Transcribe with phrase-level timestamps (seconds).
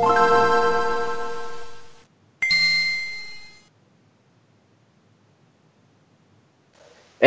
[0.00, 0.47] you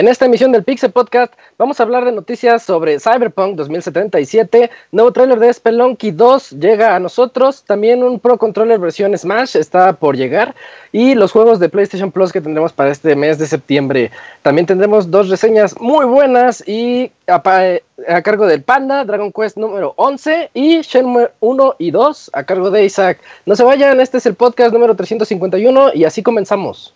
[0.02, 5.12] En esta emisión del Pixel Podcast vamos a hablar de noticias sobre Cyberpunk 2077, nuevo
[5.14, 10.18] tráiler de Spelunky 2 llega a nosotros, también un Pro Controller versión Smash está por
[10.18, 10.56] llegar
[10.92, 14.10] y los juegos de PlayStation Plus que tendremos para este mes de septiembre.
[14.42, 17.36] También tendremos dos reseñas muy buenas y a,
[18.08, 22.72] a cargo del Panda, Dragon Quest número 11 y Shenmue 1 y 2 a cargo
[22.72, 23.20] de Isaac.
[23.46, 26.96] No se vayan, este es el podcast número 351 y así comenzamos.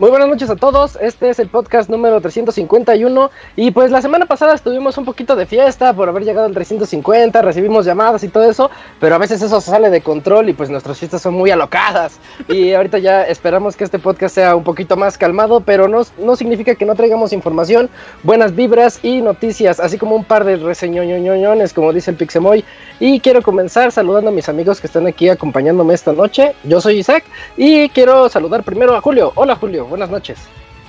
[0.00, 4.24] Muy buenas noches a todos, este es el podcast número 351 y pues la semana
[4.24, 8.48] pasada estuvimos un poquito de fiesta por haber llegado al 350, recibimos llamadas y todo
[8.50, 12.18] eso, pero a veces eso sale de control y pues nuestras fiestas son muy alocadas
[12.48, 16.34] y ahorita ya esperamos que este podcast sea un poquito más calmado, pero no, no
[16.34, 17.90] significa que no traigamos información,
[18.22, 22.64] buenas vibras y noticias, así como un par de reseñoñoñones como dice el Pixemoy
[23.00, 27.00] y quiero comenzar saludando a mis amigos que están aquí acompañándome esta noche, yo soy
[27.00, 27.24] Isaac
[27.58, 30.38] y quiero saludar primero a Julio, hola Julio buenas noches.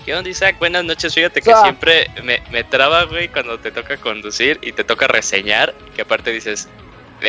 [0.06, 0.56] ¿Qué onda, Isaac?
[0.58, 1.14] Buenas noches.
[1.14, 5.76] Fíjate que siempre me, me traba, güey, cuando te toca conducir y te toca reseñar.
[5.96, 6.70] Que aparte dices,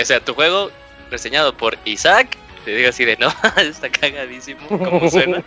[0.00, 0.71] o sea, tu juego
[1.11, 2.37] reseñado por Isaac.
[2.65, 5.43] Te digo así de no, está cagadísimo, como suena.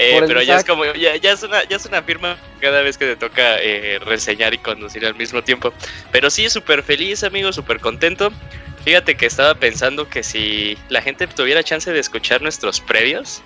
[0.00, 2.96] Eh, pero ya es como, ya, ya, es una, ya es una firma cada vez
[2.96, 5.72] que te toca eh, reseñar y conducir al mismo tiempo.
[6.12, 8.30] Pero sí, súper feliz, amigo, súper contento.
[8.84, 13.42] Fíjate que estaba pensando que si la gente tuviera chance de escuchar nuestros previos,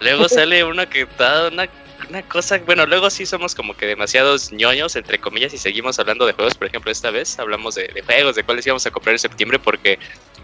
[0.00, 1.68] Luego sale uno que da una,
[2.10, 6.26] una, cosa, bueno, luego sí somos como que demasiados ñoños, entre comillas, y seguimos hablando
[6.26, 6.54] de juegos.
[6.54, 9.98] Por ejemplo, esta vez hablamos de, juegos, de cuáles íbamos a comprar en septiembre, porque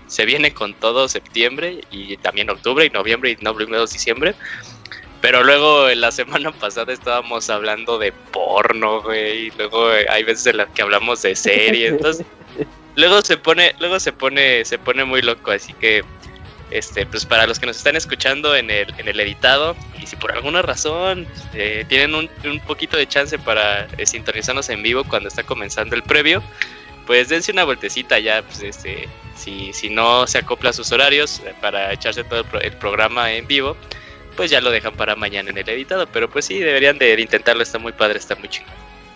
[0.07, 4.35] se viene con todo septiembre y también octubre y noviembre y noviembre, diciembre.
[5.21, 10.47] Pero luego en la semana pasada estábamos hablando de porno, güey, y luego hay veces
[10.47, 12.27] en las que hablamos de series, entonces
[12.97, 16.03] luego se pone, luego se pone, se pone muy loco, así que
[16.73, 20.17] este, pues para los que nos están escuchando en el, en el editado, y si
[20.17, 25.05] por alguna razón eh, tienen un, un, poquito de chance para eh, sintonizarnos en vivo
[25.05, 26.43] cuando está comenzando el previo,
[27.07, 31.41] pues dense una vueltecita ya, pues este, si, si no se acopla a sus horarios
[31.45, 33.77] eh, para echarse todo el, el, programa en vivo,
[34.37, 37.63] pues ya lo dejan para mañana en el editado, pero pues sí, deberían de intentarlo,
[37.63, 38.49] está muy padre, está muy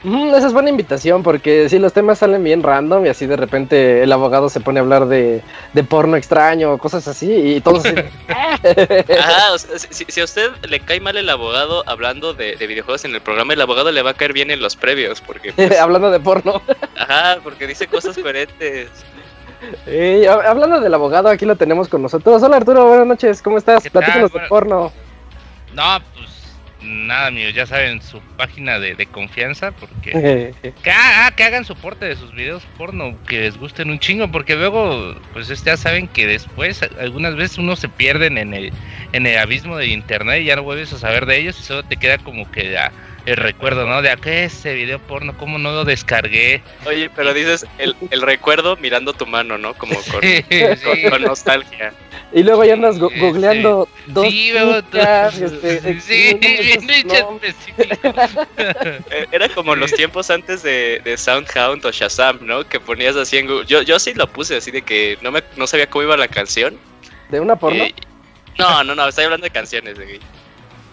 [0.06, 3.36] chido esa es buena invitación porque si los temas salen bien random y así de
[3.36, 5.42] repente el abogado se pone a hablar de,
[5.88, 7.96] porno extraño o cosas así y todos así,
[8.28, 9.58] Ajá,
[9.90, 13.60] si, a usted le cae mal el abogado hablando de, videojuegos en el programa, el
[13.60, 15.52] abogado le va a caer bien en los previos porque...
[15.52, 16.62] Pues, hablando de porno.
[16.96, 18.90] Ajá, porque dice cosas coherentes.
[20.44, 22.42] hablando del abogado, aquí lo tenemos con nosotros.
[22.42, 23.88] Hola Arturo, buenas noches, ¿cómo estás?
[23.88, 24.92] Platícanos de porno.
[25.74, 26.35] No, pues
[26.86, 30.12] nada, amigos, ya saben, su página de, confianza, porque
[30.82, 34.56] que, ah, que, hagan soporte de sus videos porno, que les gusten un chingo, porque
[34.56, 38.72] luego, pues ya saben que después, algunas veces uno se pierden en el,
[39.12, 41.82] en el abismo de internet y ya no vuelves a saber de ellos y solo
[41.82, 42.76] te queda como que
[43.26, 44.02] el recuerdo, ¿no?
[44.02, 46.62] De a qué ese video porno, cómo no lo descargué.
[46.86, 49.74] Oye, pero dices el, el recuerdo mirando tu mano, ¿no?
[49.74, 50.20] Como con,
[51.10, 51.92] con nostalgia.
[52.32, 58.10] Y luego ya andas googleando dos sí, este, sí, bien específico.
[59.32, 62.66] Era como los tiempos antes de, de, SoundHound o Shazam, ¿no?
[62.68, 63.66] Que ponías así en Google.
[63.66, 66.28] Yo, yo sí lo puse así de que no me no sabía cómo iba la
[66.28, 66.76] canción.
[67.28, 67.84] ¿De una porno?
[67.84, 67.94] Eh,
[68.58, 70.20] no, no, no, estoy hablando de canciones, de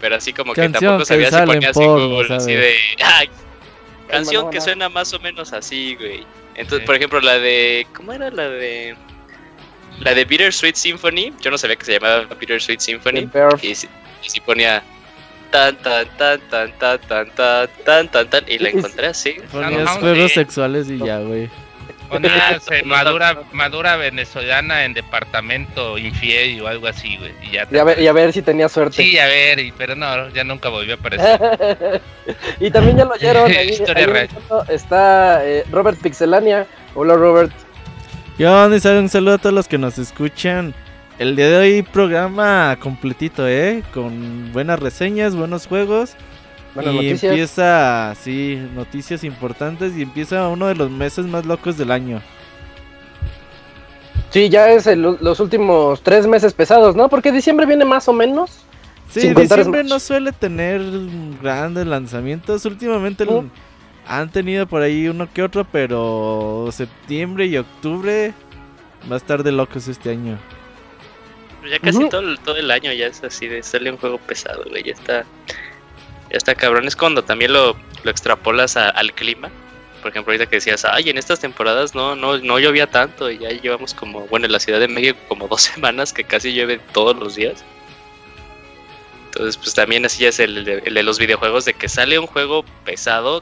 [0.03, 2.75] Pero así como que tampoco sabía si ponías en Google, así de...
[3.01, 3.29] Ay,
[4.09, 6.25] canción que suena más o menos así, güey.
[6.55, 7.87] Entonces, por ejemplo, la de...
[7.95, 8.97] ¿Cómo era la de...?
[10.01, 13.29] La de Bittersweet Symphony, yo no sabía que se llamaba Bittersweet Symphony.
[13.61, 14.83] Y, si ponía
[15.51, 19.37] tan tan tan tan tan tan tan tan tan tan y la encontré así.
[19.53, 21.49] Ponías juegos sexuales y ya, güey.
[22.13, 27.33] Ponías madura, madura venezolana en departamento infiel o algo así, güey.
[27.41, 29.03] Y, ya y, a ver, y a ver si tenía suerte.
[29.03, 32.01] Sí, a ver, pero no, ya nunca volvió a aparecer.
[32.59, 33.51] y también ya lo oyeron.
[33.57, 34.29] Ahí, Historia real.
[34.69, 36.67] Está eh, Robert Pixelania.
[36.95, 37.51] Hola, Robert.
[38.37, 40.73] Yo, un saludo a todos los que nos escuchan.
[41.19, 43.83] El día de hoy programa completito, ¿eh?
[43.93, 46.15] Con buenas reseñas, buenos juegos.
[46.75, 47.23] Y noticias.
[47.23, 52.21] empieza, sí, noticias importantes y empieza uno de los meses más locos del año.
[54.31, 57.07] Sí, ya es los últimos tres meses pesados, ¿no?
[57.07, 58.63] Porque diciembre viene más o menos.
[59.07, 60.81] Sí, diciembre no suele tener
[61.39, 62.65] grandes lanzamientos.
[62.65, 63.27] Últimamente
[64.07, 68.33] han tenido por ahí uno que otro, pero septiembre y octubre
[69.09, 70.39] va a estar de locos este año.
[71.69, 74.83] Ya casi todo, todo el año ya es así de sale un juego pesado, güey.
[74.83, 75.25] Ya está,
[76.33, 76.85] ya está cabrón.
[76.87, 79.49] Es cuando también lo, lo extrapolas al clima.
[80.01, 83.31] Por ejemplo, ahorita que decías, ay, en estas temporadas no, no, no llovía tanto.
[83.31, 86.53] Y ya llevamos como, bueno, en la Ciudad de México como dos semanas que casi
[86.53, 87.63] llueve todos los días.
[89.27, 92.65] Entonces, pues también así es el el de los videojuegos, de que sale un juego
[92.83, 93.41] pesado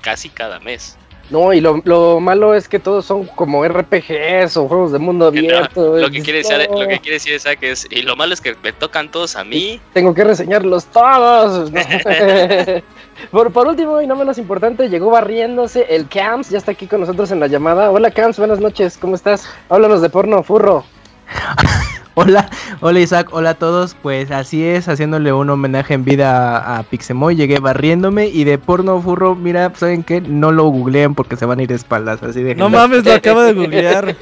[0.00, 0.98] casi cada mes.
[1.30, 5.98] No, y lo, malo es que todos son como RPGs o juegos de mundo abierto.
[5.98, 8.54] lo, que quiere decir, lo que quiere decir Isaac es, y lo malo es que
[8.62, 9.80] me tocan todos a mí.
[9.92, 11.70] Tengo que reseñarlos todos.
[13.30, 17.00] por, por último, y no menos importante, llegó barriéndose el Camps, ya está aquí con
[17.00, 17.90] nosotros en la llamada.
[17.90, 19.48] Hola Camps, buenas noches, ¿cómo estás?
[19.68, 20.84] Háblanos de porno, furro.
[22.14, 22.50] Hola,
[22.80, 23.96] hola Isaac, hola a todos.
[24.02, 29.00] Pues así es, haciéndole un homenaje en vida a, Pixemoy, llegué barriéndome y de porno
[29.00, 30.20] furro, mira, ¿saben qué?
[30.20, 32.54] No lo googleen porque se van a ir de espaldas, así de...
[32.54, 34.14] No mames, lo acabo de googlear.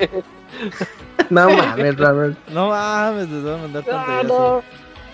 [1.31, 2.39] no mames, Robert.
[2.51, 4.63] No mames, les voy a mandar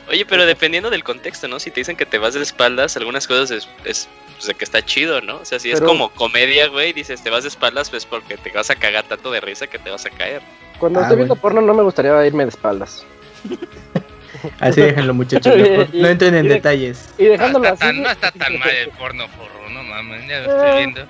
[0.08, 1.58] Oye, pero dependiendo del contexto, ¿no?
[1.58, 4.64] Si te dicen que te vas de espaldas, algunas cosas es, es pues, de que
[4.64, 5.38] está chido, ¿no?
[5.38, 8.50] O sea, si es como comedia, güey, dices te vas de espaldas, pues porque te
[8.52, 10.42] vas a cagar tanto de risa que te vas a caer.
[10.78, 13.04] Cuando ah, estoy viendo porno no me gustaría irme de espaldas.
[14.60, 15.54] Así déjenlo muchachos,
[15.92, 17.12] no, entren en detalles.
[17.18, 17.96] Y dejándolo no está así.
[17.96, 21.00] Tan, no está tan mal el porno forro, no mames, ya lo estoy eh, viendo.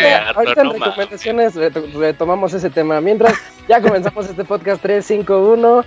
[0.00, 3.00] Eh, ahorita en recomendaciones retomamos ese tema.
[3.00, 3.34] Mientras
[3.68, 5.84] ya comenzamos este podcast 351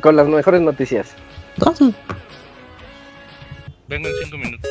[0.00, 1.14] con las mejores noticias.
[3.88, 4.70] Vengo en 5 minutos.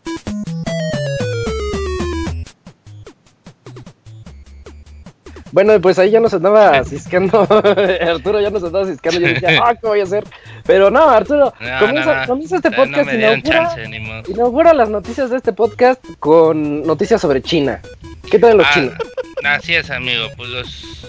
[5.51, 7.41] Bueno, pues ahí ya nos andaba ciscando.
[8.01, 9.19] Arturo ya nos andaba ciscando.
[9.19, 10.23] Yo decía, ah, ¿qué voy a hacer?
[10.65, 11.53] Pero no, Arturo,
[12.25, 13.75] comienza, este podcast y inaugura,
[14.27, 17.81] inaugura, las noticias de este podcast con noticias sobre China.
[18.29, 18.93] ¿Qué tal los ah, chinos?
[19.43, 20.27] Así es, amigo.
[20.37, 20.49] Pues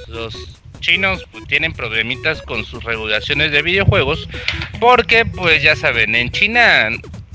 [0.09, 0.37] los,
[0.81, 4.29] chinos pues, tienen problemitas con sus regulaciones de videojuegos.
[4.81, 6.91] Porque, pues ya saben, en China,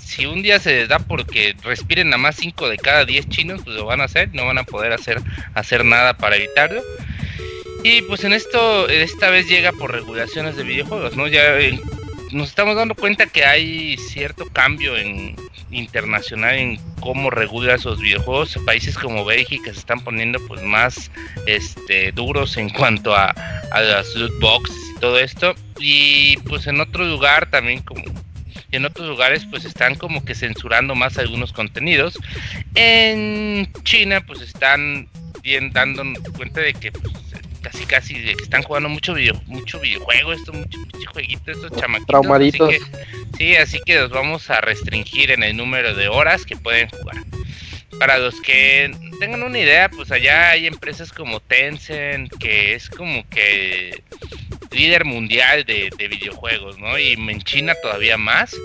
[0.08, 3.62] si un día se les da porque respiren nada más 5 de cada 10 chinos,
[3.64, 4.34] pues lo van a hacer.
[4.34, 5.22] No van a poder hacer,
[5.54, 6.82] hacer nada para evitarlo.
[7.84, 11.28] Y pues en esto, esta vez llega por regulaciones de videojuegos, ¿no?
[11.28, 11.80] Ya eh,
[12.32, 15.36] nos estamos dando cuenta que hay cierto cambio en
[15.72, 18.58] internacional en cómo regula esos videojuegos.
[18.66, 21.12] Países como Bélgica se están poniendo pues más
[21.46, 23.36] este duros en cuanto a,
[23.72, 25.54] a las loot boxes y todo esto.
[25.80, 28.04] Y pues en otro lugar también como
[28.72, 32.18] en otros lugares pues están como que censurando más algunos contenidos.
[32.76, 35.10] En China pues están
[35.42, 37.14] bien dando cuenta de que pues,
[37.62, 41.72] casi casi de que están jugando mucho video, mucho videojuego, esto, mucho, mucho jueguito, estos
[41.72, 42.08] chamaquitos.
[42.08, 42.70] Traumaditos.
[42.70, 46.56] Así que, sí, así que los vamos a restringir en el número de horas que
[46.56, 47.18] pueden jugar.
[48.00, 53.28] Para los que tengan una idea, pues allá hay empresas como Tencent, que es como
[53.30, 54.04] que
[54.78, 56.98] líder mundial de, de videojuegos, ¿no?
[56.98, 58.56] Y en China todavía más.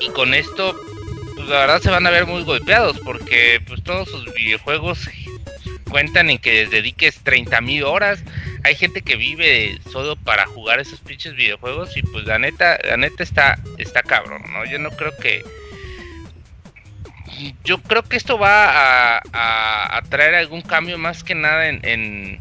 [0.00, 0.78] Y con esto,
[1.34, 5.08] pues la verdad se van a ver muy golpeados, porque pues todos sus videojuegos
[5.92, 8.24] cuentan en que les dediques 30 mil horas.
[8.64, 12.96] Hay gente que vive solo para jugar esos pinches videojuegos y pues la neta, la
[12.96, 14.64] neta está, está cabrón, ¿no?
[14.64, 15.44] Yo no creo que...
[17.64, 22.40] Yo creo que esto va a, traer algún cambio más que nada en,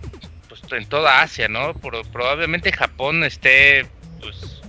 [0.76, 1.74] en toda Asia, ¿no?
[1.74, 3.86] probablemente Japón esté
[4.20, 4.62] pues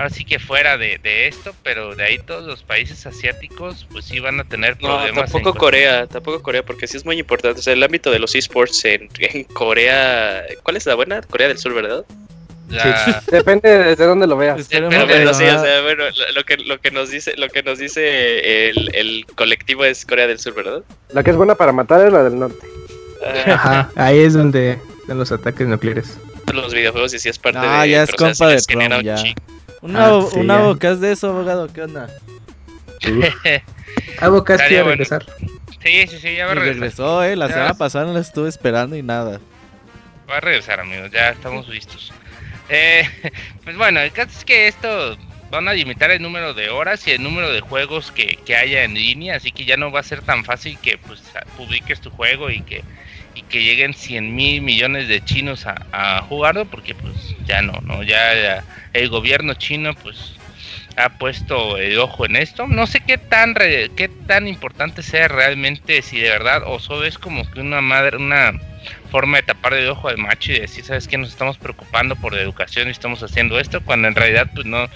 [0.00, 4.18] ahora sí que fuera de, esto, pero de ahí todos los países asiáticos pues sí
[4.18, 5.14] van a tener problemas.
[5.14, 7.60] No, tampoco Corea, tampoco Corea, porque sí es muy importante.
[7.60, 11.20] O sea, el ámbito de los esports en, en Corea, ¿cuál es la buena?
[11.22, 12.04] Corea del Sur, ¿verdad?
[13.30, 14.68] Depende desde dónde lo veas.
[14.70, 16.04] Pero, o sea, bueno,
[16.34, 20.26] lo que, lo que nos dice, lo que nos dice el, el colectivo es Corea
[20.26, 20.82] del Sur, ¿verdad?
[21.10, 22.66] La que es buena para matar es la del norte.
[23.46, 24.78] Ajá, ahí es donde
[25.10, 26.16] están los ataques nucleares.
[26.54, 27.66] Los videojuegos y si es parte de.
[27.66, 29.16] Ah, ya es compa de Trump, ya.
[29.80, 32.08] Una, ah, una abocas de eso, abogado, ¿qué onda?
[34.20, 35.26] abocas quiere regresar.
[35.82, 36.80] Sí, sí, sí, ya va a regresar.
[36.80, 39.40] regresó, eh, la semana pasada no la estuve esperando y nada.
[40.30, 42.12] Va a regresar, amigos, ya estamos listos.
[42.68, 43.02] Eh,
[43.64, 45.16] pues bueno, el caso es que esto
[45.50, 48.84] van a limitar el número de horas y el número de juegos que, que haya
[48.84, 51.20] en línea, así que ya no va a ser tan fácil que pues
[51.56, 52.84] publiques tu juego y que
[53.34, 57.14] y que lleguen 100 mil millones de chinos a, a, jugarlo porque pues
[57.46, 60.34] ya no, no, ya, el gobierno chino pues
[60.96, 62.66] ha puesto el ojo en esto.
[62.66, 67.18] No sé qué tan qué tan importante sea realmente si de verdad o solo es
[67.18, 68.52] como que una madre una
[69.10, 71.18] forma de tapar el ojo al macho y decir, ¿sabes qué?
[71.18, 74.88] Nos estamos preocupando por la educación y estamos haciendo esto, cuando en realidad pues no,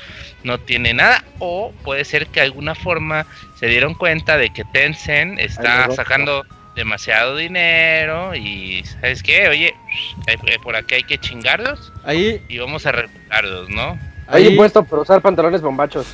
[0.45, 1.25] no tiene nada.
[1.39, 3.27] O puede ser que de alguna forma
[3.59, 9.49] se dieron cuenta de que Tencent está sacando demasiado dinero y ¿sabes qué?
[9.49, 9.75] Oye,
[10.63, 12.43] por aquí hay que chingarlos ahí...
[12.49, 13.99] y vamos a recuperarlos, ¿no?
[14.27, 16.07] Hay impuesto por usar pantalones bombachos.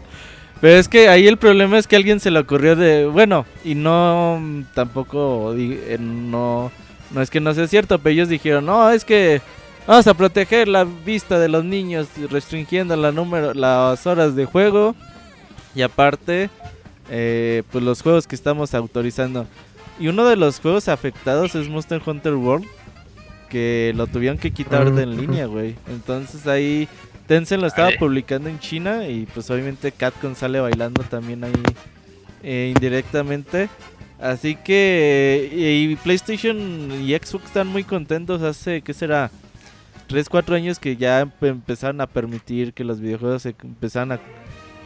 [0.60, 3.74] Pero es que ahí el problema es que alguien se le ocurrió de, bueno, y
[3.76, 5.54] no tampoco
[6.00, 6.72] no
[7.10, 9.40] no es que no sea cierto, pero ellos dijeron, "No, es que
[9.86, 14.94] vamos a proteger la vista de los niños restringiendo la número las horas de juego
[15.74, 16.50] y aparte
[17.08, 19.46] eh, pues los juegos que estamos autorizando."
[19.98, 22.66] Y uno de los juegos afectados es Monster Hunter World.
[23.48, 25.74] Que lo tuvieron que quitar de en línea, güey.
[25.88, 26.86] Entonces ahí
[27.26, 29.08] Tencent lo estaba publicando en China.
[29.08, 31.52] Y pues obviamente Capcom sale bailando también ahí
[32.42, 33.68] eh, indirectamente.
[34.20, 38.42] Así que y PlayStation y Xbox están muy contentos.
[38.42, 39.30] Hace, ¿qué será?
[40.08, 44.20] 3, 4 años que ya empezaron a permitir que los videojuegos se empezaran a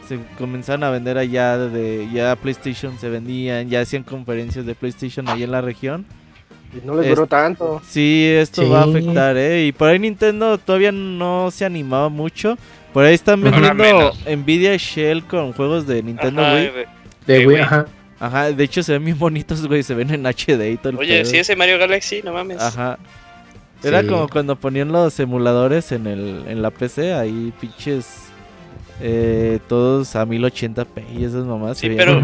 [0.07, 5.27] se comenzaron a vender allá de ya PlayStation se vendían, ya hacían conferencias de PlayStation
[5.29, 6.05] ahí en la región.
[6.73, 7.81] Y no les duró tanto.
[7.87, 9.67] Sí, esto va a afectar, eh.
[9.67, 12.57] Y por ahí Nintendo todavía no se animaba mucho.
[12.93, 16.71] Por ahí están vendiendo Nvidia Shell con juegos de Nintendo Wii.
[17.27, 17.85] De, Wii, ajá.
[18.19, 20.97] Ajá, de hecho se ven bien bonitos, güey, se ven en HD y todo el
[20.97, 22.61] Oye, sí, ese Mario Galaxy, no mames.
[22.61, 22.97] Ajá.
[23.83, 28.22] Era como cuando ponían los emuladores en el en la PC, ahí pinches
[29.05, 31.77] eh, todos a 1080p y esas mamás.
[31.77, 32.21] Sí, pero,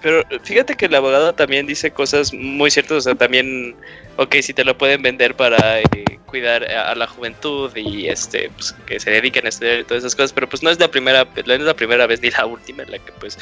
[0.00, 2.96] pero fíjate que el abogado también dice cosas muy ciertas.
[2.96, 3.76] O sea, también,
[4.16, 5.84] ok, si te lo pueden vender para eh,
[6.24, 10.16] cuidar a, la juventud y este pues, que se dediquen a estudiar y todas esas
[10.16, 12.82] cosas, pero pues no es la primera, no es la primera vez ni la última
[12.84, 13.38] en la que pues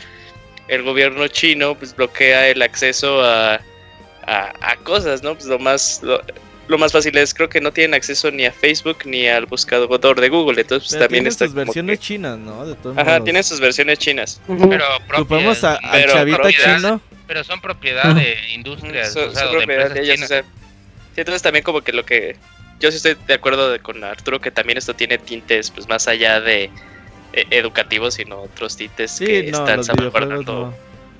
[0.66, 3.60] el gobierno chino pues bloquea el acceso a,
[4.26, 5.34] a, cosas, ¿no?
[5.34, 6.20] Pues lo más lo
[6.78, 10.28] más fácil es creo que no tienen acceso ni a Facebook ni al buscador de
[10.28, 12.66] Google, entonces pues, también está sus versiones chinas, ¿no?
[12.66, 14.40] De Ajá, tienen sus versiones chinas.
[14.47, 14.85] Pero
[15.16, 17.00] Ocupamos a, pero chavita chino.
[17.26, 22.04] Pero son propiedad de industrias, son, propiedad de, ellas, sí, entonces también como que lo
[22.04, 22.37] que
[22.80, 26.40] yo sí estoy de acuerdo con Arturo que también esto tiene tintes pues más allá
[26.40, 26.71] de
[27.33, 30.75] e, educativos, sino otros tintes que están salvaguardando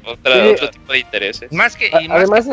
[0.05, 1.53] otro tipo de intereses.
[1.53, 2.49] Más que y más además,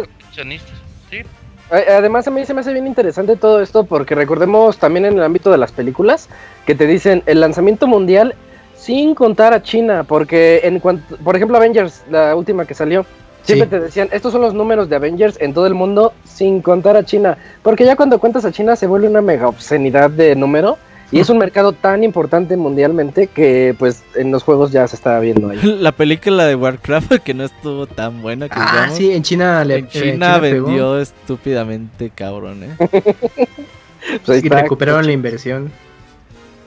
[1.10, 1.24] ¿sí?
[1.72, 5.24] Además, a mí se me hace bien interesante todo esto porque recordemos también en el
[5.24, 6.28] ámbito de las películas
[6.66, 8.36] que te dicen el lanzamiento mundial
[8.76, 13.06] sin contar a China, porque en cuanto, por ejemplo, Avengers, la última que salió,
[13.44, 16.98] siempre te decían, estos son los números de Avengers en todo el mundo sin contar
[16.98, 20.78] a China, porque ya cuando cuentas a China se vuelve una mega obscenidad de número
[21.12, 25.20] y es un mercado tan importante mundialmente que pues en los juegos ya se está
[25.20, 25.60] viendo ahí.
[25.80, 29.80] La película de Warcraft que no estuvo tan buena que Ah, sí, en China le
[29.80, 32.78] En China, vendió estúpidamente cabrón, ¿eh?
[34.26, 35.72] pues y recuperaron la inversión.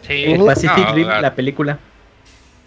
[0.06, 1.78] Sí, Pacific Rim, la película.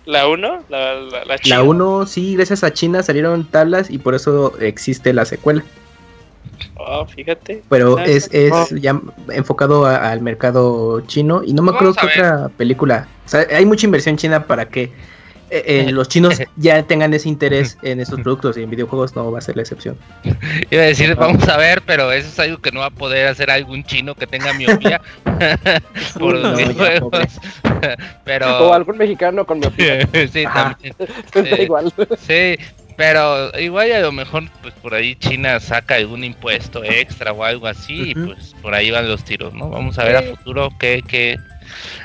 [0.05, 0.63] ¿La 1?
[0.69, 5.25] La, la, la 1, sí, gracias a China salieron tablas y por eso existe la
[5.25, 5.63] secuela.
[6.75, 7.63] Oh, fíjate.
[7.69, 8.99] Pero es, es ya
[9.33, 13.07] enfocado al mercado chino y no me acuerdo qué otra película.
[13.25, 14.91] O sea, hay mucha inversión china para que
[15.49, 19.31] eh, eh, los chinos ya tengan ese interés en estos productos y en videojuegos no
[19.31, 19.97] va a ser la excepción.
[20.71, 23.27] Iba a decir, vamos a ver, pero eso es algo que no va a poder
[23.27, 25.01] hacer algún chino que tenga miopía
[26.19, 27.39] por los videojuegos.
[28.23, 28.67] pero...
[28.67, 30.07] O algún mexicano con miopía.
[30.31, 30.95] sí, también.
[31.33, 31.93] Sí, igual.
[32.19, 32.57] Sí,
[32.97, 37.67] pero igual a lo mejor pues por ahí China saca algún impuesto extra o algo
[37.67, 39.69] así y pues por ahí van los tiros, ¿no?
[39.69, 41.37] Vamos a ver a futuro qué, qué,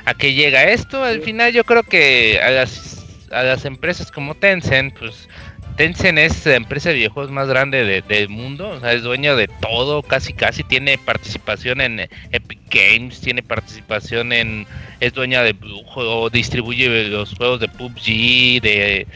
[0.04, 1.02] a qué llega esto.
[1.02, 5.28] Al final yo creo que a las, a las empresas como Tencent, pues
[5.76, 9.48] Tencent es la empresa de videojuegos más grande del mundo, o sea, es dueño de
[9.48, 14.66] todo, casi casi, tiene participación en Epic Games, tiene participación en,
[15.00, 15.56] es dueña de
[15.94, 19.06] o distribuye los juegos de PUBG, de,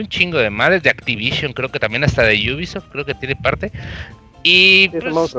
[0.00, 3.36] un chingo de madres, de Activision, creo que también hasta de Ubisoft, creo que tiene
[3.36, 3.70] parte.
[4.42, 5.36] Y pues,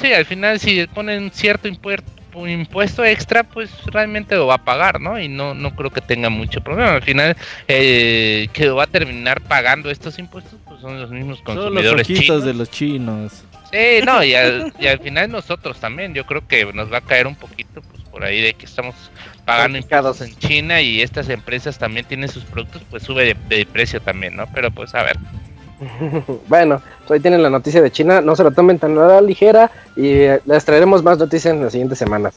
[0.00, 4.64] sí, al final si ponen cierto impuesto un impuesto extra, pues realmente lo va a
[4.64, 5.20] pagar, ¿no?
[5.20, 6.94] Y no, no creo que tenga mucho problema.
[6.94, 7.36] Al final,
[7.68, 12.06] eh, que va a terminar pagando estos impuestos, pues son los mismos consumidores son los
[12.06, 12.44] chinos.
[12.44, 13.44] de los chinos.
[13.70, 16.14] Sí, no, y al, y al, final nosotros también.
[16.14, 18.94] Yo creo que nos va a caer un poquito, pues por ahí de que estamos
[19.44, 24.00] pagando impuestos en China y estas empresas también tienen sus productos, pues sube de, precio
[24.00, 24.44] también, ¿no?
[24.54, 25.16] Pero pues a ver.
[26.48, 29.70] bueno, pues ahí tienen la noticia de China, no se lo tomen tan nada ligera
[29.96, 32.34] y eh, les traeremos más noticias en las siguientes semanas.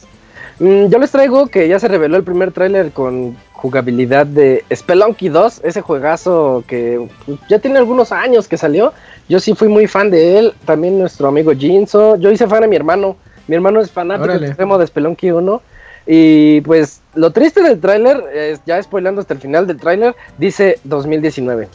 [0.59, 5.29] Mm, yo les traigo que ya se reveló el primer tráiler con jugabilidad de Spelunky
[5.29, 8.93] 2, ese juegazo que pues, ya tiene algunos años que salió.
[9.27, 12.15] Yo sí fui muy fan de él, también nuestro amigo Jinzo.
[12.17, 13.17] Yo hice fan a mi hermano.
[13.47, 15.61] Mi hermano es fanático extremo de Spelunky 1.
[16.07, 21.67] Y pues lo triste del tráiler, ya spoilando hasta el final del tráiler, dice 2019.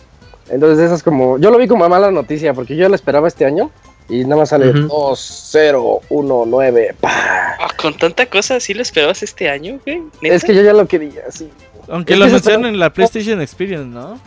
[0.51, 3.45] Entonces eso es como, yo lo vi como mala noticia porque yo lo esperaba este
[3.45, 3.71] año
[4.09, 6.95] y nada más sale 2019.
[7.03, 10.03] Ah, con tanta cosa, ¿sí lo esperabas este año, güey?
[10.23, 11.51] Es que yo ya lo quería, sí.
[11.89, 14.19] Aunque lo mencionan en la PlayStation Experience, ¿no?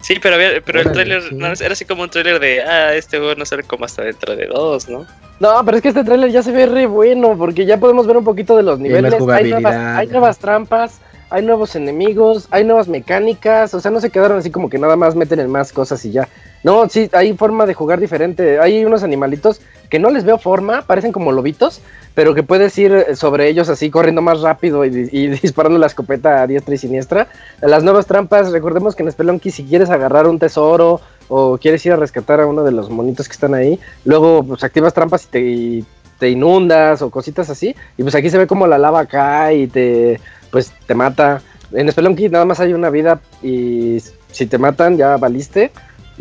[0.00, 1.22] Sí, pero, había, pero el trailer
[1.60, 4.46] era así como un trailer de, ah, este juego no sale como hasta dentro de
[4.46, 5.06] dos, ¿no?
[5.40, 8.16] No, pero es que este trailer ya se ve re bueno, porque ya podemos ver
[8.16, 9.12] un poquito de los niveles.
[9.12, 14.10] Hay nuevas, hay nuevas trampas, hay nuevos enemigos, hay nuevas mecánicas, o sea, no se
[14.10, 16.28] quedaron así como que nada más meten en más cosas y ya.
[16.64, 18.58] No, sí, hay forma de jugar diferente.
[18.58, 21.80] Hay unos animalitos que no les veo forma, parecen como lobitos,
[22.14, 24.90] pero que puedes ir sobre ellos así corriendo más rápido y,
[25.42, 27.28] disparando la escopeta a diestra y siniestra.
[27.60, 31.92] Las nuevas trampas, recordemos que en Spelunky si quieres agarrar un tesoro o quieres ir
[31.92, 35.28] a rescatar a uno de los monitos que están ahí, luego pues activas trampas y
[35.28, 35.84] te,
[36.18, 39.66] te inundas o cositas así, y pues aquí se ve como la lava cae y
[39.68, 41.42] te pues te mata.
[41.72, 43.98] En Spelunky nada más hay una vida y
[44.30, 45.70] si te matan ya valiste.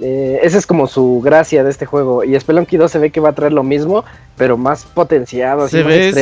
[0.01, 2.23] Eh, esa es como su gracia de este juego.
[2.23, 4.05] Y Spelunky 2 se ve que va a traer lo mismo,
[4.37, 6.13] pero más potenciado, se ve,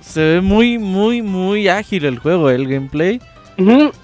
[0.00, 3.20] Se ve muy, muy, muy ágil el juego, el gameplay.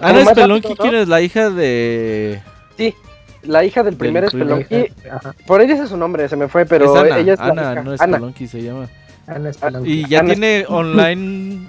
[0.01, 1.09] Ana Spelunky, ¿quién es?
[1.09, 2.41] La hija de...
[2.77, 2.95] Sí,
[3.43, 4.87] la hija del primer Spelunky.
[5.47, 8.63] Por ella es su nombre, se me fue, pero ella es Ana, no Spelunky se
[8.63, 8.89] llama.
[9.85, 11.69] Y ya tiene online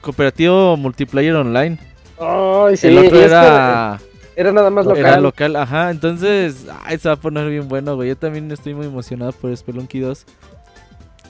[0.00, 1.78] cooperativo multiplayer online.
[2.18, 3.98] Ay, sí, el otro era
[4.36, 5.00] era nada más local.
[5.00, 5.90] Era local, ajá.
[5.90, 8.10] Entonces, ay, se va a poner bien bueno, güey.
[8.10, 10.26] Yo también estoy muy emocionado por Spelunky 2.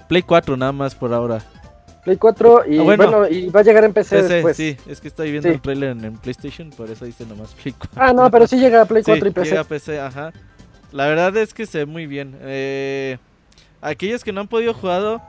[0.09, 1.41] Play 4 nada más por ahora.
[2.03, 4.57] Play 4 y ah, bueno, y va a llegar en PC, después.
[4.57, 7.91] Sí, es que estoy viendo el trailer en, PlayStation, por eso dice nomás Play 4.
[7.97, 9.51] Ah, no, pero sí llega a Play 4 y PC.
[9.51, 10.33] Llega a PC, ajá.
[10.91, 12.37] La verdad es que se ve muy bien.
[12.41, 13.19] Eh,
[13.87, 15.23] aquellos que no han podido jugar,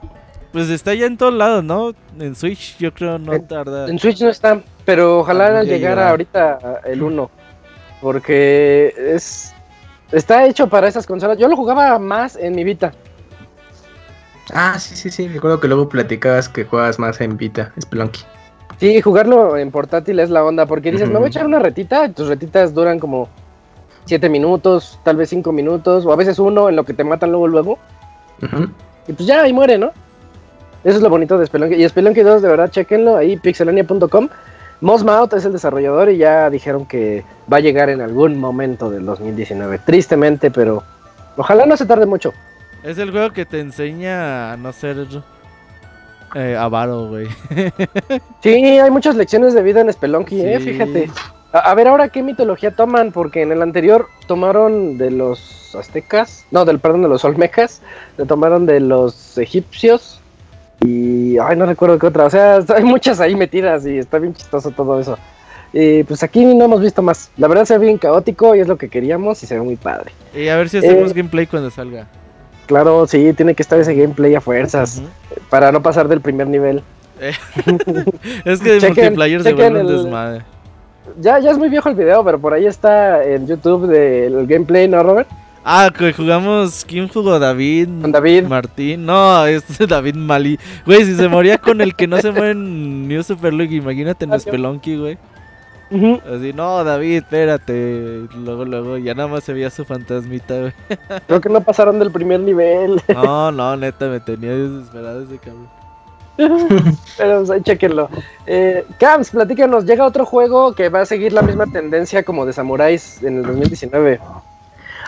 [0.52, 1.92] pues está ya en todos lados, ¿no?
[2.18, 3.88] En Switch yo creo no tarda.
[3.88, 7.30] En Switch no está, pero ojalá llegara ahorita el 1.
[8.00, 9.54] Porque es
[10.12, 11.38] está hecho para esas consolas.
[11.38, 12.92] Yo lo jugaba más en mi Vita.
[14.54, 15.28] Ah, sí, sí, sí.
[15.28, 18.22] Recuerdo que luego platicabas que juegas más en Vita, Splunky.
[18.80, 22.08] Sí, jugarlo en portátil es la onda, porque dices, me voy a echar una retita,
[22.12, 23.28] tus retitas duran como
[24.04, 27.30] 7 minutos, tal vez 5 minutos, o a veces uno en lo que te matan
[27.30, 27.78] luego, luego.
[29.06, 29.92] Y pues ya, ahí muere, ¿no?
[30.84, 31.74] Eso es lo bonito de Spelunky.
[31.74, 34.28] Y Spelunky 2, de verdad, chequenlo ahí, pixelania.com.
[34.80, 39.04] Mosmouth es el desarrollador y ya dijeron que va a llegar en algún momento del
[39.04, 39.78] 2019.
[39.78, 40.84] Tristemente, pero
[41.36, 42.32] ojalá no se tarde mucho.
[42.84, 44.98] Es el juego que te enseña a no ser
[46.34, 47.26] eh, avaro, güey.
[48.42, 51.10] sí, hay muchas lecciones de vida en Spelunky, eh, fíjate.
[51.52, 56.64] A, ver ahora qué mitología toman, porque en el anterior tomaron de los aztecas, no,
[56.64, 57.80] del perdón, de los olmecas,
[58.18, 60.20] le tomaron de los egipcios,
[60.80, 62.26] y, ay, no recuerdo qué otra.
[62.26, 65.18] O sea, hay muchas ahí metidas y está bien chistoso todo eso.
[65.72, 67.30] Y pues aquí no hemos visto más.
[67.36, 69.76] La verdad se ve bien caótico y es lo que queríamos y se ve muy
[69.76, 70.12] padre.
[70.34, 72.06] Y a ver si hacemos eh, gameplay cuando salga.
[72.66, 75.02] Claro, sí, tiene que estar ese gameplay a fuerzas.
[75.50, 76.82] Para no pasar del primer nivel.
[77.20, 77.32] Eh,
[78.44, 80.44] es que de multiplayer se vuelve un desmadre.
[81.20, 84.88] Ya, ya es muy viejo el video, pero por ahí está en YouTube del gameplay,
[84.88, 85.28] ¿no, Robert?
[85.64, 86.84] Ah, que jugamos.
[86.86, 87.38] ¿Quién jugó?
[87.38, 87.88] David.
[87.88, 88.44] David.
[88.44, 89.04] Martín.
[89.04, 90.58] No, es David Mali.
[90.86, 94.24] Güey, si se moría con el que no se muere en New Super League, imagínate
[94.24, 95.18] en Spelunky, güey.
[95.90, 98.28] Así, no, David, espérate.
[98.36, 100.72] Luego, luego, ya nada más se veía su fantasmita, güey.
[101.26, 103.00] Creo que no pasaron del primer nivel.
[103.08, 105.77] no, no, neta, me tenía desesperado ese cabrón.
[107.18, 108.08] Pero pues, chequenlo.
[108.46, 112.52] Eh, Camps, platícanos, llega otro juego que va a seguir la misma tendencia como de
[112.52, 114.20] Samuráis en el 2019.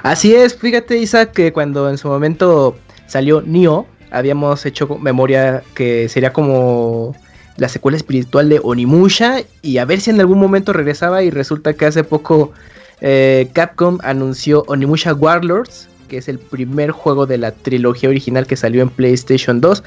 [0.02, 6.08] Así es, fíjate Isaac que cuando en su momento salió Nioh, habíamos hecho memoria que
[6.08, 7.14] sería como
[7.56, 11.74] la secuela espiritual de Onimusha y a ver si en algún momento regresaba y resulta
[11.74, 12.52] que hace poco
[13.00, 18.56] eh, Capcom anunció Onimusha Warlords, que es el primer juego de la trilogía original que
[18.56, 19.84] salió en PlayStation 2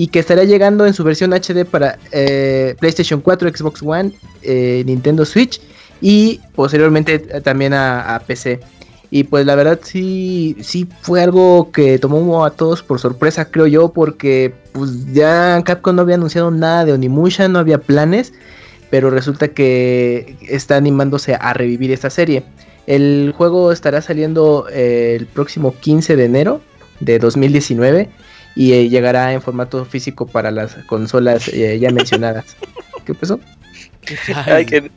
[0.00, 4.82] y que estará llegando en su versión HD para eh, PlayStation 4, Xbox One, eh,
[4.86, 5.60] Nintendo Switch
[6.00, 8.60] y posteriormente también a, PC.
[9.10, 13.66] Y pues la verdad sí, sí fue algo que tomó a todos por sorpresa, creo
[13.66, 18.32] yo, porque pues ya Capcom no había anunciado nada de Onimusha, no había planes,
[18.88, 22.42] pero resulta que está animándose a revivir esta serie.
[22.86, 26.62] El juego estará saliendo eh, el próximo 15 de enero
[27.00, 28.08] de 2019
[28.56, 32.56] y eh, llegará en formato físico para las consolas eh, ya mencionadas.
[33.04, 33.40] ¿Qué pasó?
[34.46, 34.90] Ay, que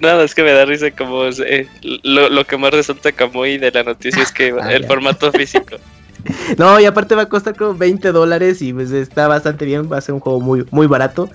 [0.00, 1.68] Nada, es que me da risa como eh,
[2.02, 5.76] lo, que más resulta Kamui de la noticia es que ah, el formato físico.
[6.58, 9.98] No, y aparte va a costar como 20 dólares y pues está bastante bien, va
[9.98, 11.30] a ser un juego muy, muy barato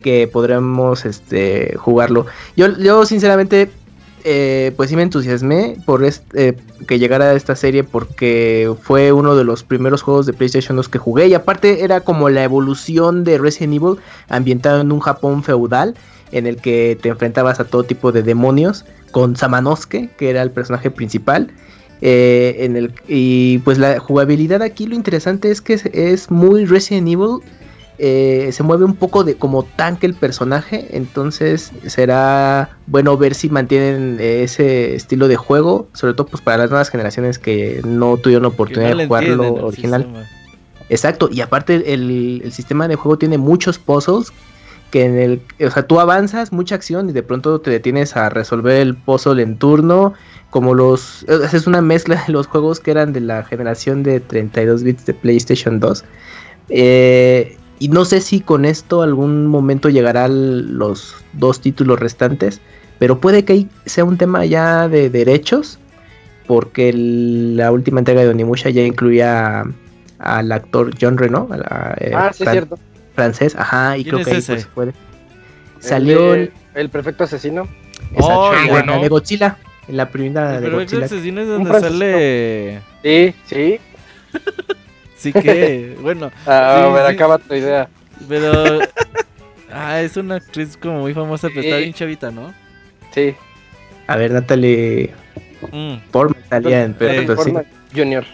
[0.00, 2.24] que podremos este, jugarlo.
[2.56, 3.68] Yo, yo sinceramente,
[4.30, 6.54] eh, pues sí me entusiasmé por este,
[6.86, 10.98] que llegara esta serie porque fue uno de los primeros juegos de PlayStation 2 que
[10.98, 13.96] jugué y aparte era como la evolución de Resident Evil
[14.28, 15.94] ambientado en un Japón feudal
[16.30, 20.50] en el que te enfrentabas a todo tipo de demonios con Samanosuke, que era el
[20.50, 21.50] personaje principal.
[22.02, 27.08] Eh, en el, y pues la jugabilidad aquí lo interesante es que es, muy Resident
[27.08, 27.40] Evil.
[27.98, 30.88] Eh, se mueve un poco de como tanque el personaje.
[30.92, 35.88] Entonces será bueno ver si mantienen ese estilo de juego.
[35.94, 40.26] Sobre todo pues para las nuevas generaciones que no tuvieron oportunidad de jugarlo original.
[40.90, 44.32] Exacto, y aparte el, el, sistema de juego tiene muchos puzzles
[44.90, 48.30] que en el, o sea, tú avanzas mucha acción y de pronto te detienes a
[48.30, 50.14] resolver el puzzle en turno,
[50.48, 54.82] como los, es una mezcla de los juegos que eran de la generación de 32
[54.82, 56.04] bits de PlayStation 2.
[56.70, 62.60] Eh, y no sé si con esto algún momento llegarán los dos títulos restantes,
[62.98, 65.78] pero puede que sea un tema ya de derechos,
[66.46, 69.64] porque la última entrega de Onimusha ya incluía
[70.18, 71.48] al actor John Reno.
[72.00, 72.78] Eh, ah, sí, cierto
[73.14, 74.92] francés, ajá, y creo que ahí pues puede.
[75.80, 77.68] Salió el, el, perfecto asesino.
[78.16, 79.00] Oh, bueno.
[79.00, 80.98] de Godzilla, en la primera de Godzilla.
[80.98, 82.80] El asesino es donde sale.
[83.02, 83.80] Sí, sí.
[85.18, 86.30] sí que, bueno.
[86.46, 87.88] Ah, a ver, acaba tu idea.
[88.28, 88.80] Pero.
[89.72, 92.54] ah, es una actriz como muy famosa, pero está bien chavita, ¿no?
[93.12, 93.34] Sí.
[94.06, 95.10] A ver, Natalie.
[95.72, 95.96] Mm.
[96.10, 97.52] Portman salía en Perfecto, sí.
[97.94, 98.24] Junior.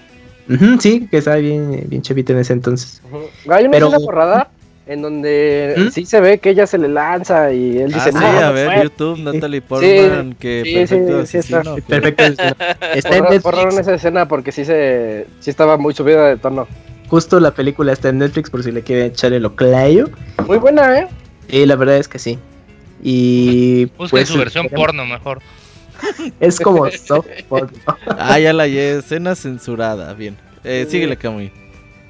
[0.78, 3.00] sí, que estaba bien, bien chavita en ese entonces.
[3.48, 3.90] Hay una pero...
[3.90, 4.50] borrada
[4.86, 5.88] en donde ¿Mm?
[5.90, 8.82] sí se ve que ella se le lanza y él dice, ah, sí, a ver,
[8.82, 12.22] YouTube, Natalie Portman, que perfecto sí, está, perfecto
[12.94, 13.78] está en Netflix.
[13.78, 16.68] esa escena porque sí se sí estaba muy subida de tono.
[17.08, 20.10] Justo la película está en Netflix por si le quieren echar el oclayo.
[20.46, 21.08] Muy buena, ¿eh?
[21.48, 22.38] Sí, la verdad es que sí.
[23.02, 25.40] Y Busquen pues, su versión porno mejor.
[26.40, 27.70] Es como soft porno.
[28.18, 30.36] ah, ya la escena censurada, bien.
[30.64, 31.52] Eh, síguele, Camuy.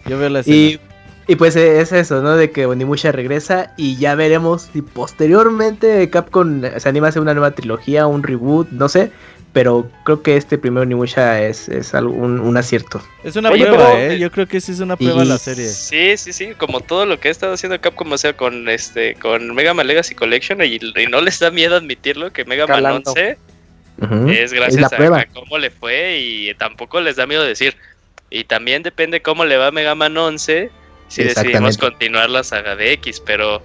[0.07, 0.57] Yo veo la escena.
[0.57, 0.81] Y
[1.27, 2.37] y pues es eso, ¿no?
[2.37, 7.33] De que Onimusha regresa y ya veremos si posteriormente Capcom se anima a hacer una
[7.33, 9.11] nueva trilogía, un reboot, no sé.
[9.55, 13.01] Pero creo que este primer Onimusha es, es un, un, acierto.
[13.23, 14.19] Es una prueba, ¿eh?
[14.19, 15.69] Yo creo que sí es una prueba la serie.
[15.69, 16.55] Sí, sí, sí.
[16.59, 19.87] Como todo lo que ha estado haciendo Capcom, o sea, con este con Mega Man
[19.87, 23.39] Legacy Collection y, no les da miedo admitirlo que Mega Man 11
[24.29, 27.77] es gracias a, a, cómo le fue y tampoco les da miedo decir.
[28.31, 30.73] Y también depende cómo le va a Mega Man 11
[31.09, 33.63] si decidimos continuar la saga de X, pero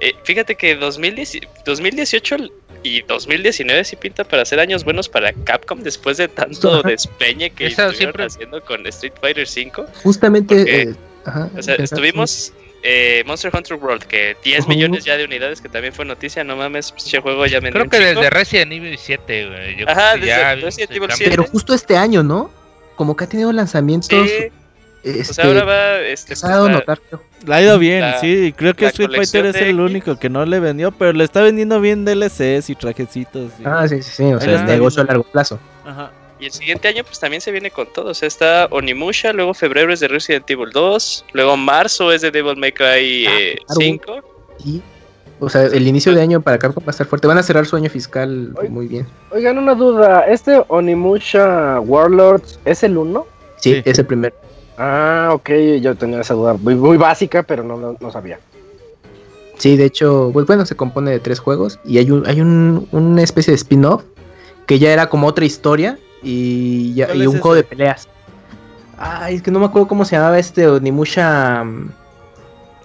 [0.00, 2.36] eh, fíjate que 2018
[2.82, 7.66] y 2019 sí pinta para hacer años buenos para Capcom después de tanto despeñe que
[7.66, 8.24] estuvieron siempre...
[8.24, 9.86] haciendo con Street Fighter V.
[10.02, 10.94] Justamente, eh,
[11.56, 15.92] o sea, estuvimos eh, Monster Hunter World, que 10 millones ya de unidades, que también
[15.92, 19.84] fue noticia, no mames, ese juego ya vendió Creo que desde Resident Evil 7, güey.
[19.86, 21.30] Ajá, desde Resident Evil 7.
[21.30, 22.50] Pero justo este año, ¿no?
[22.94, 24.28] Como que ha tenido lanzamientos
[25.02, 26.00] este, ahora va.
[26.00, 26.98] Este, pues, la,
[27.46, 28.52] Le ha ido bien, sí.
[28.56, 31.80] Creo que Street Fighter es el único que no le vendió, pero le está vendiendo
[31.80, 33.52] bien DLCs y trajecitos.
[33.64, 34.24] Ah, sí, sí, sí.
[34.24, 35.58] O sea, es negocio a largo plazo.
[35.84, 36.10] Ajá.
[36.40, 38.10] Y el siguiente año, pues también se viene con todo.
[38.10, 42.30] O sea, está Onimusha, luego febrero es de Resident Evil 2, luego marzo es de
[42.30, 43.26] Devil May Cry
[43.68, 44.04] 5.
[44.08, 44.20] Ah,
[44.64, 44.80] eh,
[45.40, 47.26] o sea, el inicio de año para Capcom va a estar fuerte.
[47.26, 49.06] Van a cerrar su año fiscal muy bien.
[49.30, 50.26] Oigan, una duda.
[50.28, 53.26] ¿Este Onimusha Warlords es el 1?
[53.56, 54.34] Sí, sí, es el primero.
[54.78, 58.38] Ah, ok, yo tenía esa duda muy, muy básica, pero no, no, sabía.
[59.56, 62.88] Sí, de hecho, pues bueno, se compone de tres juegos y hay un, hay un,
[62.92, 64.04] una especie de spin-off
[64.66, 68.08] que ya era como otra historia y, ya, y un juego de peleas.
[68.96, 71.64] Ay, es que no me acuerdo cómo se llamaba este Onimusha.
[71.64, 71.90] Mm,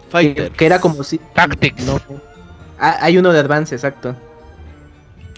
[0.09, 0.51] Fighter.
[0.51, 1.19] Que, era como si.
[1.19, 1.85] Tactics.
[1.85, 1.99] No.
[2.79, 4.15] Ah, hay uno de Advance, exacto.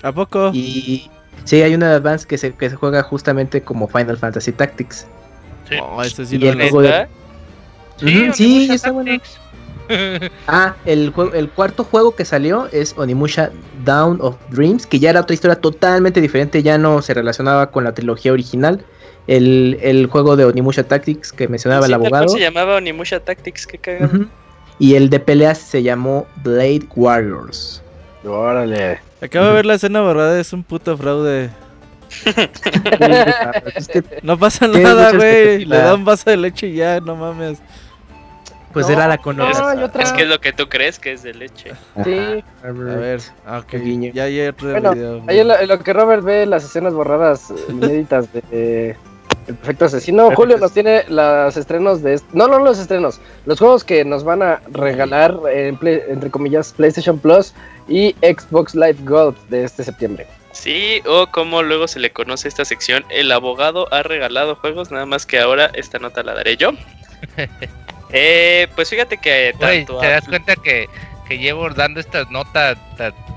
[0.04, 0.52] ¿A poco?
[0.54, 1.10] Y.
[1.44, 5.06] Sí, hay uno de Advance que se, que se juega justamente como Final Fantasy Tactics.
[5.70, 5.76] Sí.
[5.82, 7.08] Oh, ese sí y el juego de...
[7.98, 9.20] Sí, sí está bueno.
[10.48, 13.52] ah, el, el cuarto juego que salió es Onimusha
[13.84, 17.84] Down of Dreams, que ya era otra historia totalmente diferente, ya no se relacionaba con
[17.84, 18.84] la trilogía original.
[19.28, 22.28] El, el juego de Onimusha Tactics que mencionaba el abogado.
[22.30, 24.26] se llamaba Onimusha Tactics, qué cagado.
[24.78, 27.82] Y el de peleas se llamó Blade Warriors.
[28.24, 29.00] Órale.
[29.22, 31.50] Acabo de ver la escena borrada, es un puto fraude.
[34.24, 35.66] no pasa nada, güey.
[35.66, 37.60] Le da un vaso de leche y ya, no mames.
[38.76, 39.90] Pues era la conocida.
[40.00, 41.72] Es que es lo que tú crees que es de leche.
[42.04, 42.44] Sí.
[42.62, 43.74] A ver, ah, ok.
[44.14, 45.24] Ya hay otro bueno, video.
[45.28, 48.98] Ahí en lo, que Robert ve las escenas borradas inéditas de,
[49.48, 50.30] el perfecto asesino.
[50.36, 52.20] Julio nos tiene los estrenos de.
[52.34, 53.22] No, no los estrenos.
[53.46, 57.54] Los juegos que nos van a regalar, entre comillas, PlayStation Plus
[57.88, 60.28] y Xbox Live Gold de este septiembre.
[60.56, 65.06] Sí, o como luego se le conoce esta sección, el abogado ha regalado juegos, nada
[65.06, 66.72] más que ahora esta nota la daré yo.
[68.12, 70.88] eh, pues fíjate que tanto ¿Te das cuenta que,
[71.28, 72.78] que llevo dando estas notas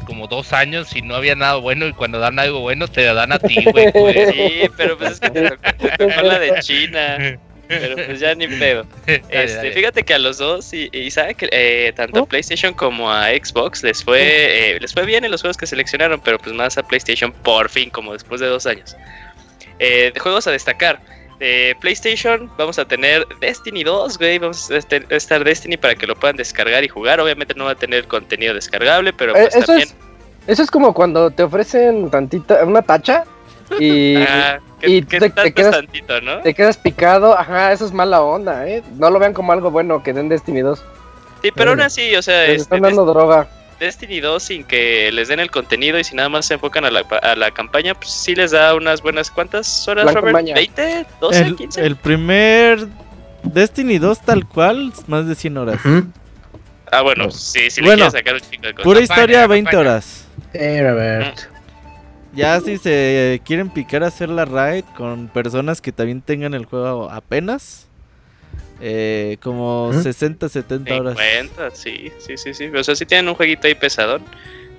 [0.07, 3.15] como dos años y no había nada bueno y cuando dan algo bueno te la
[3.15, 3.93] dan a ti, güey.
[3.93, 4.35] Pues.
[4.35, 7.39] Sí, pero pues es que te tocó, la de China.
[7.69, 8.87] Pero pues ya ni pedo.
[9.31, 13.11] Este, fíjate que a los dos, y, y sabe que eh, tanto a PlayStation como
[13.13, 16.55] a Xbox les fue, eh, les fue bien en los juegos que seleccionaron, pero pues
[16.55, 18.97] más a PlayStation por fin, como después de dos años.
[19.79, 21.01] Eh, de juegos a destacar
[21.39, 24.39] de PlayStation vamos a tener Destiny 2, güey.
[24.39, 24.77] Vamos a
[25.15, 27.21] estar Destiny para que lo puedan descargar y jugar.
[27.21, 29.89] Obviamente no va a tener contenido descargable, pero eh, pues eso también.
[29.89, 29.95] Es,
[30.47, 33.25] eso es como cuando te ofrecen tantita, una tacha
[33.79, 34.17] y,
[34.83, 36.41] y te, quedas, tantito, ¿no?
[36.41, 37.39] te quedas picado.
[37.39, 38.83] Ajá, eso es mala onda, ¿eh?
[38.97, 40.85] No lo vean como algo bueno que den Destiny 2.
[41.43, 42.47] Sí, pero aún así, o sea.
[42.47, 43.49] están este, dando droga.
[43.79, 46.91] Destiny 2 sin que les den el contenido y si nada más se enfocan a
[46.91, 49.31] la, a la campaña, pues sí les da unas buenas.
[49.31, 50.37] ¿Cuántas horas, Robert?
[50.37, 51.07] ¿20?
[51.21, 51.35] ¿12?
[51.35, 51.87] El, 15?
[51.87, 52.89] El primer
[53.45, 55.81] Destiny 2 tal cual, más de 100 horas.
[56.91, 58.85] Ah, bueno, sí, sí le bueno, sacar un chico de cosas.
[58.85, 60.27] Pura historia, 20 horas.
[60.55, 61.39] Eh, Robert.
[62.39, 66.67] Ya si se quieren picar a hacer la raid con personas que también tengan el
[66.67, 67.89] juego apenas,
[68.81, 71.19] eh, como 60, 70 horas.
[71.19, 72.67] 50, sí, sí, sí, sí.
[72.69, 74.23] O sea, sí tienen un jueguito ahí pesadón.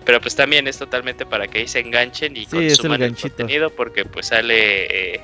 [0.06, 4.06] Pero pues también es totalmente para que ahí se enganchen y consuman el, contenido porque
[4.06, 5.16] pues sale...
[5.16, 5.22] Eh,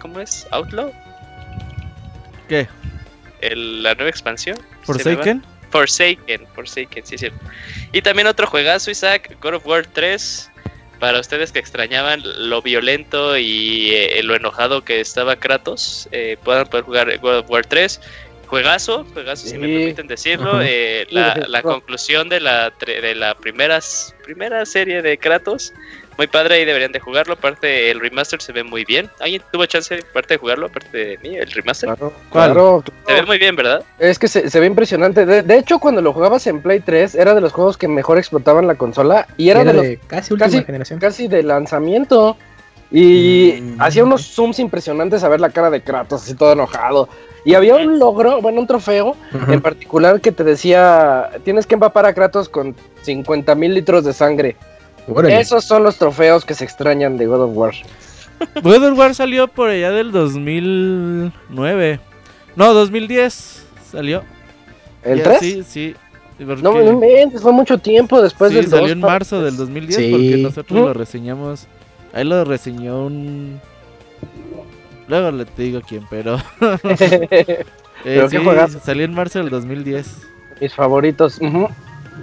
[0.00, 0.46] ¿Cómo es?
[0.50, 0.92] ¿Outlaw?
[2.48, 2.68] ¿Qué?
[3.40, 4.58] El, la nueva expansión.
[4.82, 5.42] ¿Forsaken?
[5.70, 7.28] Forsaken, Forsaken, sí, sí.
[7.92, 10.50] Y también otro juegazo, Isaac, God of War 3.
[10.98, 16.66] Para ustedes que extrañaban lo violento y eh, lo enojado que estaba Kratos, eh, puedan
[16.66, 18.00] poder jugar God of War 3.
[18.46, 20.60] Juegazo, juegazo si me permiten decirlo.
[20.62, 23.80] Eh, la, conclusión de la, de la primera
[24.64, 25.72] serie de Kratos
[26.16, 27.34] muy padre y deberían de jugarlo.
[27.34, 29.10] Aparte, el remaster se ve muy bien.
[29.20, 30.66] ¿Alguien tuvo chance aparte de jugarlo?
[30.66, 31.90] Aparte de mí, el remaster.
[32.30, 33.84] Claro, Se ve muy bien, ¿verdad?
[33.98, 35.26] Es que se, ve impresionante.
[35.26, 38.66] De, hecho, cuando lo jugabas en Play 3, era de los juegos que mejor explotaban
[38.66, 39.26] la consola.
[39.36, 40.98] Y era, de, los, casi última generación.
[40.98, 42.36] Casi de lanzamiento.
[42.90, 43.82] Y mm.
[43.82, 47.08] hacía unos zooms impresionantes a ver la cara de Kratos, así todo enojado.
[47.44, 49.16] Y había un logro, bueno, un trofeo
[49.48, 54.12] en particular que te decía: tienes que empapar a Kratos con 50 mil litros de
[54.12, 54.56] sangre.
[55.28, 57.74] Esos son los trofeos que se extrañan de God of War.
[58.62, 62.00] God of War salió por allá del 2009.
[62.56, 64.22] No, 2010 salió.
[65.02, 65.38] ¿El 3?
[65.38, 65.94] Sí, sí.
[66.38, 67.00] No, no
[67.40, 71.66] fue mucho tiempo después sí, salió en marzo del 2010 porque nosotros lo reseñamos.
[72.12, 73.60] Ahí lo reseñó un...
[75.08, 76.36] Luego le te digo quién, pero...
[78.06, 80.06] ¿Pero qué eh, Salió en marzo del 2010.
[80.60, 81.40] Mis favoritos.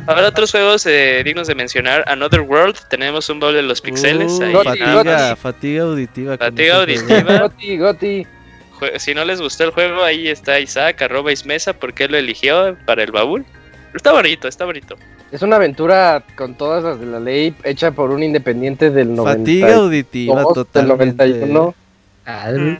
[0.07, 2.03] Habrá otros juegos eh, dignos de mencionar.
[2.07, 4.31] Another World, tenemos un doble de los pixeles.
[4.33, 6.37] Uh, fatiga, fatiga auditiva.
[6.37, 7.39] Fatiga auditiva.
[7.39, 8.27] goti, goti.
[8.97, 12.75] Si no les gustó el juego, ahí está Isaac, arroba Ismesa, porque él lo eligió
[12.85, 13.45] para el baúl.
[13.93, 14.95] Está bonito, está bonito.
[15.31, 19.39] Es una aventura con todas las de la ley, hecha por un independiente del 90.
[19.39, 21.23] Fatiga auditiva, totalmente.
[21.23, 21.75] Del 91.
[22.25, 22.77] Mm.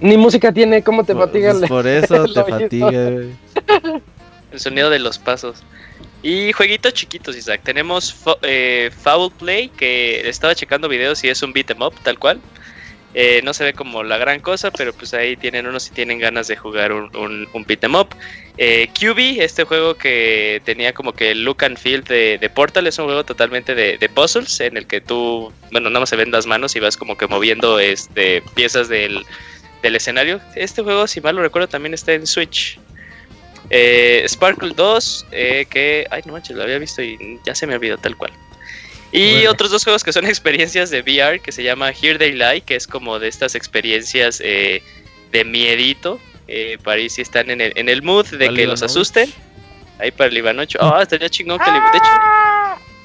[0.00, 1.52] Ni música tiene, ¿cómo te fatiga?
[1.52, 2.90] Pues por eso te fatiga.
[2.90, 5.62] El sonido de los pasos.
[6.24, 7.60] Y jueguitos chiquitos, Isaac.
[7.64, 12.18] Tenemos eh, Foul Play, que estaba checando videos y es un beat em up, tal
[12.18, 12.40] cual.
[13.12, 16.18] Eh, no se ve como la gran cosa, pero pues ahí tienen unos si tienen
[16.18, 18.08] ganas de jugar un, un, beat em up.
[18.56, 22.98] Eh, QB, este juego que tenía como que el look and feel de, Portal, es
[22.98, 26.46] un juego totalmente de, puzzles en el que tú, bueno, nada más se ven las
[26.46, 29.26] manos y vas como que moviendo este, piezas del,
[29.82, 30.40] del escenario.
[30.56, 32.78] Este juego, si mal lo recuerdo, también está en Switch.
[33.70, 37.74] Eh, Sparkle 2, eh, que, ay no manches, lo había visto y ya se me
[37.74, 38.32] olvidó tal cual.
[39.14, 42.62] Y otros dos juegos que son experiencias de VR, que se llama Here They Lie,
[42.62, 44.82] que es como de estas experiencias eh,
[45.30, 48.82] de miedito, eh, para ir si están en el, en el mood de que los
[48.82, 49.32] asusten.
[50.00, 50.78] Ahí para el Ivanocho.
[50.80, 52.10] Ah, estaría chingón que el De hecho,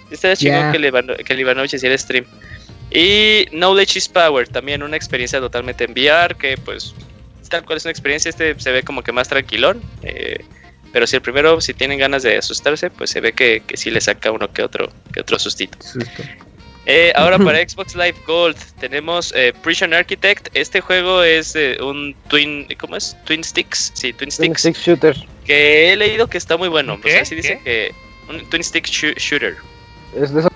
[0.09, 2.25] estaría chingón que, el que el Ivanocho hiciera stream.
[2.89, 6.95] Y Knowledge is Power, también una experiencia totalmente en VR, que pues
[7.49, 9.81] tal cual es una experiencia, este se ve como que más tranquilón.
[10.03, 10.45] Eh,
[10.91, 13.91] pero si el primero, si tienen ganas de asustarse, pues se ve que, que sí
[13.91, 15.77] le saca uno que otro, que otro sustito.
[16.85, 20.49] Eh, ahora para Xbox Live Gold tenemos eh, Prison Architect.
[20.53, 23.15] Este juego es eh, un Twin, ¿cómo es?
[23.25, 24.61] Twin Sticks, sí, Twin Sticks.
[24.61, 25.15] Twin Stick Shooter.
[25.45, 26.99] Que he leído que está muy bueno.
[27.03, 27.93] O sea, sí dice que
[28.27, 29.57] un Twin Stick Shooter.
[30.15, 30.49] Es de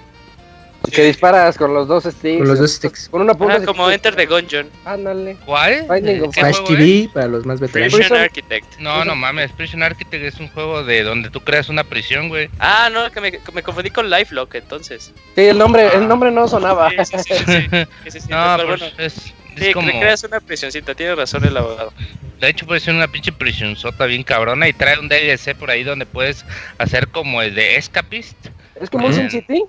[0.91, 2.39] que disparas con los dos sticks.
[2.39, 3.09] Con los dos sticks.
[3.09, 3.55] Con una punta.
[3.55, 4.69] Ah, como Enter the Gungeon.
[4.85, 5.37] Ándale.
[5.45, 5.85] ¿Cuál?
[6.31, 7.93] Flash TV para los más veteranos.
[7.93, 8.79] Prison Architect.
[8.79, 9.51] No, no mames.
[9.51, 12.49] Prison Architect es un juego de donde tú creas una prisión, güey.
[12.59, 15.13] Ah, no, que me, me confundí con Lifelock entonces.
[15.35, 16.89] Sí, el nombre, el nombre no sonaba.
[16.89, 18.19] Sí, sí, sí.
[18.19, 18.19] sí.
[18.29, 18.85] no, pero pues bueno.
[18.97, 19.87] es, es sí, como...
[19.87, 20.95] que creas una prisioncita.
[20.95, 21.93] Tiene razón el abogado.
[22.39, 25.83] De hecho, puede ser una pinche prisionzota bien cabrona y trae un DLC por ahí
[25.83, 26.45] donde puedes
[26.77, 28.35] hacer como el de Escapist.
[28.79, 29.63] ¿Es como un Sin City?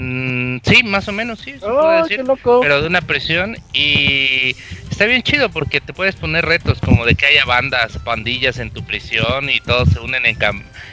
[0.00, 1.56] Mm, sí, más o menos, sí.
[1.60, 3.56] Oh, decir, Pero de una presión.
[3.72, 4.54] Y
[4.88, 8.70] está bien chido porque te puedes poner retos como de que haya bandas, pandillas en
[8.70, 10.38] tu prisión y todos se unen en,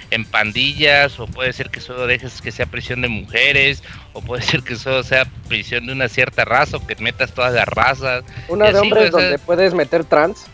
[0.10, 1.20] en pandillas.
[1.20, 3.84] O puede ser que solo dejes que sea prisión de mujeres.
[4.14, 7.54] O puede ser que solo sea prisión de una cierta raza o que metas todas
[7.54, 8.24] las razas.
[8.48, 10.48] Una de hombres donde puedes meter trans.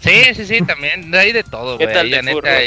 [0.00, 1.14] Sí, sí, sí, también.
[1.14, 1.88] Hay de todo, güey.
[1.88, 2.60] neta,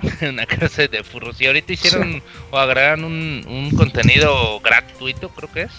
[0.22, 1.40] una clase de furros.
[1.40, 5.72] Y ahorita hicieron o agregaron un, un, contenido gratuito, creo que es,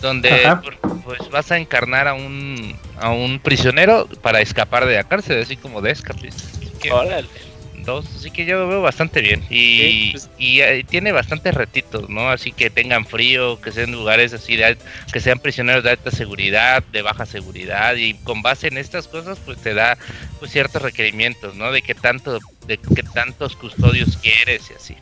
[0.00, 0.30] donde
[1.04, 5.56] pues vas a encarnar a un, a un prisionero para escapar de la cárcel, así
[5.56, 6.44] como de escapista
[7.90, 9.42] así que yo lo veo bastante bien.
[9.50, 12.30] Y, pues- y, eh, tiene bastantes retitos, ¿no?
[12.30, 14.76] Así que tengan frío, que sean lugares así, de,
[15.12, 19.38] que sean prisioneros de alta seguridad, de baja seguridad, y con base en estas cosas,
[19.44, 19.98] pues te da
[20.38, 21.72] pues, ciertos requerimientos, ¿no?
[21.72, 24.96] De qué tanto, de qué tantos custodios quieres y así.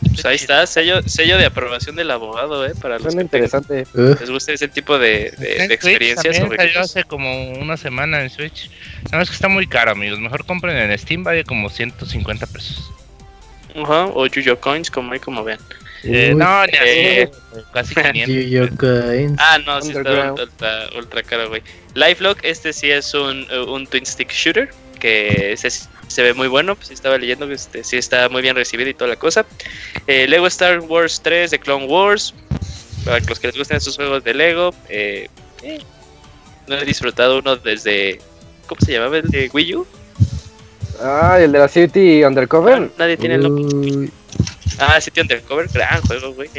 [0.00, 2.72] Pues ahí está, sello, sello de aprobación del abogado, ¿eh?
[2.80, 3.84] Para los que interesante.
[3.94, 6.36] les guste ese tipo de, de, experiencias.
[6.36, 8.70] Salió hace como una semana en Switch.
[9.06, 10.20] Nada más que está muy caro, amigos.
[10.20, 12.92] Mejor compren en Steam, vale como 150 pesos.
[13.74, 15.58] Ajá, o Yuyo Coins, como ahí como vean.
[16.04, 17.30] Eh, no, ya eh,
[17.72, 18.78] casi 500.
[18.78, 19.36] Coins.
[19.38, 21.62] Ah, no, sí está ultra, ultra caro, güey.
[21.94, 26.74] Lifelock, este sí es un, un twin stick shooter, que es se ve muy bueno,
[26.74, 29.46] pues estaba leyendo que este, sí está muy bien recibido y toda la cosa.
[30.06, 32.34] Eh, Lego Star Wars 3 de Clone Wars,
[33.04, 34.74] para los que les gusten esos juegos de Lego.
[34.88, 35.28] Eh,
[35.62, 35.78] eh,
[36.66, 38.20] no he disfrutado uno desde,
[38.66, 39.18] ¿cómo se llamaba?
[39.18, 39.86] El de Wii U.
[41.00, 42.90] Ah, el de la City Undercover.
[42.98, 44.10] nadie tiene el nombre.
[44.78, 46.50] Ah, City Undercover, gran juego, güey.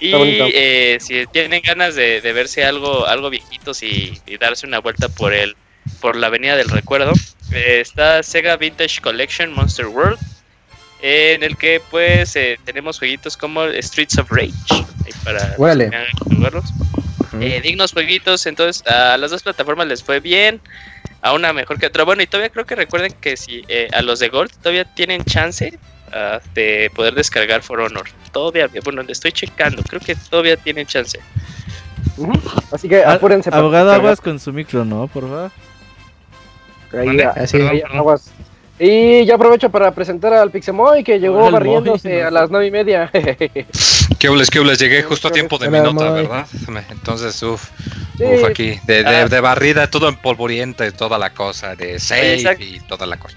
[0.00, 5.10] Y eh, si tienen ganas de, verse algo, algo viejitos y, y, darse una vuelta
[5.10, 5.56] por el,
[6.00, 7.12] por la avenida del recuerdo,
[7.52, 10.18] está Sega Vintage Collection Monster World,
[11.02, 14.52] en el que pues eh, tenemos jueguitos como Streets of Rage,
[15.24, 16.64] para jugarlos.
[17.40, 20.60] Eh, dignos jueguitos, entonces a las dos plataformas les fue bien,
[21.22, 22.04] a una mejor que otra.
[22.04, 25.78] Bueno, y todavía creo que recuerden que si a los de Gold todavía tienen chance
[26.12, 28.08] ah, de poder descargar For Honor.
[28.32, 31.18] Todavía, bueno, le estoy checando, creo que todavía tienen chance.
[32.72, 33.50] Así que apúrense.
[33.52, 35.08] Abogado Aguas con su micro, ¿no?
[35.08, 35.50] Por favor.
[38.82, 43.10] Y ya aprovecho para presentar al Pixemoy que llegó barriéndose a las nueve y media.
[44.18, 46.46] ¿Qué hubles, qué Llegué justo a tiempo de mi nota, ¿verdad?
[46.90, 47.68] Entonces, uff,
[48.48, 52.80] aquí, de, de, de, barrida, todo en polvorienta y toda la cosa, de safe y
[52.80, 53.36] toda la cosa.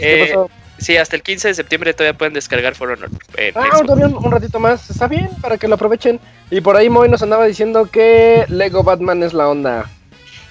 [0.00, 0.34] Eh,
[0.78, 3.10] sí, hasta el 15 de septiembre todavía pueden descargar For Honor.
[3.36, 6.18] Eh, ah, todavía un, ratito más, está bien, para que lo aprovechen.
[6.50, 9.90] Y por ahí Moy nos andaba diciendo que Lego Batman es la onda.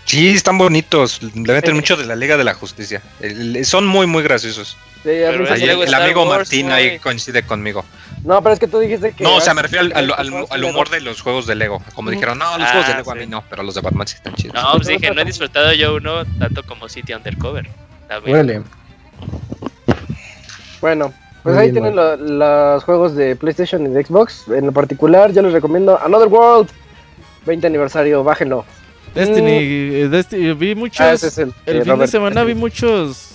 [0.06, 1.22] Sí, están bonitos.
[1.22, 3.02] Le meten mucho de la Liga de la Justicia.
[3.64, 4.78] son muy, muy graciosos.
[5.04, 7.86] el, amigo Martín ahí coincide conmigo.
[8.24, 9.24] No, pero es que tú dijiste que.
[9.24, 11.82] No, o sea, me refiero al, humor de los juegos de Lego.
[11.95, 14.08] Como dijeron, no, los juegos de ah, Lego a mí no, pero los de Batman
[14.08, 14.56] sí están chidos.
[14.56, 17.68] No, pues dije, no he disfrutado yo uno tanto como City Undercover.
[20.82, 24.45] Bueno, pues ahí tienen los juegos de PlayStation y de Xbox.
[24.49, 26.70] En lo particular, yo les recomiendo Another World
[27.45, 28.66] 20 aniversario, bájenlo.
[29.14, 30.12] Destiny, mm.
[30.12, 31.01] Destiny vi muchos.
[31.38, 33.34] Ah, el, fin de semana vi muchos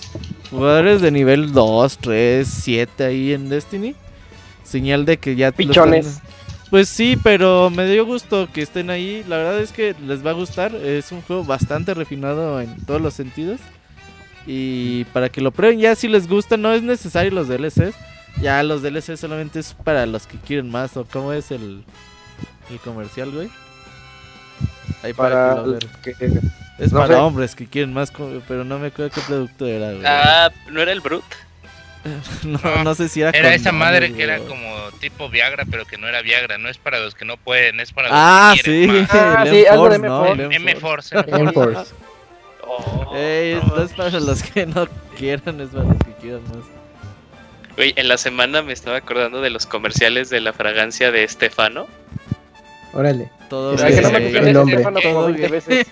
[0.49, 3.95] jugadores de nivel 2, 3, 7 ahí en Destiny.
[4.63, 5.51] Señal de que ya.
[5.51, 6.19] Pichones.
[6.69, 9.23] Pues sí, pero me dio gusto que estén ahí.
[9.27, 10.75] La verdad es que les va a gustar.
[10.75, 13.59] Es un juego bastante refinado en todos los sentidos.
[14.45, 17.95] Y para que lo prueben, ya si les gusta, no es necesario los DLCs.
[18.41, 20.97] Ya los DLCs solamente es para los que quieren más.
[20.97, 21.83] ¿O cómo es el,
[22.69, 23.49] el comercial, güey?
[25.03, 25.63] Ahí para,
[26.03, 26.15] que
[26.79, 28.11] Es para hombres que quieren más,
[28.47, 30.03] pero no me acuerdo qué producto era, güey.
[30.05, 31.23] Ah, ¿no era el Brut?
[32.43, 33.31] no, no, sé si era.
[33.31, 36.57] Era esa madre que era como tipo Viagra, pero que no era Viagra.
[36.57, 39.07] No es para los que no pueden, es para los ah, que quieren sí.
[39.11, 39.95] Ah, sí, algo de
[40.55, 41.15] M-Force.
[41.15, 41.93] M-Force.
[42.69, 46.65] Oh, no, es para los que no quieran, es para los que quieran más.
[47.77, 51.87] Güey, en la semana me estaba acordando de los comerciales de la fragancia de Estefano.
[52.93, 53.29] Órale.
[53.49, 53.75] Todo.
[53.75, 54.83] Que no me el nombre.
[55.01, 55.49] Todo gay.
[55.49, 55.87] Veces.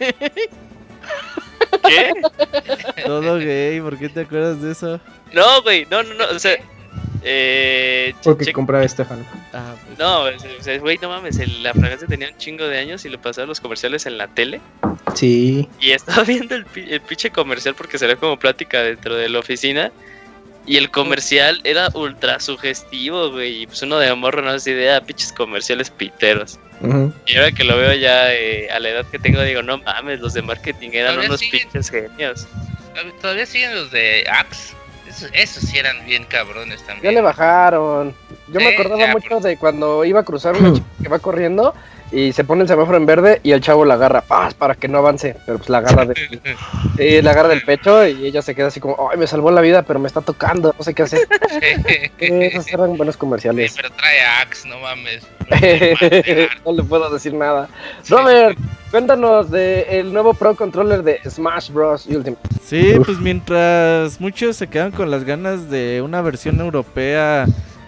[1.88, 2.14] ¿Qué?
[3.06, 5.00] Todo gay, ¿por qué te acuerdas de eso?
[5.34, 6.58] No, güey, no, no, no, o sea...
[7.28, 9.26] Eh, Porque compraba Estefano.
[9.52, 9.98] Ah, pues.
[9.98, 13.60] No, güey, no mames, la fragancia tenía un chingo de años y lo pasaba los
[13.60, 14.62] comerciales en la tele.
[15.16, 15.68] Sí.
[15.80, 19.92] Y estaba viendo el, el pinche comercial porque sería como plática dentro de la oficina.
[20.68, 23.64] Y el comercial era ultra sugestivo, güey.
[23.64, 26.60] Y pues uno de amor no hace idea, pinches comerciales piteros.
[27.26, 30.20] Y ahora que lo veo ya eh, a la edad que tengo, digo, no mames,
[30.20, 32.48] los de marketing eran unos pinches genios.
[33.22, 34.74] Todavía siguen los de Axe.
[35.32, 37.04] Esos, sí eran bien cabrones también.
[37.04, 38.14] Ya le bajaron.
[38.48, 41.74] Yo me acordaba mucho de cuando iba a cruzar una chica que va corriendo
[42.12, 44.54] y se pone el semáforo en verde y el chavo la agarra ¡paz!
[44.54, 48.42] para que no avance, pero pues la agarra de, la agarra del pecho y ella
[48.42, 50.94] se queda así como, ay, me salvó la vida, pero me está tocando, no sé
[50.94, 51.28] qué hacer.
[52.18, 53.74] Esos eran buenos comerciales.
[53.76, 55.24] pero trae Axe, no mames.
[56.66, 57.68] no le puedo decir nada.
[58.10, 58.58] Robert,
[58.92, 62.06] cuéntanos del el nuevo Pro Controller de Smash Bros.
[62.08, 62.42] Ultimate.
[62.64, 67.46] Sí, pues mientras muchos se quedan con las ganas de una versión europea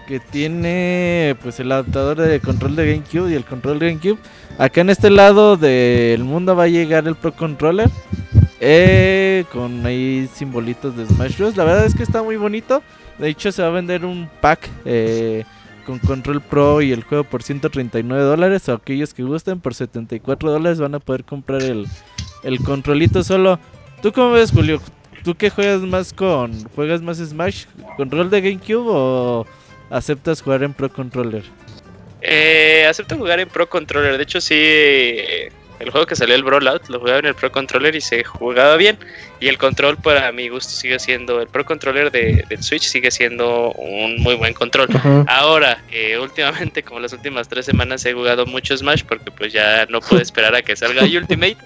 [0.08, 4.18] que tiene pues el adaptador de control de GameCube y el control de GameCube.
[4.56, 7.90] Acá en este lado del mundo va a llegar el Pro Controller
[8.58, 11.58] eh, con ahí simbolitos de Smash Bros.
[11.58, 12.82] La verdad es que está muy bonito.
[13.18, 15.44] De hecho se va a vender un pack eh,
[15.84, 18.70] con Control Pro y el juego por 139 dólares.
[18.70, 21.86] Aquellos que gusten por 74 dólares van a poder comprar el,
[22.44, 23.60] el controlito solo.
[24.00, 24.80] ¿Tú cómo ves Julio?
[25.22, 26.64] ¿Tú qué juegas más con?
[26.74, 27.66] ¿Juegas más Smash?
[27.98, 29.46] ¿Control de GameCube o
[29.90, 31.42] aceptas jugar en Pro Controller?
[32.20, 34.16] Eh, acepto jugar en Pro Controller.
[34.16, 34.54] De hecho, sí,
[35.78, 38.76] el juego que salió el Brawlout lo jugaba en el Pro Controller y se jugaba
[38.76, 38.98] bien.
[39.40, 43.10] Y el control, para mi gusto, sigue siendo el Pro Controller de, del Switch, sigue
[43.10, 44.88] siendo un muy buen control.
[45.28, 49.86] Ahora, eh, últimamente, como las últimas tres semanas, he jugado mucho Smash porque pues ya
[49.86, 51.56] no puedo esperar a que salga Ultimate.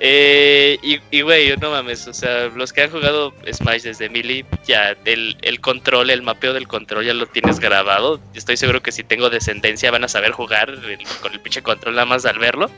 [0.00, 0.78] Eh,
[1.10, 5.36] y, güey, no mames, o sea, los que han jugado Smash desde Mili, ya el,
[5.42, 8.20] el, control, el mapeo del control ya lo tienes grabado.
[8.34, 10.72] Estoy seguro que si tengo descendencia van a saber jugar
[11.20, 12.70] con el pinche control nada más al verlo.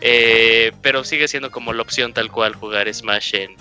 [0.00, 3.56] Eh, pero sigue siendo como la opción tal cual jugar Smash en,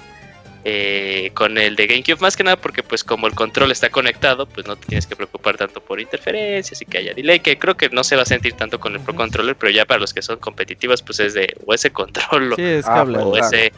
[0.70, 4.46] eh, con el de GameCube más que nada porque pues como el control está conectado
[4.46, 7.78] pues no te tienes que preocupar tanto por interferencias y que haya delay que creo
[7.78, 10.14] que no se va a sentir tanto con el Pro Controller pero ya para los
[10.14, 13.72] que son competitivos pues es de o ese control o, ese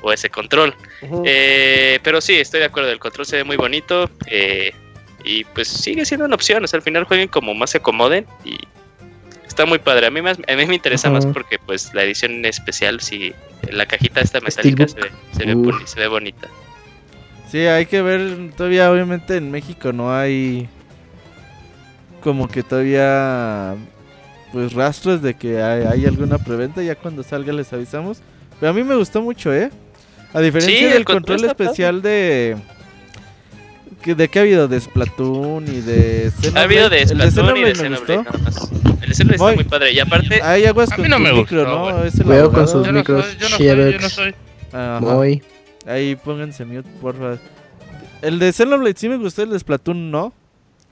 [0.00, 0.74] o ese control.
[1.26, 4.72] Eh, pero sí estoy de acuerdo el control se ve muy bonito eh,
[5.22, 8.26] y pues sigue siendo una opción o sea al final jueguen como más se acomoden
[8.46, 8.56] y
[9.50, 10.06] está muy padre.
[10.06, 13.34] A mí, más, a mí me interesa más porque pues la edición especial, si
[13.70, 16.48] la cajita esta metálica se ve, se, ve, se ve bonita.
[17.50, 20.68] Sí, hay que ver, todavía obviamente en México no hay
[22.22, 23.74] como que todavía
[24.52, 28.18] pues rastros de que hay, alguna preventa, ya cuando salga les avisamos.
[28.60, 29.70] Pero a mí me gustó mucho, ¿eh?
[30.32, 32.56] A diferencia del control, especial de
[34.04, 34.68] ¿De qué ha habido?
[34.68, 36.58] ¿De Splatoon y de Xenoblade?
[36.58, 38.24] Ha habido de Splatoon y de Xenoblade,
[39.02, 39.92] El Xenoblade está muy padre.
[39.92, 40.42] Y aparte...
[40.42, 42.04] Hay aguas con no me micro, ¿no?
[42.04, 43.36] Es Veo con sus micros.
[43.38, 44.34] Yo no soy, yo no soy.
[45.00, 45.42] Voy.
[45.86, 47.38] Ahí pónganse mute, porfa.
[48.22, 50.32] El de Xenoblade sí me gustó, el de Splatoon no.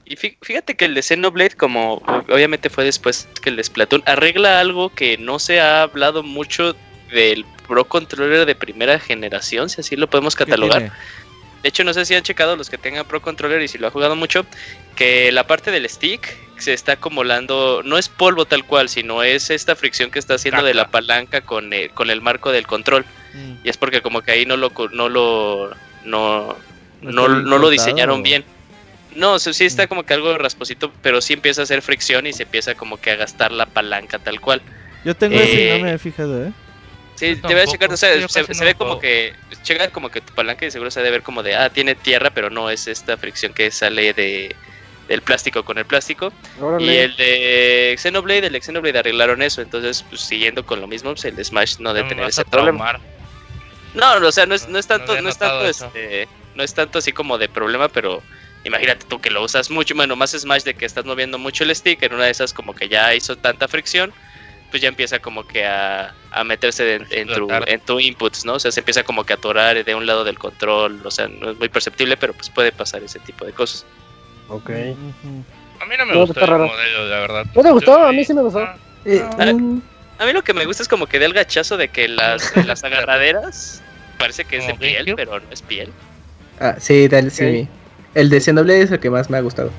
[0.05, 4.59] Y fíjate que el de Xenoblade, como obviamente fue después que el de Splatoon, arregla
[4.59, 6.75] algo que no se ha hablado mucho
[7.11, 10.91] del Pro Controller de primera generación, si así lo podemos catalogar.
[11.63, 13.87] De hecho, no sé si han checado los que tengan Pro Controller y si lo
[13.87, 14.45] ha jugado mucho,
[14.95, 19.49] que la parte del stick se está acumulando, no es polvo tal cual, sino es
[19.49, 23.05] esta fricción que está haciendo de la palanca con el, con el marco del control.
[23.33, 23.65] Mm.
[23.65, 25.71] Y es porque como que ahí no lo no lo
[26.05, 26.57] no,
[27.01, 28.43] no, lo diseñaron bien.
[29.15, 29.87] No, sí está mm.
[29.87, 33.11] como que algo rasposito, pero sí empieza a hacer fricción y se empieza como que
[33.11, 34.61] a gastar la palanca tal cual.
[35.03, 36.51] Yo tengo ese y no me he fijado, ¿eh?
[37.19, 40.33] Sí, te voy a checar, o sea, se, ve como que, checa como que tu
[40.33, 43.17] palanca y seguro se debe ver como de, ah, tiene tierra, pero no es esta
[43.17, 44.55] fricción que sale de,
[45.09, 46.31] del plástico con el plástico.
[46.79, 51.11] Y el de Xenoblade, el de Xenoblade arreglaron eso, entonces, pues, siguiendo con lo mismo,
[51.11, 52.97] pues, el de Smash no debe tener ese problema.
[53.93, 56.99] No, o sea, no es, no es tanto, no, es tanto, este, no es tanto
[56.99, 58.23] así como de problema, pero
[58.63, 61.75] imagínate tú que lo usas mucho, bueno, más Smash de que estás moviendo mucho el
[61.75, 64.13] stick, en una de esas como que ya hizo tanta fricción,
[64.69, 68.53] pues ya empieza como que a, a meterse en, tu, en tu inputs, ¿no?
[68.53, 71.27] O sea, se empieza como que a atorar de un lado del control, o sea,
[71.27, 73.85] no es muy perceptible, pero pues puede pasar ese tipo de cosas.
[74.49, 74.69] Ok.
[74.69, 77.45] A mí no me gustó el modelo, la verdad.
[77.55, 78.03] ¿No te gustó?
[78.03, 78.67] A mí sí me gustó.
[79.05, 79.81] Eh, mm.
[80.19, 82.55] a, mí lo que me gusta es como que da el gachazo de que las,
[82.67, 83.81] las agarraderas
[84.17, 85.91] parece que es de piel, pero no es piel.
[86.59, 87.67] Ah, sí, dale, sí.
[88.15, 89.71] El de Xenoblade es el que más me ha gustado.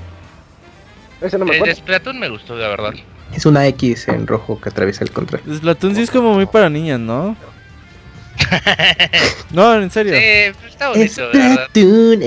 [1.21, 2.95] Ese no me el de Splatoon me gustó, la verdad.
[3.35, 5.41] Es una X en rojo que atraviesa el control.
[5.55, 7.37] Splatoon sí es como muy para niñas, ¿no?
[9.51, 10.15] no, en serio.
[10.15, 11.69] Sí, pues está bonito, verdad.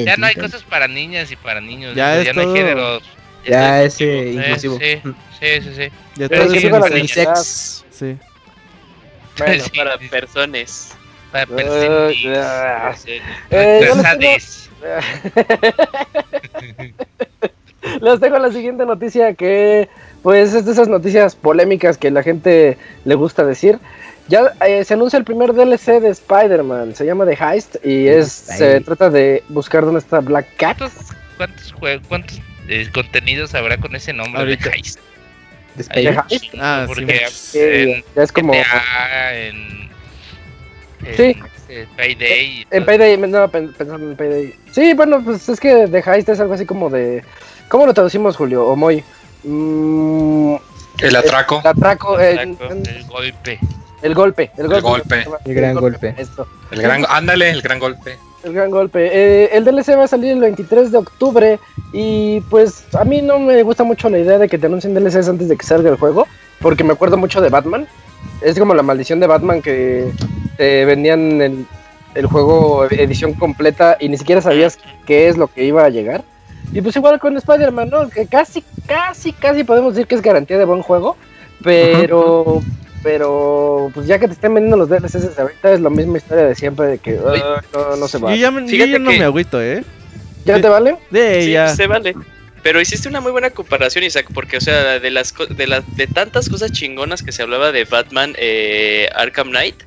[0.05, 1.95] Ya no hay cosas para niñas y para niños.
[1.95, 3.03] Ya, ya no hay géneros.
[3.45, 4.79] Ya, es inclusivo.
[4.79, 5.01] Sí,
[5.39, 5.75] sí, sí.
[5.75, 5.91] sí.
[6.15, 7.85] Ya todo es unisex.
[7.91, 8.17] Sí.
[9.35, 10.95] Bueno, para personas.
[11.31, 13.03] Para personas.
[13.49, 13.81] Eh,
[18.01, 19.89] Les dejo la siguiente noticia que,
[20.23, 23.79] pues, es de esas noticias polémicas que la gente le gusta decir.
[24.29, 28.31] Ya eh, se anuncia el primer DLC de Spider-Man, se llama The Heist y es
[28.31, 30.77] se trata de buscar dónde está Black Cat.
[31.35, 31.73] ¿Cuántos,
[32.07, 34.99] cuántos, eh, contenidos habrá con ese nombre de Heist?
[35.75, 36.55] ¿De Heist?
[36.57, 38.53] Ah, Porque sí, ya es como...
[38.53, 38.61] en,
[41.05, 41.35] en, sí.
[41.67, 42.45] Este, Payday.
[42.45, 44.55] Y en Payday, me andaba pensando en Payday.
[44.71, 47.23] Sí, bueno, pues es que The Heist es algo así como de...
[47.67, 48.65] ¿Cómo lo traducimos, Julio?
[48.65, 49.03] O Moy.
[49.43, 50.55] Mm,
[50.99, 51.61] el atraco.
[51.63, 52.19] El atraco.
[52.19, 52.57] El, el,
[53.05, 53.59] golpe.
[54.01, 54.51] El golpe.
[54.57, 54.77] El golpe.
[54.77, 55.25] El, golpe.
[55.45, 56.15] el gran golpe.
[56.17, 56.47] Esto.
[56.71, 58.17] El gran, ándale, el gran golpe.
[58.43, 59.09] El gran golpe.
[59.11, 61.59] Eh, el DLC va a salir el 23 de octubre
[61.93, 65.29] y pues a mí no me gusta mucho la idea de que te anuncien DLCs
[65.29, 66.27] antes de que salga el juego,
[66.59, 67.87] porque me acuerdo mucho de Batman.
[68.41, 70.11] Es como la maldición de Batman que
[70.57, 71.65] te vendían el,
[72.15, 76.23] el juego edición completa y ni siquiera sabías qué es lo que iba a llegar.
[76.73, 78.09] Y pues igual con Spider-Man, ¿no?
[78.09, 81.15] Que casi, casi, casi podemos decir que es garantía de buen juego,
[81.63, 82.61] pero...
[83.03, 86.55] Pero, pues ya que te estén vendiendo los DLCs ahorita, es la misma historia de
[86.55, 87.19] siempre, de que
[87.73, 88.29] no, no se va.
[88.29, 89.83] Yo ya, me- yo ya no me agüito, ¿eh?
[90.45, 90.95] ¿Ya te vale?
[91.11, 91.67] De Sí, ya.
[91.75, 92.15] se vale.
[92.61, 95.83] Pero hiciste una muy buena comparación, Isaac, porque, o sea, de las co- de, las
[95.97, 99.83] de tantas cosas chingonas que se hablaba de Batman eh, Arkham Knight,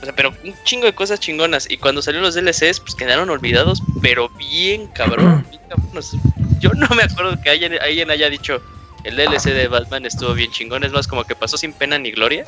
[0.00, 1.70] o sea, pero un chingo de cosas chingonas.
[1.70, 5.46] Y cuando salieron los DLCs, pues quedaron olvidados, pero bien cabrón.
[5.48, 6.20] bien sea,
[6.60, 8.60] Yo no me acuerdo que alguien, alguien haya dicho
[9.04, 10.84] el DLC de Batman estuvo bien chingón.
[10.84, 12.44] Es más, como que pasó sin pena ni gloria.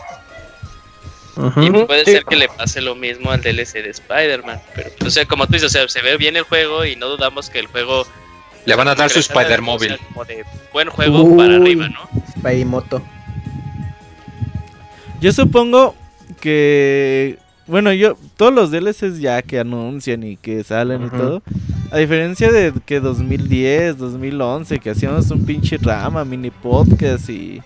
[1.56, 2.12] Y puede sí.
[2.12, 4.60] ser que le pase lo mismo al DLC de Spider-Man.
[4.74, 7.06] Pero, o sea, como tú dices, o sea, se ve bien el juego y no
[7.06, 8.06] dudamos que el juego.
[8.66, 9.98] Le van a dar su o sea, Spider Móvil.
[10.08, 12.08] como de buen juego para arriba, ¿no?
[12.32, 13.00] Spymoto.
[15.20, 15.94] Yo supongo
[16.38, 17.38] que.
[17.66, 18.16] Bueno, yo.
[18.36, 21.42] Todos los DLCs ya que anuncian y que salen y todo.
[21.90, 27.60] A diferencia de que 2010, 2011, que hacíamos un pinche rama, mini podcast y.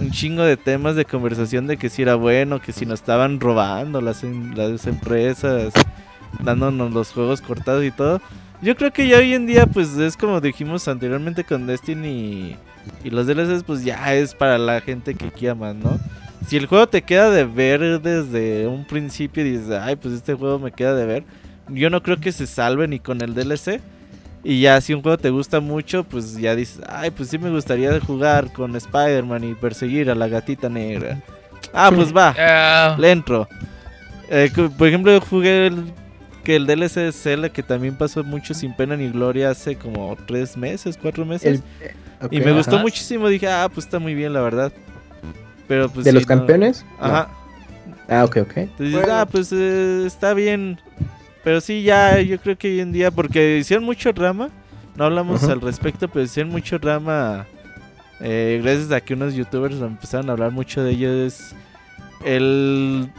[0.00, 3.40] Un chingo de temas de conversación de que si era bueno, que si nos estaban
[3.40, 5.72] robando las, em- las empresas,
[6.44, 8.20] dándonos los juegos cortados y todo.
[8.62, 12.56] Yo creo que ya hoy en día, pues es como dijimos anteriormente con Destiny
[13.04, 15.98] y los DLCs, pues ya es para la gente que quiera más, ¿no?
[16.46, 20.34] Si el juego te queda de ver desde un principio y dices, ay, pues este
[20.34, 21.24] juego me queda de ver,
[21.68, 23.80] yo no creo que se salve ni con el DLC.
[24.44, 27.50] Y ya si un juego te gusta mucho, pues ya dices, ay, pues sí me
[27.50, 31.20] gustaría jugar con Spider-Man y perseguir a la gatita negra.
[31.72, 33.48] Ah, pues va, Ah, le entro.
[34.30, 35.84] Eh, por ejemplo, yo jugué el,
[36.44, 40.16] que el DLC de Zelda, que también pasó mucho sin pena ni gloria hace como
[40.28, 41.60] tres meses, cuatro meses.
[41.80, 41.88] El-
[42.30, 44.72] y me gustó muchísimo, dije, ah, pues está muy bien, la verdad.
[45.68, 46.28] Pero pues ¿De sí, los no.
[46.28, 46.84] campeones?
[47.00, 47.04] No.
[47.06, 47.28] Ajá.
[48.08, 48.56] Ah, ok, ok.
[48.58, 49.12] Entonces Bueno.
[49.14, 50.78] ah, pues eh, está bien.
[51.44, 54.50] Pero sí, ya, yo creo que hoy en día, porque hicieron mucho drama,
[54.96, 57.46] no hablamos al respecto, pero hicieron mucho drama.
[58.20, 61.54] eh, gracias a que unos youtubers empezaron a hablar mucho de ellos.
[62.24, 63.10] El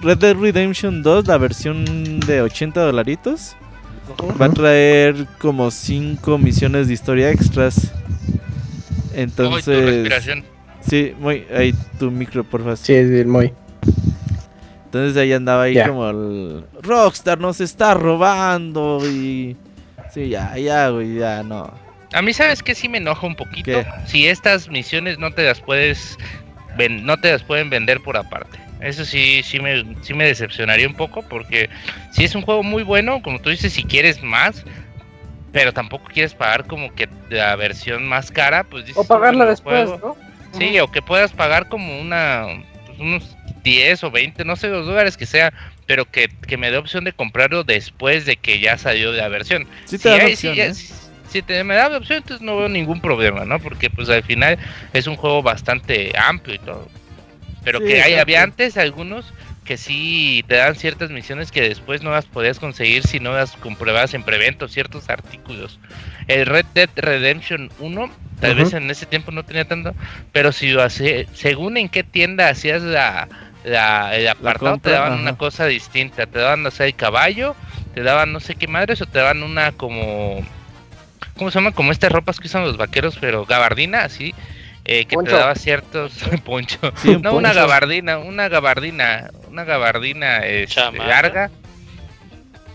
[0.00, 3.54] Red Dead Redemption 2, la versión de 80 dolaritos,
[4.40, 7.92] va a traer como 5 misiones de historia extras.
[9.14, 10.08] Entonces.
[10.86, 12.76] Sí, muy, ahí tu micro, por favor.
[12.76, 13.52] Sí, es el Moy.
[14.86, 15.88] Entonces ahí andaba ahí Ya.
[15.88, 19.56] como el Rockstar nos está robando y
[20.10, 21.72] sí, ya, ya, güey, ya no.
[22.12, 22.74] A mí, ¿sabes qué?
[22.74, 23.70] Sí me enoja un poquito.
[23.70, 23.86] ¿Qué?
[24.04, 26.18] Si estas misiones no te las puedes
[26.90, 28.58] no te las pueden vender por aparte.
[28.80, 31.70] Eso sí, sí me, sí me decepcionaría un poco porque
[32.10, 34.64] si es un juego muy bueno, como tú dices, si quieres más,
[35.52, 39.88] pero tampoco quieres pagar como que la versión más cara, pues dices, o pagarla después,
[40.02, 40.16] ¿no?
[40.52, 42.46] Sí, o que puedas pagar como una
[42.86, 45.52] pues, unos 10 o 20, no sé los dólares que sea,
[45.86, 49.66] pero que, me dé opción de comprarlo después de que ya salió de la versión.
[49.84, 50.74] si, ¿eh?
[51.28, 53.58] si, te, me da la opción, entonces no veo ningún problema, ¿no?
[53.58, 54.58] Porque pues al final
[54.92, 56.88] es un juego bastante amplio y todo.
[57.64, 59.32] Pero que hay, había antes algunos
[59.64, 63.52] que sí te dan ciertas misiones que después no las podías conseguir si no las
[63.52, 65.78] comprobabas en prevento, ciertos artículos.
[66.26, 68.10] El Red Dead Redemption 1,
[68.40, 69.94] tal vez en ese tiempo no tenía tanto,
[70.32, 73.28] pero si lo hace, según en qué tienda hacías la,
[73.64, 76.26] la el apartado, te daban una cosa distinta.
[76.26, 77.54] Te daban, no sé, el caballo,
[77.94, 80.44] te daban no sé qué madres, o te daban una como.
[81.36, 81.72] ¿Cómo se llama?
[81.72, 84.34] Como estas ropas que usan los vaqueros, pero gabardina, así
[84.84, 86.12] eh, que te daba ciertos
[86.44, 91.50] poncho, no una gabardina, una gabardina, una gabardina este, larga,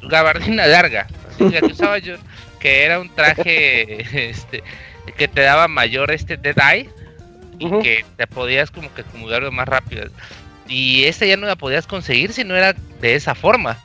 [0.04, 2.16] gabardina larga, que usaba yo,
[2.60, 4.64] que era un traje este
[5.18, 6.90] que te daba mayor este dead eye
[7.60, 10.08] y que te podías como que acumularlo más rápido.
[10.68, 13.78] Y esta ya no la podías conseguir si no era de esa forma.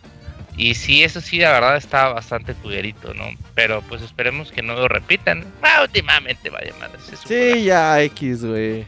[0.57, 3.25] Y sí, eso sí, la verdad está bastante cuderito, ¿no?
[3.55, 5.45] Pero pues esperemos que no lo repitan.
[5.63, 6.99] Ah, últimamente, vaya madre.
[7.27, 8.85] Sí, ya X, güey.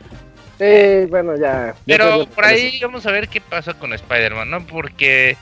[0.59, 1.75] Sí, bueno, ya.
[1.87, 4.67] Pero por ahí vamos a ver qué pasa con Spider-Man, ¿no?
[4.67, 5.37] Porque,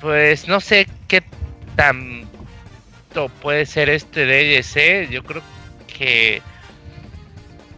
[0.00, 1.22] pues, no sé qué
[1.76, 5.08] tanto puede ser este DLC.
[5.10, 5.42] Yo creo
[5.86, 6.42] que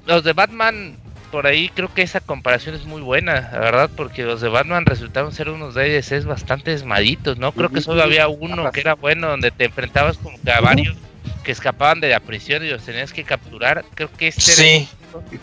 [0.07, 0.97] los de Batman
[1.31, 4.87] por ahí creo que esa comparación es muy buena, la verdad, porque los de Batman
[4.87, 7.53] resultaron ser unos DLCs bastante esmaditos, ¿no?
[7.53, 10.97] Creo que solo había uno que era bueno, donde te enfrentabas como que a varios
[11.45, 13.85] que escapaban de la prisión y los tenías que capturar.
[13.95, 14.89] Creo que este sí,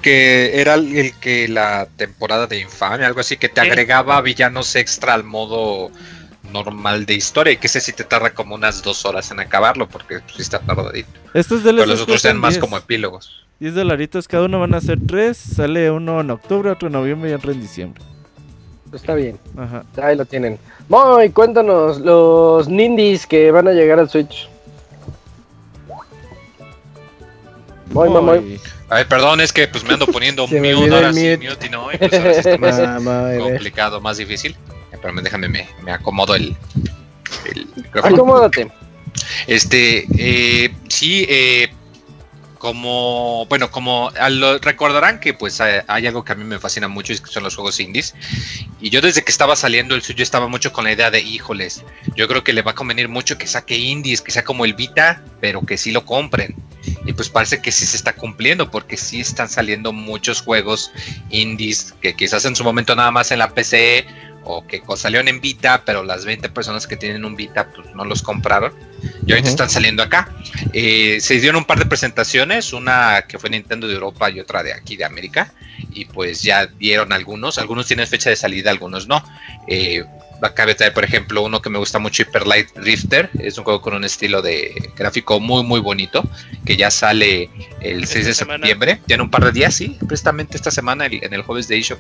[0.02, 5.14] que era el que la temporada de Infamia, algo así, que te agregaba villanos extra
[5.14, 5.92] al modo
[6.52, 9.88] normal de historia y que ese sí te tarda como unas dos horas en acabarlo
[9.88, 11.10] porque pues, sí está tardadito.
[11.34, 13.47] Estos Pero los otros sean más como epílogos.
[13.60, 15.36] 10 dolaritos cada uno van a ser 3.
[15.36, 18.04] Sale uno en octubre, otro en noviembre y otro en diciembre.
[18.94, 19.38] Está bien.
[19.58, 19.84] Ajá.
[20.02, 20.60] Ahí lo tienen.
[20.88, 24.48] Moy, cuéntanos los Nindies que van a llegar al Switch.
[27.92, 28.60] Moy, Moy.
[28.90, 32.14] Ay, perdón, es que pues me ando poniendo mute ahora sí, mute y no, pues,
[32.14, 32.80] a está más
[33.38, 34.56] complicado, más difícil.
[35.02, 36.56] Pero déjame, me, me acomodo el,
[37.54, 38.72] el Acomódate.
[39.48, 41.70] Este, eh, sí, eh,
[42.68, 44.12] como, bueno, como
[44.62, 47.80] recordarán que pues hay, algo que a mí me fascina mucho y son los juegos
[47.80, 48.14] indies.
[48.82, 51.86] Y yo desde que estaba saliendo el suyo estaba mucho con la idea de, híjoles,
[52.18, 54.74] yo creo que le va a convenir mucho que saque indies, que sea como el
[54.74, 56.58] Vita, pero que sí lo compren.
[57.06, 60.92] Y pues parece que sí se está cumpliendo porque sí están saliendo muchos juegos
[61.30, 64.06] indies que quizás en su momento nada más en la PC
[64.48, 68.06] o que salieron en Vita, pero las 20 personas que tienen un Vita pues no
[68.06, 68.74] los compraron.
[69.26, 70.32] Y ahorita están saliendo acá.
[70.72, 74.64] Eh, se dieron un par de presentaciones, una que fue Nintendo de Europa y otra
[74.64, 75.54] de aquí de América.
[75.92, 77.58] Y pues ya dieron algunos.
[77.58, 79.22] Algunos tienen fecha de salida, algunos no.
[79.68, 80.06] Eh,
[80.40, 83.30] de traer, por ejemplo, uno que me gusta mucho, Hyper Light Drifter.
[83.40, 86.24] Es un juego con un estilo de gráfico muy, muy bonito.
[86.66, 87.50] Que ya sale
[87.82, 89.02] el 6 de septiembre.
[89.08, 89.98] Ya en un par de días, sí.
[90.08, 92.00] Precisamente esta semana, en el jueves de eShop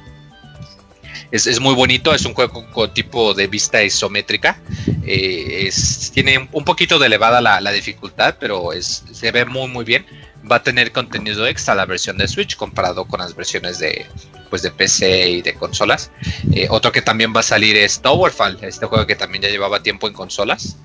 [1.31, 4.59] es, muy bonito, es un juego con tipo de vista isométrica.
[5.05, 5.69] Eh,
[6.13, 10.05] tiene un poquito de elevada la, dificultad, pero es, se ve muy muy bien.
[10.49, 14.05] Va a tener contenido extra la versión de Switch comparado con las versiones de,
[14.49, 16.11] pues de PC y de consolas.
[16.53, 19.81] Eh, otro que también va a salir es Towerfall, este juego que también ya llevaba
[19.81, 20.77] tiempo en consolas.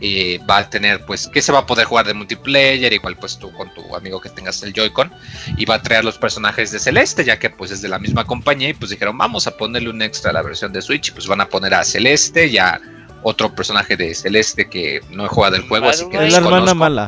[0.00, 3.38] Y va a tener, pues, que se va a poder jugar de multiplayer, igual pues
[3.38, 5.10] tú con tu amigo que tengas el Joy-Con.
[5.56, 8.24] Y va a traer los personajes de Celeste, ya que pues es de la misma
[8.26, 8.68] compañía.
[8.68, 11.12] Y pues dijeron, vamos a ponerle un extra a la versión de Switch.
[11.12, 12.80] Pues van a poner a Celeste ya
[13.24, 16.74] otro personaje de Celeste que no he jugado el juego, así que es la hermana
[16.74, 17.06] mala.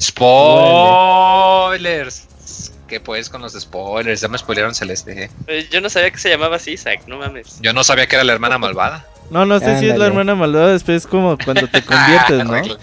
[0.00, 1.08] Spoilers
[2.88, 5.30] que pues con los spoilers, ya me spoilearon Celeste.
[5.46, 7.60] Eh, yo no sabía que se llamaba así, Isaac, no mames.
[7.60, 9.06] Yo no sabía que era la hermana malvada.
[9.30, 12.78] No, no sé si es la hermana malvada, después es como cuando te conviertes, ¿no?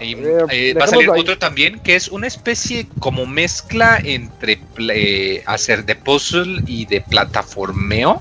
[0.00, 4.60] Y, eh, va a salir otro también que es una especie como mezcla entre
[4.92, 8.20] eh, hacer de puzzle y de plataformeo.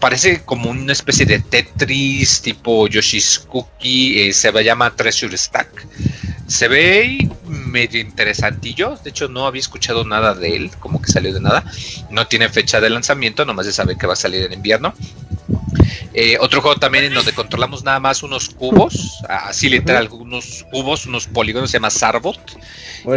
[0.00, 4.32] Parece como una especie de Tetris tipo Yoshi's Cookie.
[4.32, 5.86] se llama Treasure Stack.
[6.46, 8.98] Se ve medio interesantillo.
[9.04, 11.64] De hecho, no había escuchado nada de él, como que salió de nada.
[12.10, 14.94] No tiene fecha de lanzamiento, nomás se sabe que va a salir en invierno.
[16.14, 21.06] Eh, otro juego también en donde controlamos nada más unos cubos, así literal, unos cubos,
[21.06, 22.38] unos polígonos, se llama Sarbot.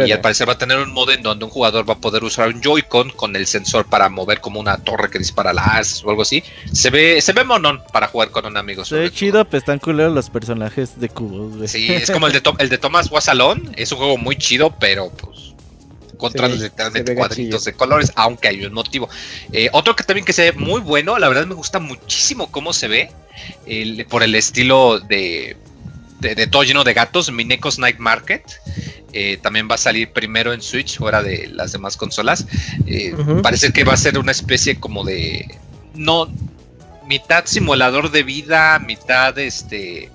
[0.06, 2.22] Y al parecer va a tener un modo en donde un jugador va a poder
[2.22, 6.10] usar un Joy-Con con el sensor para mover como una torre que dispara las o
[6.10, 6.42] algo así.
[6.72, 8.84] Se ve, se ve monón para jugar con un amigo.
[8.84, 11.70] Se ve chido, pero están culeros los personajes de cubos.
[11.70, 13.72] Sí, es como el de, el de Thomas Wasalón.
[13.76, 15.51] Es un juego muy chido, pero pues
[16.22, 19.08] contra los literalmente cuadritos de colores, aunque hay un motivo.
[19.50, 22.72] Eh, otro que también que se ve muy bueno, la verdad me gusta muchísimo cómo
[22.72, 23.10] se ve,
[24.08, 25.56] por el estilo de,
[26.20, 28.44] de, todo lleno de gatos, Mineco's Night Market.
[29.12, 32.46] Eh, también va a salir primero en Switch, fuera de las demás consolas.
[32.86, 35.58] Eh, parece que va a ser una especie como de.
[35.94, 36.32] No.
[37.08, 40.08] Mitad simulador de vida, mitad este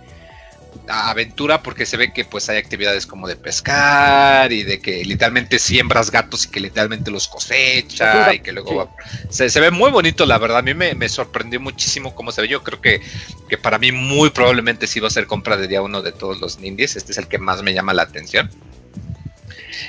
[0.88, 5.60] aventura porque se ve que pues hay actividades como de pescar y de que literalmente
[5.60, 8.94] siembras gatos y que literalmente los cosecha y que luego
[9.30, 10.60] se, ve muy bonito la verdad.
[10.60, 12.48] A mí me, sorprendió muchísimo cómo se ve.
[12.48, 13.02] Yo creo que,
[13.50, 16.40] que, para mí muy probablemente sí va a ser compra de día uno de todos
[16.40, 16.96] los nindies.
[16.96, 18.50] Este es el que más me llama la atención.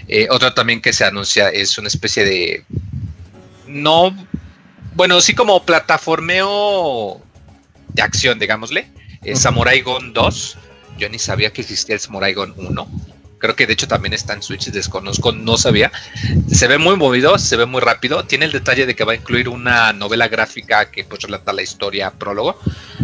[0.07, 2.65] Eh, otro también que se anuncia es una especie de
[3.67, 4.17] no
[4.95, 7.21] bueno sí como plataformeo
[7.89, 8.91] de acción digámosle
[9.23, 10.59] eh, Samurai Gun 2
[10.99, 12.89] yo ni sabía que existía el Samurai 1.
[13.39, 15.93] Creo que de hecho también está en Switch, desconozco, no sabía.
[16.53, 18.25] Se ve muy movido, se ve muy rápido.
[18.25, 21.63] Tiene el detalle de que va a incluir una novela gráfica que pues relata la
[21.63, 22.59] historia prólogo,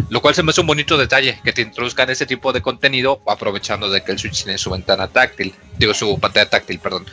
[0.09, 3.21] lo cual se me hace un bonito detalle, que te introduzcan ese tipo de contenido
[3.27, 7.05] aprovechando de que el Switch tiene su ventana táctil, digo su pantalla táctil, perdón.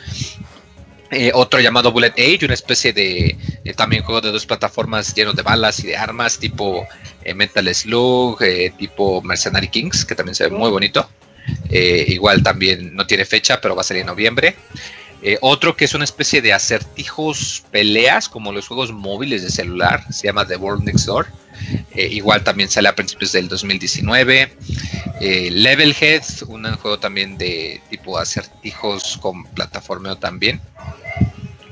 [1.13, 5.33] Eh, otro llamado Bullet Age, una especie de eh, también juego de dos plataformas lleno
[5.33, 6.87] de balas y de armas, tipo
[7.23, 8.39] eh, Metal Slug,
[8.77, 11.07] tipo Mercenary Kings, que también se ve muy bonito.
[11.69, 14.55] igual también no tiene fecha, pero va a salir en noviembre.
[15.41, 20.27] Otro que es una especie de acertijos peleas, como los juegos móviles de celular, se
[20.27, 21.27] llama The World Next Door.
[21.95, 24.53] igual también sale a principios del 2019.
[25.21, 30.59] Levelhead, un juego también de tipo acertijos con plataformeo también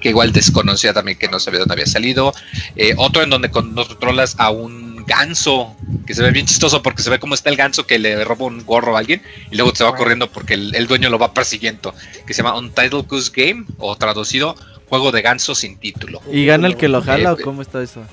[0.01, 2.33] que igual desconocía también que no sabía dónde había salido.
[2.75, 5.75] Eh, otro en donde controlas a un ganso,
[6.05, 8.45] que se ve bien chistoso porque se ve cómo está el ganso que le roba
[8.45, 11.93] un gorro a alguien y luego se va corriendo porque el, dueño lo va persiguiendo,
[12.25, 14.55] que se llama Untitled Goose Game o traducido
[14.89, 16.21] Juego de Ganso sin título.
[16.31, 18.03] ¿Y gana el que lo jala o eh, cómo está eso?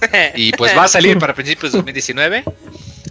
[0.34, 2.44] Y pues va a salir para principios de 2019.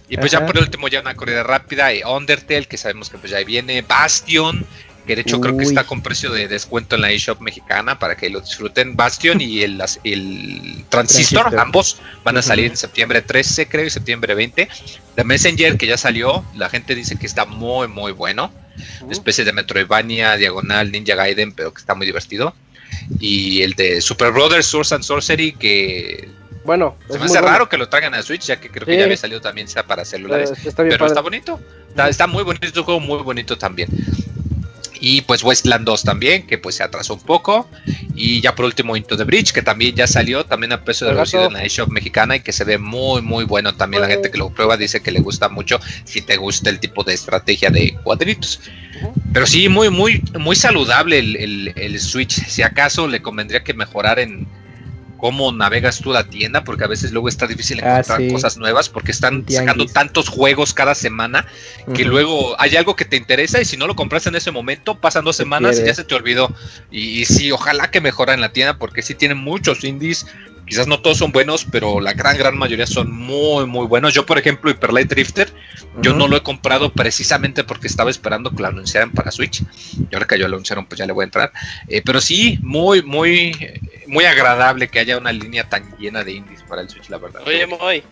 [0.08, 3.32] Y pues ya por último ya una corrida rápida, y Undertale, que sabemos que pues
[3.32, 4.64] ya viene, Bastion,
[5.06, 8.16] que de hecho creo que está con precio de descuento en la eShop mexicana para
[8.16, 8.96] que lo disfruten.
[8.96, 14.34] Bastion y el, el Transistor, ambos van a salir en septiembre 13, creo, y septiembre
[14.34, 14.68] 20.
[15.16, 18.52] The Messenger, que ya salió, la gente dice que está muy, muy bueno.
[19.10, 22.54] Especie de Metroidvania, diagonal, Ninja Gaiden, pero que está muy divertido.
[23.20, 26.28] Y el de Super Brothers, Source and Sorcery, que
[26.64, 29.04] bueno, se me hace raro que lo traigan a Switch, ya que creo que ya
[29.04, 30.52] había salido también sea para celulares.
[30.74, 31.60] pero está bonito.
[31.90, 33.88] Está, está, muy bonito, es un juego muy bonito también.
[35.06, 37.68] Y pues Westland 2 también, que pues se atrasó un poco.
[38.14, 41.12] Y ya por último Into the Bridge, que también ya salió, también a precio de
[41.12, 43.74] reducido en la eShop mexicana y que se ve muy, muy bueno.
[43.74, 46.80] También la gente que lo prueba dice que le gusta mucho si te gusta el
[46.80, 48.62] tipo de estrategia de cuadritos.
[49.34, 52.42] Pero sí, muy, muy, muy saludable el, el, el Switch.
[52.46, 54.46] Si acaso le convendría que mejorar en
[55.24, 58.90] cómo navegas tú la tienda, porque a veces luego está difícil ah, encontrar cosas nuevas,
[58.90, 61.46] porque están sacando tantos juegos cada semana
[61.94, 65.00] que luego hay algo que te interesa y si no lo compras en ese momento,
[65.00, 66.54] pasan dos semanas y ya se te olvidó.
[66.90, 70.26] Y, y, sí, ojalá que mejora en la tienda, porque sí tienen muchos indies
[70.66, 74.14] Quizás no todos son buenos, pero la gran, gran mayoría son muy, muy buenos.
[74.14, 75.52] Yo, por ejemplo, Hyper Light Drifter,
[76.00, 79.62] yo no lo he comprado precisamente porque estaba esperando que lo anunciaran para Switch.
[80.10, 81.52] Y ahora que yo lo anunciaron, pues ya le voy a entrar.
[81.88, 83.54] Eh, pero sí, muy, muy,
[84.06, 87.42] muy agradable que haya una línea tan llena de indies para el Switch, la verdad.
[87.46, 88.02] Oye, Moy.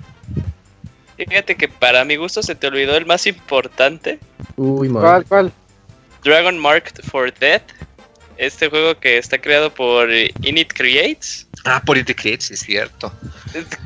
[1.16, 4.18] Fíjate que para mi gusto se te olvidó el más importante.
[4.57, 5.53] Uy, ¿Cuál, cuál?
[6.22, 7.62] Dragon Marked for Death.
[8.36, 10.11] Este juego que está creado por
[10.42, 13.12] Init Creates Ah, por It es cierto.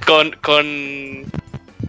[0.07, 1.25] Con, con,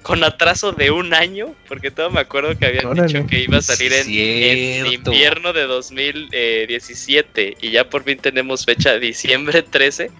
[0.01, 3.61] con atraso de un año, porque todo me acuerdo que habían dicho que iba a
[3.61, 10.11] salir en, invierno de 2017 y ya por fin tenemos fecha diciembre 13.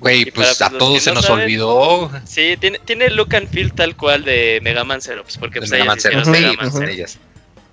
[0.00, 2.10] Güey, pues a todos se nos olvidó.
[2.24, 5.96] Sí, tiene, tiene look and feel tal cual de Mega Man Zerox, porque pues, Mega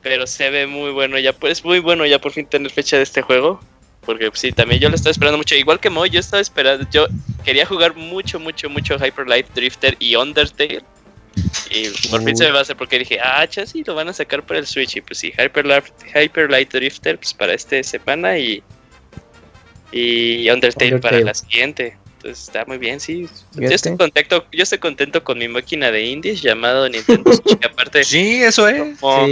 [0.01, 3.03] Pero se ve muy bueno ya, pues muy bueno ya por fin tener fecha de
[3.03, 3.59] este juego.
[4.05, 5.55] Porque sí, también yo lo estaba esperando mucho.
[5.55, 6.87] Igual que Moy, yo estaba esperando.
[6.91, 7.07] Yo
[7.43, 10.83] quería jugar mucho, mucho, mucho Hyper Light Drifter y Undertale.
[11.69, 14.13] Y por fin se me va a hacer porque dije, ah, sí, lo van a
[14.13, 14.95] sacar para el Switch.
[14.95, 18.63] Y pues sí, Hyper Light, Hyper Light Drifter pues para esta semana y,
[19.91, 21.97] y Undertale, para la siguiente.
[22.25, 23.29] Entonces está muy bien, sí.
[23.53, 27.63] Yo estoy contento, yo estoy contento con mi máquina de indies llamado Nintendo Switch.
[27.63, 28.97] aparte, sí, eso es.
[28.99, 29.27] Como,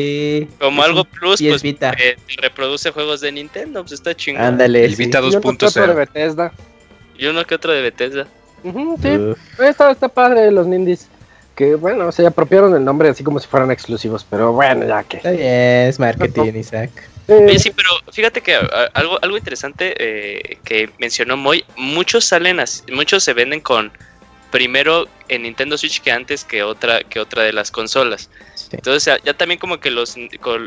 [0.60, 4.44] como algo plus, pues eh, reproduce juegos de Nintendo, pues está chingón.
[4.44, 6.52] Ándale, el Vita 2.0.
[7.18, 8.28] Y uno que otro de Bethesda.
[8.64, 11.08] sí, está, está padre los Nindies.
[11.56, 15.88] Que bueno, se apropiaron el nombre así como si fueran exclusivos, pero bueno, ya que.
[15.88, 16.92] es marketing, Isaac.
[17.28, 18.56] Eh, sí, pero fíjate que
[18.94, 23.92] algo, algo interesante eh, que mencionó Moy, muchos salen así, muchos se venden con
[24.52, 28.30] primero en Nintendo Switch que antes que otra que otra de las consolas.
[28.72, 30.16] Entonces ya, también como que los,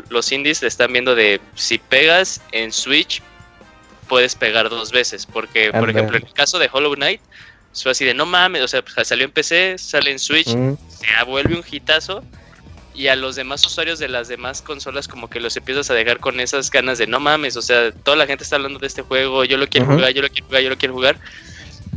[0.09, 3.21] los indies le están viendo de si pegas en Switch
[4.07, 7.21] puedes pegar dos veces, porque por ejemplo en el caso de Hollow Knight
[7.73, 11.23] fue así de no mames, o sea, pues, salió en PC, sale en Switch, se
[11.25, 12.23] vuelve un hitazo
[12.97, 16.17] y a los demás usuarios de las demás consolas como que los empiezas a dejar
[16.17, 19.03] con esas ganas de no mames, o sea, toda la gente está hablando de este
[19.03, 21.19] juego, yo lo quiero jugar, yo lo quiero jugar, yo lo quiero jugar.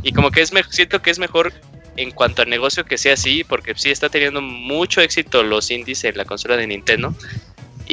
[0.03, 1.53] Y como que es mejor, siento que es mejor
[1.97, 6.03] en cuanto al negocio que sea así, porque sí está teniendo mucho éxito los indies
[6.03, 7.15] en la consola de Nintendo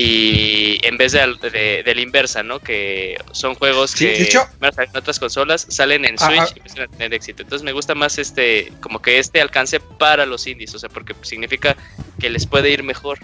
[0.00, 2.60] y en vez de, de, la inversa, ¿no?
[2.60, 7.42] Que son juegos que en otras consolas salen en Switch y empiezan a tener éxito.
[7.42, 11.16] Entonces me gusta más este, como que este alcance para los indies, o sea, porque
[11.22, 11.76] significa
[12.20, 13.18] que les puede ir mejor.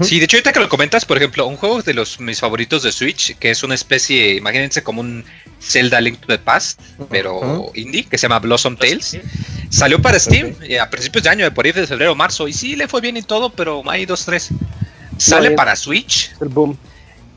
[0.00, 2.82] Sí, de hecho ahorita que lo comentas, por ejemplo, un juego de los mis favoritos
[2.82, 5.24] de Switch, que es una especie, imagínense como un
[5.60, 9.16] Zelda Link to the Past, pero indie, que se llama Blossom Tales.
[9.70, 12.52] Salió para Steam eh, a principios de año, por ahí de febrero o marzo, y
[12.52, 14.50] sí le fue bien y todo, pero hay dos, tres.
[15.18, 16.32] Sale para Switch.
[16.40, 16.76] El boom.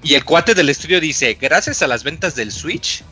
[0.03, 3.03] Y el cuate del estudio dice, gracias a las ventas del Switch,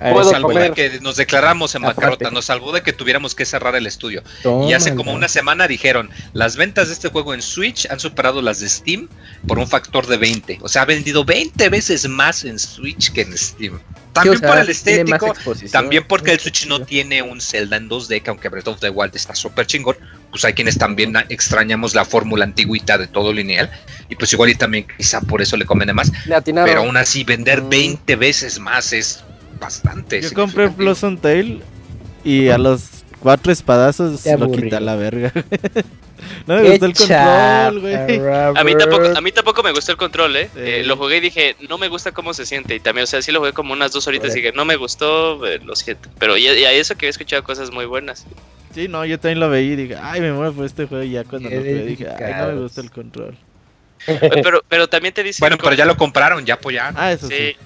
[0.00, 3.74] nos salvó de que nos declaramos en bancarrota, nos salvó de que tuviéramos que cerrar
[3.76, 4.22] el estudio.
[4.66, 8.42] y hace como una semana dijeron, las ventas de este juego en Switch han superado
[8.42, 9.08] las de Steam
[9.46, 10.58] por un factor de 20.
[10.62, 13.80] O sea, ha vendido 20 veces más en Switch que en Steam.
[14.12, 15.34] También por el estético,
[15.70, 18.88] también porque el Switch no tiene un Zelda en 2D, que aunque Breath of the
[18.88, 19.96] Wild está súper chingón,
[20.30, 23.70] pues hay quienes también extrañamos la fórmula antigüita de todo lineal,
[24.08, 26.10] y pues igual y también quizá por eso le conviene más,
[26.64, 28.18] pero aún así vender 20 mm.
[28.18, 29.22] veces más es
[29.58, 30.20] bastante.
[30.22, 31.62] Yo compré Blossom Tail
[32.24, 35.32] y a los cuatro espadazos lo quita la verga.
[36.46, 37.94] No me gustó el control, güey.
[37.94, 40.50] A mí tampoco, a mí tampoco me gustó el control, ¿eh?
[40.56, 40.82] eh.
[40.84, 42.74] Lo jugué y dije, no me gusta cómo se siente.
[42.74, 44.76] Y también, o sea, sí lo jugué como unas dos horitas y dije, no me
[44.76, 46.08] gustó, eh, lo siento.
[46.18, 48.26] Pero y, a eso que he escuchado cosas muy buenas.
[48.74, 51.04] Sí, no, yo también lo veí y dije, ay, me muero por este juego.
[51.04, 53.36] Y ya cuando lo jugué dije, ay, no me gusta el control.
[54.06, 55.40] Pero, pero también te dice.
[55.40, 56.94] Bueno, pero ya lo compraron, ya apoyaron.
[56.96, 57.56] Ah, eso sí.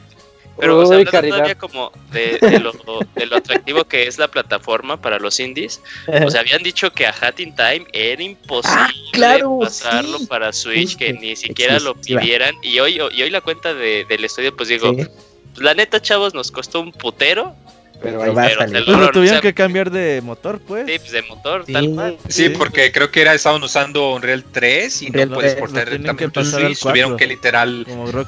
[0.61, 2.73] Pero o sea, hablando todavía como de, lo,
[3.15, 5.81] de, lo, atractivo que es la plataforma para los indies,
[6.25, 10.97] o sea, habían dicho que a Hat in Time era imposible ah, pasarlo para Switch,
[10.97, 12.55] que ni siquiera lo pidieran.
[12.63, 15.11] Y hoy, y hoy la cuenta de, del estudio, pues digo, pues,
[15.57, 17.55] la neta, chavos, nos costó un putero,
[18.03, 20.87] pero, ahí va a tuvieron que cambiar de motor, pues.
[20.87, 22.19] Sí, pues de motor, tal cual.
[22.29, 26.81] Sí, porque creo que era estaban usando Unreal 3 y no puedes portar directamente Switch.
[26.81, 27.87] Tuvieron que literal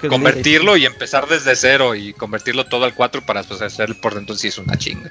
[0.08, 4.34] convertirlo y empezar desde cero y convertirlo todo al 4 para pues, hacer por dentro
[4.34, 5.10] sí es una chinga.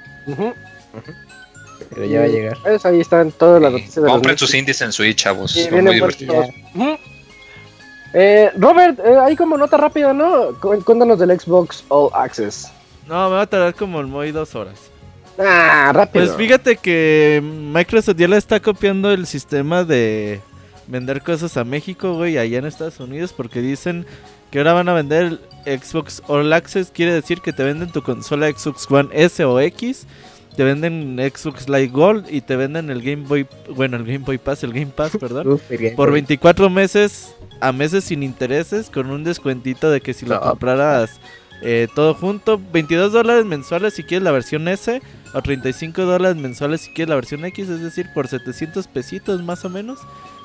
[1.89, 2.57] Pero ya va a llegar.
[2.61, 4.05] Pues ahí están todas las noticias.
[4.05, 5.51] Compren sus indies en Switch, chavos.
[5.51, 6.47] Son muy divertidos.
[8.13, 10.59] Eh, Robert, eh, ahí como nota rápida, ¿no?
[10.59, 12.69] Cuéntanos del Xbox All Access.
[13.07, 14.91] No, me va a tardar como muy dos horas.
[15.37, 16.25] Ah, rápido.
[16.25, 20.41] Pues fíjate que Microsoft ya le está copiando el sistema de
[20.87, 24.05] vender cosas a México, güey, allá en Estados Unidos, porque dicen
[24.51, 28.51] que ahora van a vender Xbox All Access, quiere decir que te venden tu consola
[28.51, 30.05] Xbox One S o X,
[30.55, 34.37] te venden Xbox Live Gold y te venden el Game Boy, bueno, el Game Boy
[34.37, 35.61] Pass, el Game Pass, perdón,
[35.95, 41.21] por 24 meses a meses sin intereses con un descuentito de que si lo compraras
[41.61, 45.01] eh, todo junto, 22 dólares mensuales si quieres la versión S
[45.33, 49.63] o 35 dólares mensuales si quieres la versión X, es decir, por 700 pesitos más
[49.65, 49.99] o menos.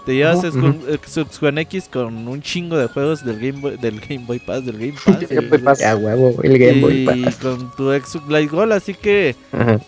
[0.04, 4.24] Te llevas Xbox One X con un chingo de juegos del Game Boy, del Game
[4.24, 4.92] Boy Pass, del Game
[5.64, 5.80] Pass.
[5.80, 7.16] el Game Boy Pass.
[7.16, 9.34] Y con tu Xbox Live Gold, así que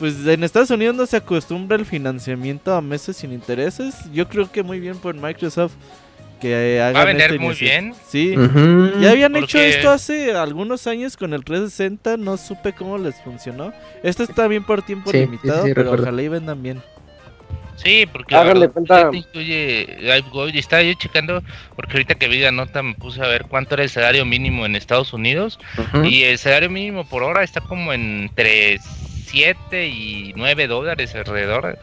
[0.00, 3.94] pues en Estados Unidos no se acostumbra el financiamiento a meses sin intereses.
[4.12, 5.74] Yo creo que muy bien por Microsoft
[6.38, 7.94] que hagan Va a vender muy bien.
[8.08, 8.34] Sí.
[9.00, 13.72] Ya habían hecho esto hace algunos años con el 360, no supe cómo les funcionó.
[14.02, 16.82] Esto está bien por tiempo limitado, pero ojalá y vendan bien.
[17.76, 19.08] Sí, porque Háganle cuenta.
[19.12, 19.98] incluye
[20.52, 21.42] y estaba yo checando
[21.76, 24.66] porque ahorita que vi la nota me puse a ver cuánto era el salario mínimo
[24.66, 25.60] en Estados Unidos
[26.02, 28.80] y el salario mínimo por hora está como entre
[29.26, 31.78] 7 y 9 dólares alrededor,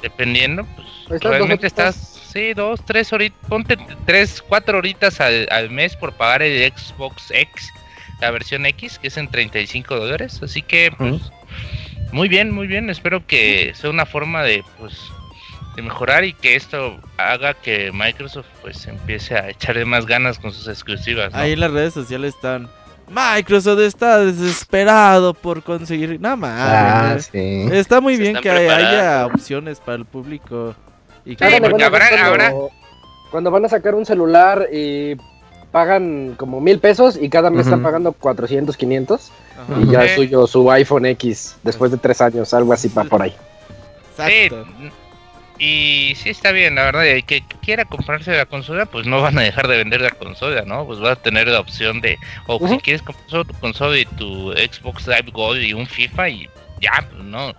[0.00, 0.66] dependiendo,
[1.08, 6.42] pues realmente estás Sí, dos, tres horitas, ponte tres, cuatro horitas al, mes por pagar
[6.42, 7.72] el Xbox X,
[8.20, 10.40] la versión X, que es en 35 dólares.
[10.42, 11.22] Así que, pues,
[12.10, 12.90] muy bien, muy bien.
[12.90, 14.98] Espero que sea una forma de, pues,
[15.76, 20.52] de mejorar y que esto haga que Microsoft, pues, empiece a echarle más ganas con
[20.52, 21.32] sus exclusivas.
[21.34, 22.68] Ahí en las redes sociales están.
[23.08, 26.20] Microsoft está desesperado por conseguir.
[26.20, 27.30] Nada más.
[27.32, 27.38] Ah,
[27.70, 30.74] está muy bien que haya opciones para el público.
[31.24, 31.60] Y que
[33.30, 35.16] cuando van a sacar un celular y
[35.74, 39.32] pagan como mil pesos y cada mes están pagando 400, 500
[39.80, 43.22] y ya es suyo su iPhone X después de tres años, algo así para por
[43.22, 43.34] ahí.
[44.16, 44.64] Exacto.
[45.58, 49.36] y sí está bien, la verdad, el que quiera comprarse la consola, pues no van
[49.36, 50.86] a dejar de vender la consola, ¿no?
[50.86, 54.52] Pues vas a tener la opción de, o si quieres comprar tu consola y tu
[54.52, 56.48] Xbox Live Gold y un FIFA y
[56.80, 57.52] ya, pues no,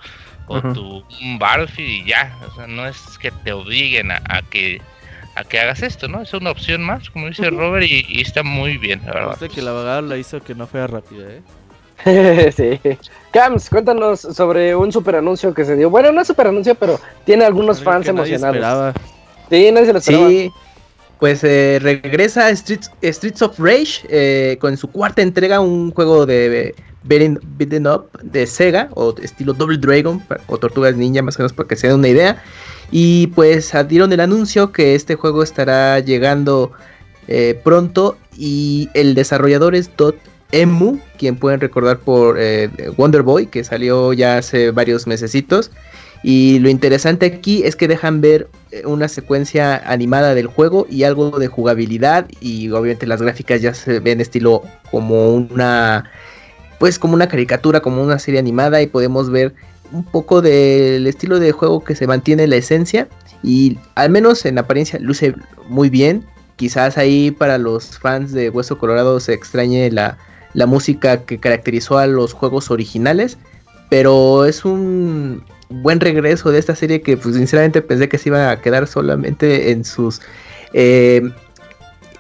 [0.48, 4.82] o tu un Battlefield y ya, o sea, no es que te obliguen a que
[5.36, 6.22] a que hagas esto, ¿no?
[6.22, 9.38] Es una opción más, como dice Robert, y, está muy bien, la verdad.
[9.54, 12.52] que la abogado la hizo que no fuera rápida, ¿eh?
[12.56, 12.80] sí.
[13.32, 15.90] Cams, cuéntanos sobre un super anuncio que se dio.
[15.90, 18.96] Bueno, no es super anuncio, pero tiene algunos fans emocionados.
[19.50, 20.30] Sí, nadie se lo esperaba.
[20.30, 20.52] Sí,
[21.20, 26.76] pues eh, regresa Streets, Streets of Rage eh, con su cuarta entrega, un juego de
[27.06, 31.68] beaten up de Sega o estilo Double Dragon o Tortugas Ninja, más o menos para
[31.68, 32.42] que se den una idea.
[32.92, 36.72] Y pues dieron el anuncio que este juego estará llegando
[37.28, 39.90] eh, pronto y el desarrollador es
[40.52, 45.72] Emu, quien pueden recordar por eh, Wonder Boy, que salió ya hace varios mesecitos.
[46.24, 51.04] Y lo interesante aquí es que dejan ver eh, una secuencia animada del juego y
[51.04, 56.10] algo de jugabilidad y obviamente las gráficas ya se ven estilo como una
[56.80, 59.54] pues como una caricatura, como una serie animada y podemos ver
[59.92, 63.08] un poco del estilo de juego que se mantiene la esencia
[63.44, 65.36] y al menos en apariencia luce
[65.68, 66.26] muy bien.
[66.56, 70.18] Quizás ahí para los fans de Hueso Colorado se extrañe la,
[70.54, 73.38] la música que caracterizó a los juegos originales,
[73.90, 78.50] pero es un buen regreso de esta serie que pues sinceramente pensé que se iba
[78.50, 80.22] a quedar solamente en sus
[80.74, 81.22] eh,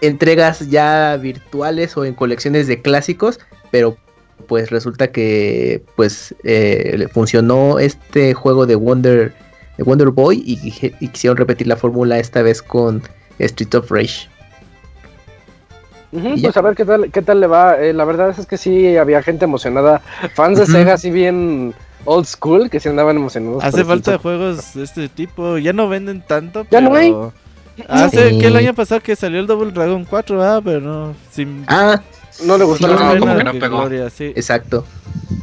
[0.01, 3.39] entregas ya virtuales o en colecciones de clásicos,
[3.71, 3.97] pero
[4.47, 9.33] pues resulta que pues eh, funcionó este juego de Wonder,
[9.77, 10.71] de Wonder Boy y,
[11.09, 13.01] quisieron repetir la fórmula esta vez con
[13.39, 14.29] Street of Rage.
[16.11, 17.79] pues a ver qué tal, qué tal le va.
[17.79, 20.01] Eh, la verdad es que sí había gente emocionada,
[20.33, 21.73] fans de Sega así bien
[22.05, 23.63] old school que se andaban emocionados.
[23.63, 26.65] Hace falta juegos de este tipo, ya no venden tanto.
[26.69, 27.13] Ya no hay.
[27.89, 31.15] Hace que el año pasado que salió el Double Dragon 4, ah, pero no.
[31.31, 31.65] Sin...
[31.67, 32.01] Ah,
[32.43, 33.89] no le gustó no, como que no pegó.
[33.89, 34.86] Exacto.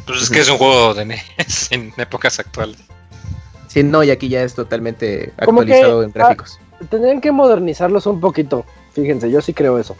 [0.05, 1.23] Pues es que es un juego de NES
[1.71, 2.77] en épocas actuales.
[3.67, 6.59] Sí, no, y aquí ya es totalmente actualizado en ah, gráficos.
[6.89, 8.65] tendrían que modernizarlos un poquito.
[8.93, 9.95] Fíjense, yo sí creo eso.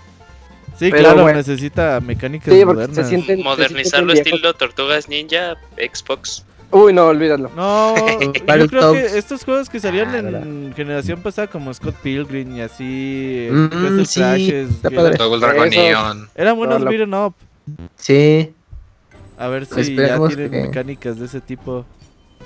[0.78, 3.10] Sí, claro, necesita mecánicas sí, modernas.
[3.10, 6.46] Se Modernizarlo estilo Tortugas Ninja, Xbox.
[6.74, 7.52] Uy, no, olvídalo.
[7.56, 7.96] No,
[8.58, 12.62] yo creo que estos juegos que salieron ah, en generación pasada, como Scott Pilgrim y
[12.62, 14.20] así, mm, sí,
[14.82, 16.30] Dragon Neon.
[16.34, 17.36] Eran buenos no, beat'em up.
[17.96, 18.54] Sí.
[19.38, 21.86] A ver si ya tienen mecánicas de ese tipo.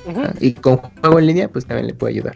[0.10, 2.36] Ah, y con juego en línea, pues también le puede ayudar.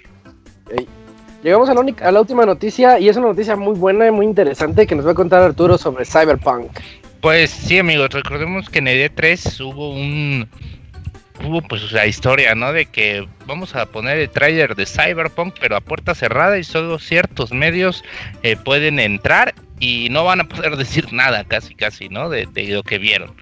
[1.44, 4.12] Llegamos a la, única, a la última noticia y es una noticia muy buena y
[4.12, 6.72] muy interesante que nos va a contar Arturo sobre Cyberpunk.
[7.20, 10.48] Pues sí, amigos, recordemos que en el E3 hubo un
[11.44, 12.74] hubo pues la historia, ¿no?
[12.74, 17.00] De que vamos a poner el trailer de Cyberpunk, pero a puerta cerrada y solo
[17.00, 18.04] ciertos medios
[18.44, 22.30] eh, pueden entrar y no van a poder decir nada, casi, casi, ¿no?
[22.30, 23.34] De, lo que vieron.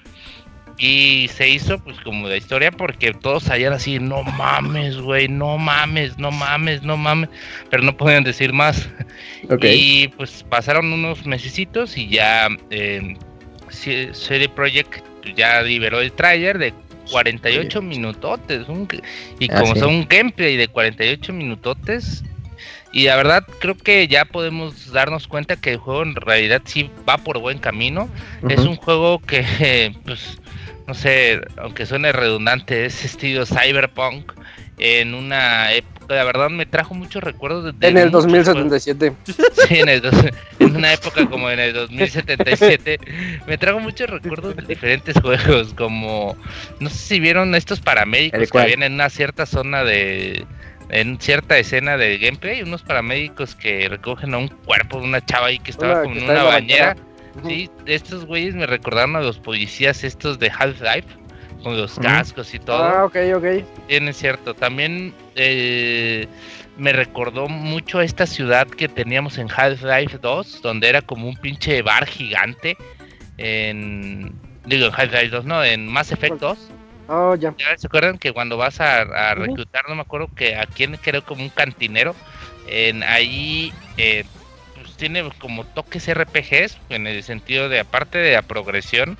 [0.81, 5.57] Y se hizo pues como la historia porque todos salían así, no mames, güey, no
[5.57, 7.29] mames, no mames, no mames,
[7.69, 8.89] pero no podían decir más.
[9.61, 13.17] Y pues pasaron unos mesecitos y ya eh,
[13.71, 15.03] CD Projekt
[15.35, 16.73] ya liberó el trailer de
[17.09, 18.65] 48 minutotes.
[19.39, 22.23] y ah, como son un gameplay de 48 minutotes.
[22.91, 26.89] Y la verdad creo que ya podemos darnos cuenta que el juego en realidad sí
[27.07, 28.09] va por buen camino.
[28.49, 30.39] Es un juego que, pues,
[30.87, 34.33] no sé, aunque suene redundante, es estilo cyberpunk
[34.79, 37.87] en una época la verdad me trajo muchos recuerdos de...
[37.87, 39.13] En el 2077.
[39.67, 42.99] Sí, en, en una época como en el 2077.
[43.45, 46.35] me trajo muchos recuerdos de diferentes juegos, como...
[46.79, 50.45] No sé si vieron estos paramédicos que habían en una cierta zona de...
[50.89, 55.47] En cierta escena de gameplay, unos paramédicos que recogen a un cuerpo de una chava
[55.47, 56.95] ahí que estaba como en una bañera.
[57.45, 61.07] Sí, estos güeyes me recordaron a los policías estos de Half-Life
[61.63, 62.83] con los cascos y todo.
[62.83, 63.45] Ah, ok, ok.
[63.87, 64.53] Tiene cierto.
[64.53, 66.27] También eh,
[66.77, 71.35] me recordó mucho a esta ciudad que teníamos en Half-Life 2, donde era como un
[71.35, 72.77] pinche bar gigante.
[73.37, 74.33] En.
[74.65, 76.71] Digo, en Half-Life 2, no, en Mass Effect 2.
[77.07, 77.53] Oh, ya.
[77.75, 81.43] ¿Se acuerdan que cuando vas a, reclutar, no me acuerdo que a quién creo como
[81.43, 82.15] un cantinero,
[82.67, 84.25] en ahí eh,
[84.75, 89.17] pues tiene como toques RPGs, en el sentido de aparte de la progresión.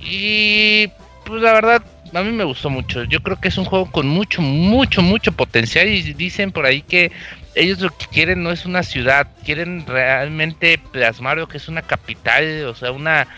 [0.00, 0.90] Y
[1.28, 3.04] pues la verdad, a mí me gustó mucho.
[3.04, 5.86] Yo creo que es un juego con mucho, mucho, mucho potencial.
[5.86, 7.12] Y dicen por ahí que
[7.54, 11.82] ellos lo que quieren no es una ciudad, quieren realmente plasmar lo que es una
[11.82, 13.28] capital, o sea, una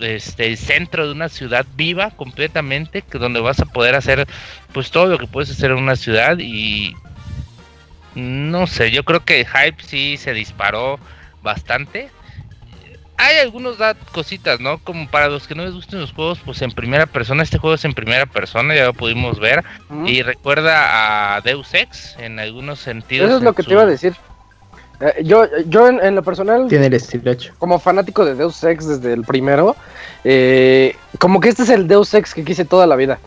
[0.00, 4.26] este, el centro de una ciudad viva completamente, que donde vas a poder hacer
[4.72, 6.96] pues todo lo que puedes hacer en una ciudad y
[8.14, 10.98] no sé, yo creo que el hype sí se disparó
[11.42, 12.10] bastante.
[13.20, 14.78] Hay algunos da cositas, ¿no?
[14.78, 17.74] Como para los que no les gusten los juegos, pues en primera persona, este juego
[17.74, 19.62] es en primera persona, ya lo pudimos ver.
[20.06, 23.28] Y recuerda a Deus Ex en algunos sentidos.
[23.28, 24.14] Eso es lo que te iba a decir.
[25.00, 27.52] Eh, yo, yo en, lo personal, Tiene el estilo hecho.
[27.58, 29.76] como fanático de Deus Ex desde el primero,
[30.24, 33.18] eh, como que este es el Deus Ex que quise toda la vida.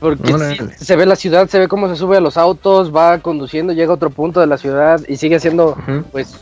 [0.00, 3.72] Porque se ve la ciudad, se ve cómo se sube a los autos, va conduciendo,
[3.72, 5.76] llega a otro punto de la ciudad y sigue haciendo,
[6.10, 6.40] pues,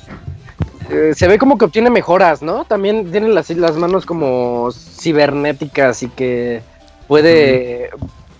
[0.90, 2.64] eh, se ve como que obtiene mejoras, ¿no?
[2.64, 6.62] También tiene las, las manos como cibernéticas y que
[7.08, 7.90] puede,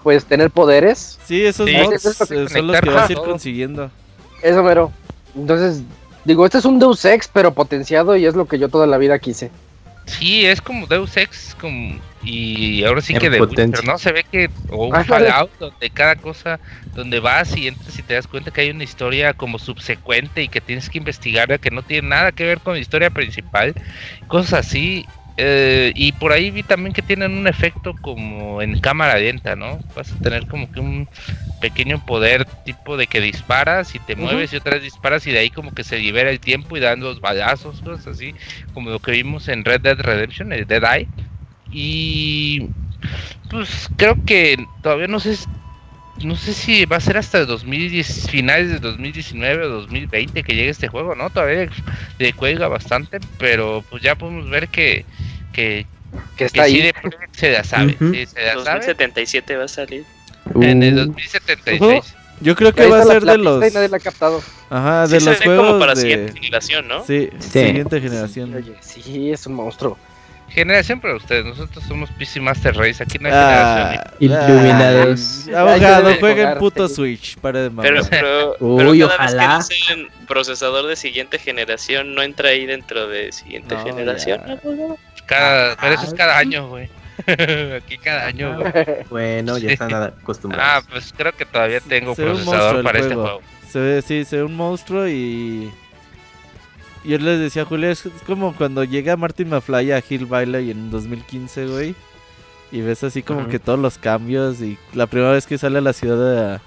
[0.03, 1.19] pues, tener poderes.
[1.25, 2.03] Sí, esos mods
[2.53, 3.91] son los que vas a ir consiguiendo.
[4.43, 4.93] Eso, mero.
[5.35, 5.83] Entonces,
[6.25, 8.99] Digo, este es un Deus Ex, pero potenciado y es lo que yo toda la
[8.99, 9.51] vida quise.
[10.11, 13.97] Sí, es como Deus Ex, como y ahora sí que de Witcher, ¿no?
[13.97, 16.61] Se ve que, o un Fallout, donde cada cosa,
[16.95, 20.49] donde vas y entras y te das cuenta que hay una historia como subsecuente y
[20.49, 23.75] que tienes que investigar, que no tiene nada que ver con la historia principal,
[24.27, 25.07] cosas así,
[25.43, 29.79] eh, y por ahí vi también que tienen un efecto como en cámara lenta, ¿no?
[29.97, 31.09] Vas a tener como que un
[31.63, 35.39] pequeño poder tipo de que disparas y te mueves y otra vez disparas y de
[35.39, 38.35] ahí como que se libera el tiempo y dan los balazos, cosas así,
[38.75, 41.09] como lo que vimos en Red Dead Redemption, el Dead Eye.
[41.73, 42.69] Y
[43.49, 45.39] pues creo que todavía no sé
[46.23, 50.55] no sé si va a ser hasta el 2010, finales de 2019 o 2020 que
[50.55, 51.31] llegue este juego, ¿no?
[51.31, 51.71] Todavía
[52.19, 55.07] le cuelga bastante, pero pues ya podemos ver que
[55.53, 55.87] que,
[56.37, 56.91] que está ahí.
[57.33, 57.97] se la sabe.
[57.99, 60.05] se 2077 va a salir.
[60.61, 62.17] En el 2076.
[62.41, 63.61] Yo creo que va a ser de los.
[63.61, 64.43] Nadie la ha captado.
[64.71, 65.67] Ajá, de los juegos.
[65.67, 66.01] como para de...
[66.01, 67.05] siguiente generación, ¿no?
[67.05, 68.55] Sí, siguiente generación.
[68.55, 69.99] Oye, sí, es un monstruo.
[70.51, 74.49] Generación para ustedes, nosotros somos PC Master Race, aquí no hay ah, generación.
[74.51, 75.49] Iluminados.
[75.49, 79.59] Abogado, jueguen puto Switch, para de Pero, pero, Uy, ojalá.
[79.59, 84.41] Vez que dicen procesador de siguiente generación, no entra ahí dentro de siguiente generación.
[85.27, 86.91] Cada, pero eso es cada año, güey.
[87.77, 88.73] Aquí cada año, güey.
[89.09, 90.85] Bueno, ya están acostumbrados.
[90.85, 93.41] Ah, pues creo que todavía tengo procesador para este juego.
[93.71, 95.71] Se ve, sí, se ve un monstruo y
[97.05, 100.91] yo les decía a Julia, es como cuando llega Martin McFly a Hill Valley en
[100.91, 101.95] 2015, güey.
[102.73, 104.61] Y ves así como que todos los cambios.
[104.61, 106.61] Y la primera vez que sale a la ciudad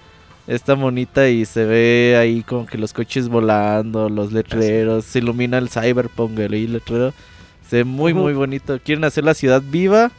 [0.47, 5.57] esta monita y se ve ahí como que los coches volando, los letreros, se ilumina
[5.57, 7.13] el cyberpunk, el letrero.
[7.69, 8.79] Se ve muy, muy bonito.
[8.83, 10.11] Quieren hacer la ciudad viva,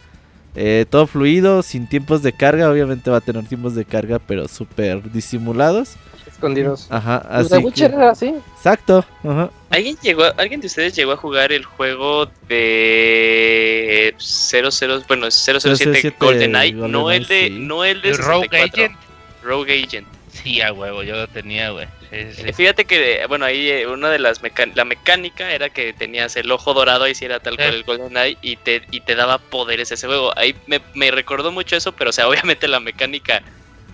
[0.55, 2.71] eh, todo fluido, sin tiempos de carga.
[2.71, 5.97] Obviamente va a tener tiempos de carga, pero súper disimulados
[6.35, 6.87] escondidos.
[6.91, 7.65] Ajá, pues así.
[7.65, 8.35] Witcher era así.
[8.57, 9.05] Exacto.
[9.23, 9.51] Ajá.
[9.71, 16.73] ¿Alguien, llegó, ¿Alguien de ustedes llegó a jugar el juego de 00, bueno, 007, GoldenEye?
[16.73, 18.97] no, el de, no el de Rogue Agent.
[19.43, 20.07] Rogue Agent.
[20.33, 21.87] Sí, a huevo, yo lo tenía, güey.
[22.15, 24.41] Eh, fíjate que, bueno, ahí eh, una de las
[24.75, 28.39] la mecánica era que tenías el ojo dorado, ahí si era tal cual el GoldenEye,
[28.41, 30.33] y te, y te daba poderes ese juego.
[30.39, 33.43] Ahí me, me recordó mucho eso, pero o sea, obviamente la mecánica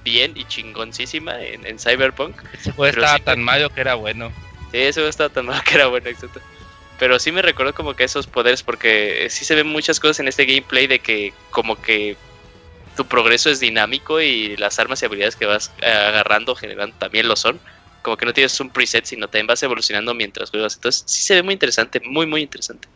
[0.05, 2.37] bien y chingoncísima en, Cyberpunk.
[2.53, 4.33] Ese juego estaba tan malo que era bueno.
[4.71, 6.41] Sí, ese juego estaba tan malo que era bueno, exacto.
[6.99, 10.29] Pero sí me recuerdo como que esos poderes, porque sí se ven muchas cosas en
[10.29, 12.17] este gameplay de que como que
[12.97, 17.37] tu progreso es dinámico y las armas y habilidades que vas agarrando generando también lo
[17.37, 17.59] son.
[18.03, 20.77] Como que no tienes un preset, sino también vas evolucionando mientras juegas.
[20.77, 22.89] Entonces sí se ve muy interesante, muy, muy interesante.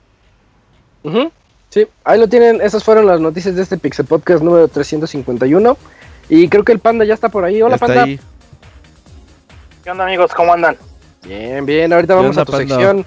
[1.70, 2.60] Sí, ahí lo tienen.
[2.60, 5.76] Esas fueron las noticias de este Pixel Podcast número 351.
[6.28, 7.60] Y creo que el panda ya está por ahí.
[7.60, 8.06] Hola, panda.
[8.06, 10.32] ¿Qué onda, amigos?
[10.32, 10.78] ¿Cómo andan?
[11.22, 11.92] Bien, bien.
[11.92, 13.04] Ahorita vamos a tu sección.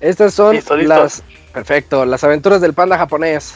[0.00, 0.58] Estas son
[0.88, 1.22] las.
[1.52, 3.54] Perfecto, las aventuras del panda japonés.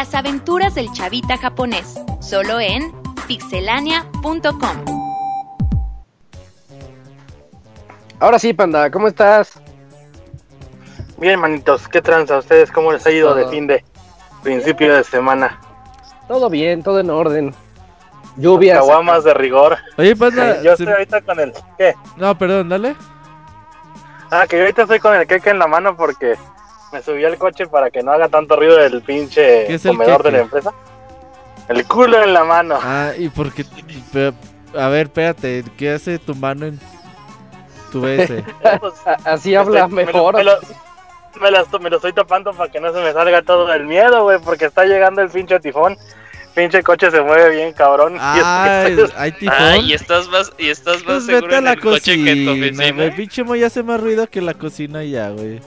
[0.00, 2.00] Las aventuras del chavita japonés.
[2.20, 2.90] Solo en
[3.28, 4.84] pixelania.com.
[8.18, 9.60] Ahora sí, panda, ¿cómo estás?
[11.18, 12.38] Bien, manitos, ¿qué tranza?
[12.38, 13.84] ¿Ustedes cómo les ha ido de fin de
[14.42, 15.60] principio de semana?
[16.28, 17.54] Todo bien, todo en orden.
[18.36, 18.78] Lluvias.
[18.78, 19.76] Caguamas de rigor.
[19.98, 20.62] Oye, pasa.
[20.62, 21.52] Yo estoy ahorita con el.
[21.76, 21.94] ¿Qué?
[22.16, 22.96] No, perdón, dale.
[24.30, 26.38] Ah, que yo ahorita estoy con el queque en la mano porque
[26.92, 30.38] me subí al coche para que no haga tanto ruido el pinche comedor de la
[30.40, 30.72] empresa.
[31.68, 32.78] El culo en la mano.
[32.82, 33.64] Ah, y porque.
[34.76, 36.80] A ver, espérate, ¿qué hace tu mano en
[37.92, 38.42] tu BS?
[38.80, 38.94] Pues,
[39.24, 40.34] así habla mejor.
[40.34, 40.58] Me lo,
[41.40, 44.66] me, lo, estoy tapando para que no se me salga todo el miedo, güey, porque
[44.66, 45.96] está llegando el pinche tifón.
[46.54, 48.16] Pinche coche se mueve bien, cabrón.
[48.20, 48.84] Ah,
[49.16, 49.56] hay tifón.
[49.56, 52.50] Ah, y estás más, y estás más pues seguro en el coche que en tu
[52.50, 53.04] oficina.
[53.04, 55.60] El pinche moy hace más ruido que la cocina ya, güey.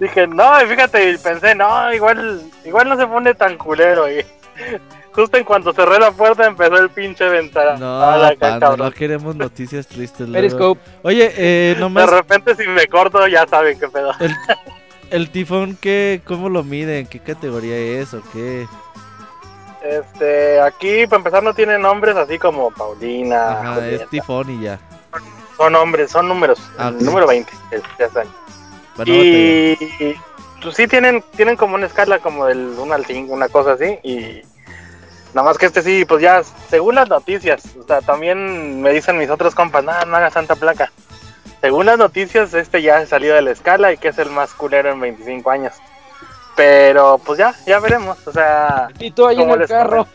[0.00, 4.24] Dije, no, fíjate, y pensé, no, igual, igual no se pone tan culero, y
[5.12, 7.76] justo en cuanto cerré la puerta empezó el pinche ventana.
[7.76, 10.28] No, no queremos noticias tristes.
[11.02, 12.10] Oye, eh, nomás...
[12.10, 14.12] De repente si me corto ya saben qué pedo.
[14.20, 14.34] El,
[15.10, 17.06] el tifón, ¿qué, ¿cómo lo miden?
[17.06, 18.66] ¿Qué categoría es o qué?
[19.82, 23.60] Este, aquí para empezar no tiene nombres así como Paulina.
[23.60, 24.78] Ajá, es tifón y ya.
[25.56, 26.58] Son nombres, son números.
[26.78, 27.52] Ah, número 20,
[27.98, 28.26] ya están
[29.04, 29.76] y
[30.62, 33.98] pues, sí tienen, tienen como una escala como del 1 al 5, una cosa así.
[34.02, 34.42] Y
[35.34, 39.18] nada más que este sí, pues ya, según las noticias, o sea, también me dicen
[39.18, 40.92] mis otros compas, no, no hagas tanta placa.
[41.60, 44.52] Según las noticias, este ya ha salido de la escala y que es el más
[44.52, 45.74] culero en 25 años.
[46.56, 48.88] Pero pues ya, ya veremos, o sea...
[48.98, 50.06] Y tú ahí en el carro.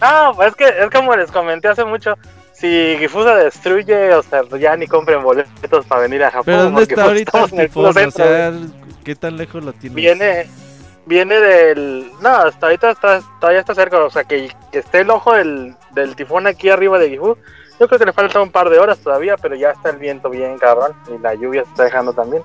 [0.00, 2.16] ah, pues es que es como les comenté hace mucho,
[2.54, 6.44] si Gifusa destruye, o sea, pues ya ni compren boletos para venir a Japón.
[6.46, 7.86] ¿Pero dónde está pues, ahorita el tifón?
[7.86, 8.52] O sea,
[9.04, 9.96] ¿qué tan lejos lo tiene?
[9.96, 10.46] Viene,
[11.04, 12.10] viene del...
[12.20, 16.14] No, hasta ahorita está, todavía está cerca, o sea, que, esté el ojo del, del,
[16.14, 17.36] tifón aquí arriba de Gifu.
[17.80, 20.30] Yo creo que le falta un par de horas todavía, pero ya está el viento
[20.30, 22.44] bien cabrón y la lluvia se está dejando también.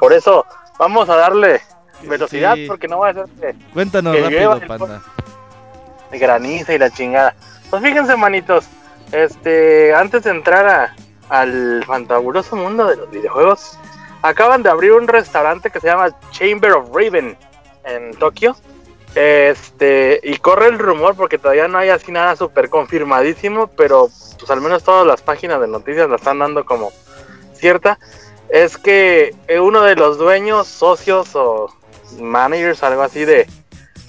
[0.00, 0.44] Por eso,
[0.80, 1.60] vamos a darle
[2.02, 3.54] velocidad porque no va a ser que...
[3.72, 5.00] Cuéntanos rápido, panda.
[6.10, 7.36] Graniza y la chingada.
[7.70, 8.66] Pues fíjense, manitos
[9.12, 10.94] este, antes de entrar
[11.28, 13.78] al fantabuloso mundo de los videojuegos,
[14.22, 17.36] acaban de abrir un restaurante que se llama Chamber of Raven
[17.84, 18.56] en Tokio.
[19.14, 24.08] Este, y corre el rumor porque todavía no hay así nada súper confirmadísimo, pero
[24.38, 26.92] pues al menos todas las páginas de noticias la están dando como
[27.54, 27.98] cierta.
[28.48, 31.68] Es que uno de los dueños, socios o
[32.20, 33.46] managers, algo así de,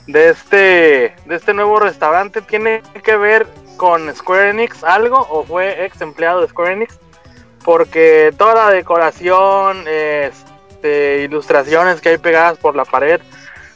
[0.08, 3.48] de este, de este nuevo restaurante tiene que ver
[3.80, 7.00] con Square Enix algo o fue ex empleado de Square Enix
[7.64, 13.22] porque toda la decoración, este, ilustraciones que hay pegadas por la pared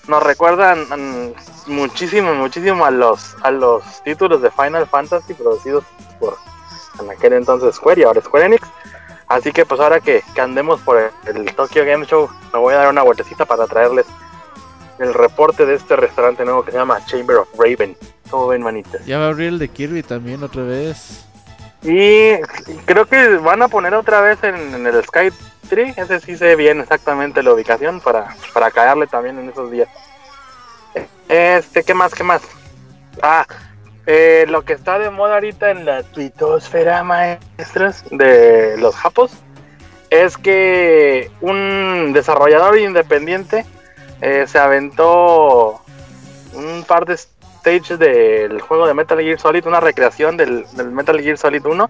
[0.10, 5.86] nos recuerdan mm, muchísimo, muchísimo a los a los títulos de Final Fantasy producidos
[6.20, 6.38] por
[7.00, 8.68] en aquel entonces Square y ahora Square Enix.
[9.30, 12.80] Así que pues ahora que, andemos por el, el, Tokyo Game Show, me voy a
[12.80, 14.06] dar una vueltecita para traerles
[15.00, 17.96] el reporte de este restaurante nuevo que se llama Chamber of Raven.
[18.34, 19.06] ¿Cómo ven, manitas?
[19.06, 21.24] Ya va a abrir el de Kirby también otra vez.
[21.84, 22.32] Y
[22.86, 25.30] creo que van a poner otra vez en, el Sky
[25.70, 25.94] Tree.
[25.96, 29.88] Ese sí sé bien exactamente la ubicación para, para caerle también en esos días.
[31.30, 32.16] Este, ¿qué más?
[32.16, 32.42] ¿Qué más?
[33.22, 33.46] Ah,
[34.08, 39.32] eh, lo que está de moda ahorita en la tuitosfera maestras de los japos
[40.10, 43.64] es que un desarrollador independiente
[44.22, 45.84] eh, se aventó
[46.56, 47.18] un par de
[47.64, 51.90] stages del juego de Metal Gear Solid, una recreación del, Metal Gear Solid 1,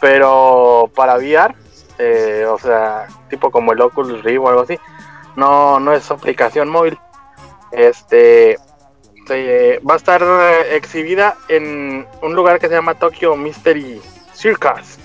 [0.00, 1.54] pero para VR,
[1.98, 4.78] eh, o sea, tipo como el Oculus Rift o algo así,
[5.36, 6.98] no, no es aplicación móvil.
[7.70, 8.58] Este
[9.88, 10.22] va a estar
[10.72, 14.00] exhibida en un lugar que se llama Tokyo Mystery
[14.32, 14.98] Circus.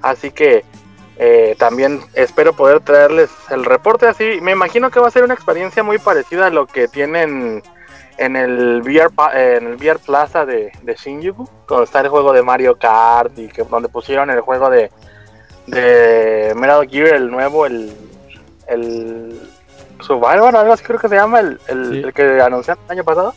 [0.00, 0.64] Así que
[1.16, 4.40] eh, también espero poder traerles el reporte así.
[4.40, 7.62] Me imagino que va a ser una experiencia muy parecida a lo que tienen
[8.18, 12.42] en el VR, en el VR Plaza de, de Shinjuku, cuando está el juego de
[12.42, 14.90] Mario Kart y que donde pusieron el juego de,
[15.66, 17.92] de Metal Gear, el nuevo, el,
[18.66, 19.40] el
[20.00, 23.34] Survivor, algo así creo que se llama, el, el, que anunciaron el año pasado.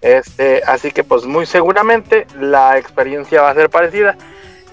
[0.00, 4.16] Este, así que pues muy seguramente la experiencia va a ser parecida.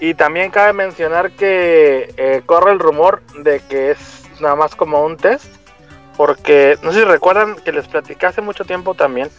[0.00, 3.98] Y también cabe mencionar que eh, corre el rumor de que es
[4.40, 5.54] nada más como un test,
[6.16, 9.30] porque no sé si recuerdan que les platicé hace mucho tiempo también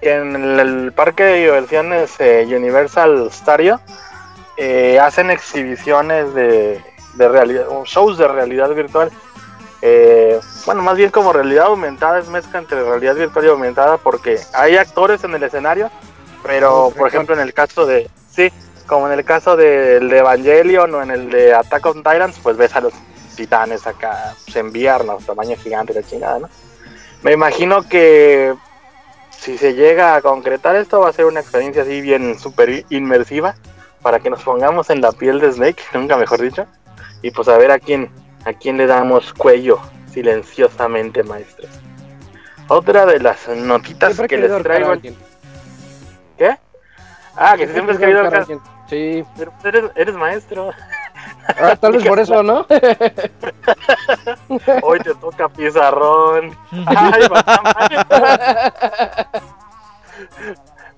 [0.00, 3.80] que en el, parque de diversiones eh, Universal Stadio
[4.56, 6.80] eh, hacen exhibiciones de,
[7.14, 9.10] de realidad, shows de realidad virtual.
[10.66, 14.76] bueno, más bien como realidad aumentada, es mezcla entre realidad virtual y aumentada porque hay
[14.76, 15.90] actores en el escenario,
[16.42, 18.50] pero por ejemplo en el caso de, sí,
[18.86, 22.56] como en el caso del de Evangelion o en el de Attack on Titans, pues
[22.56, 22.92] ves a los
[23.42, 24.72] titanes acá pues, en
[25.26, 26.48] tamaño gigante la chingada, ¿no?
[27.22, 28.54] Me imagino que
[29.30, 33.56] si se llega a concretar esto va a ser una experiencia así bien súper inmersiva
[34.00, 36.66] para que nos pongamos en la piel de Snake, nunca mejor dicho,
[37.20, 38.10] y pues a ver a quién,
[38.44, 39.80] ¿A quién le damos cuello
[40.12, 41.70] silenciosamente, maestros?
[42.68, 44.94] Otra de las notitas que les traigo.
[46.38, 46.56] ¿Qué?
[47.36, 48.28] Ah, que siempre has querido
[48.88, 49.24] Sí.
[49.36, 50.72] Pero eres, eres maestro.
[51.48, 52.66] Ah, tal vez por eso, ¿no?
[54.82, 56.56] Hoy te toca pizarrón.
[56.86, 57.22] Ay,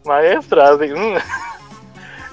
[0.05, 0.77] maestra.
[0.77, 1.17] Mm.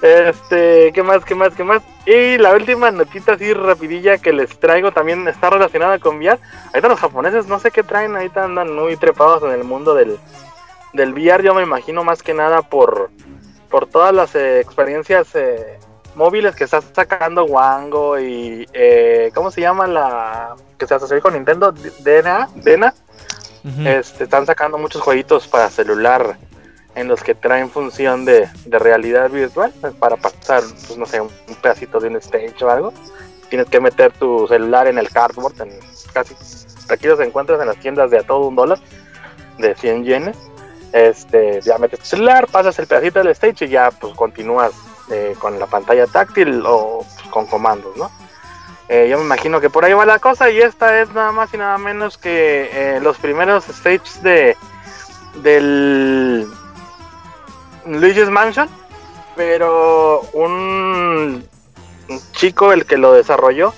[0.01, 1.81] Este, ¿qué más, qué más, qué más?
[2.05, 6.39] Y la última notita así rapidilla que les traigo también está relacionada con VR.
[6.67, 10.17] Ahorita los japoneses no sé qué traen, ahorita andan muy trepados en el mundo del,
[10.93, 11.43] del VR.
[11.43, 13.11] Yo me imagino más que nada por,
[13.69, 15.79] por todas las eh, experiencias eh,
[16.15, 21.33] móviles que está sacando Wango y eh, ¿cómo se llama la que se asoció con
[21.33, 21.73] Nintendo?
[21.99, 22.93] Dena, Dena.
[23.85, 26.37] este, están sacando muchos jueguitos para celular
[26.95, 31.29] en los que traen función de, realidad virtual pues, para pasar, pues no sé, un,
[31.61, 32.93] pedacito de un stage o algo.
[33.49, 35.79] Tienes que meter tu celular en el cardboard, en
[36.13, 36.35] casi
[36.89, 38.79] aquí los encuentras en las tiendas de a todo un dólar,
[39.57, 40.37] de 100 yenes.
[40.91, 44.73] Este, ya metes tu celular, pasas el pedacito del stage y ya pues continúas
[45.11, 48.11] eh, con la pantalla táctil o con comandos, ¿no?
[48.87, 51.53] Eh, yo me imagino que por ahí va la cosa y esta es nada más
[51.53, 54.57] y nada menos que eh, los primeros stages de
[55.41, 56.45] del
[57.85, 58.69] Luigi's Mansion,
[59.35, 61.47] pero un
[62.33, 63.73] chico, el que lo desarrolló,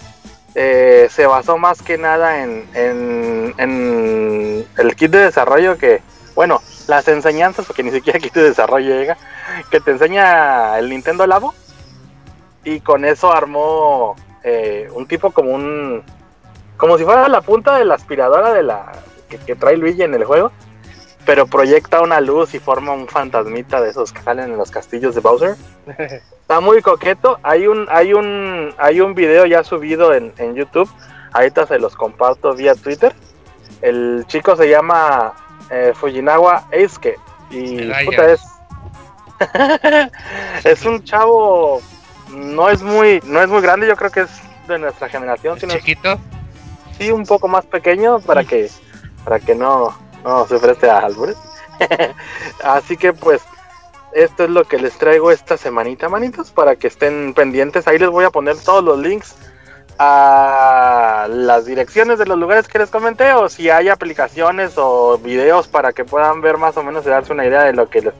[0.55, 2.67] eh, se basó más que nada en,
[4.77, 6.01] el kit de desarrollo que,
[6.35, 9.17] bueno, las enseñanzas, porque ni siquiera kit de desarrollo llega,
[9.69, 11.53] que te enseña el Nintendo Labo,
[12.63, 16.03] y con eso armó eh, un tipo como un,
[16.77, 18.91] como si fuera la punta de la aspiradora de la
[19.45, 20.51] que trae Luigi en el juego,
[21.25, 25.15] pero proyecta una luz y forma un fantasmita de esos que salen en los castillos
[25.15, 25.55] de Bowser.
[26.41, 27.39] Está muy coqueto.
[27.43, 30.89] Hay un, hay un, hay un video ya subido en, en YouTube.
[31.31, 33.15] Ahorita se los comparto vía Twitter.
[33.81, 35.33] El chico se llama
[35.69, 37.17] eh, Fujinawa Eisuke.
[37.49, 38.41] Y puta, es.
[40.63, 41.81] es un chavo.
[42.29, 45.57] No es muy, no es muy grande, yo creo que es de nuestra generación.
[45.61, 46.17] ¿Es chiquito?
[46.97, 48.69] sí, un poco más pequeño para que,
[49.23, 51.37] para que no, no se ofrece a albures.
[52.63, 53.41] Así que pues
[54.13, 57.87] esto es lo que les traigo esta semanita, manitos, para que estén pendientes.
[57.87, 59.35] Ahí les voy a poner todos los links
[59.99, 65.67] a las direcciones de los lugares que les comenté o si hay aplicaciones o videos
[65.67, 68.13] para que puedan ver más o menos y darse una idea de lo que les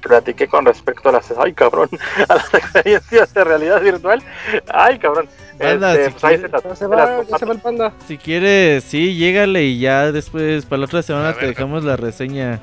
[0.00, 1.88] platiqué con respecto a las ay cabrón
[2.28, 4.22] a las experiencias de realidad virtual
[4.68, 5.28] ay cabrón
[5.58, 7.92] este, pues se, va, el panda.
[8.08, 12.60] Si quieres, sí, llégale y ya después para la otra semana te dejamos la reseña.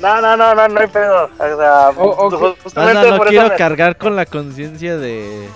[0.00, 1.30] No, no, no, no, no hay pedo.
[1.38, 5.48] O sea, no quiero cargar con la conciencia de.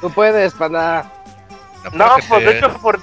[0.00, 1.10] Tú puedes, panda.
[1.92, 3.00] No, pues de hecho, por,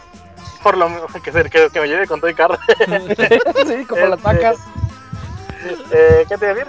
[0.63, 2.57] por lo que, que, que me lleve con todo el carro.
[3.67, 4.57] sí, como las vacas.
[5.91, 6.67] Eh, ¿Qué te voy a decir?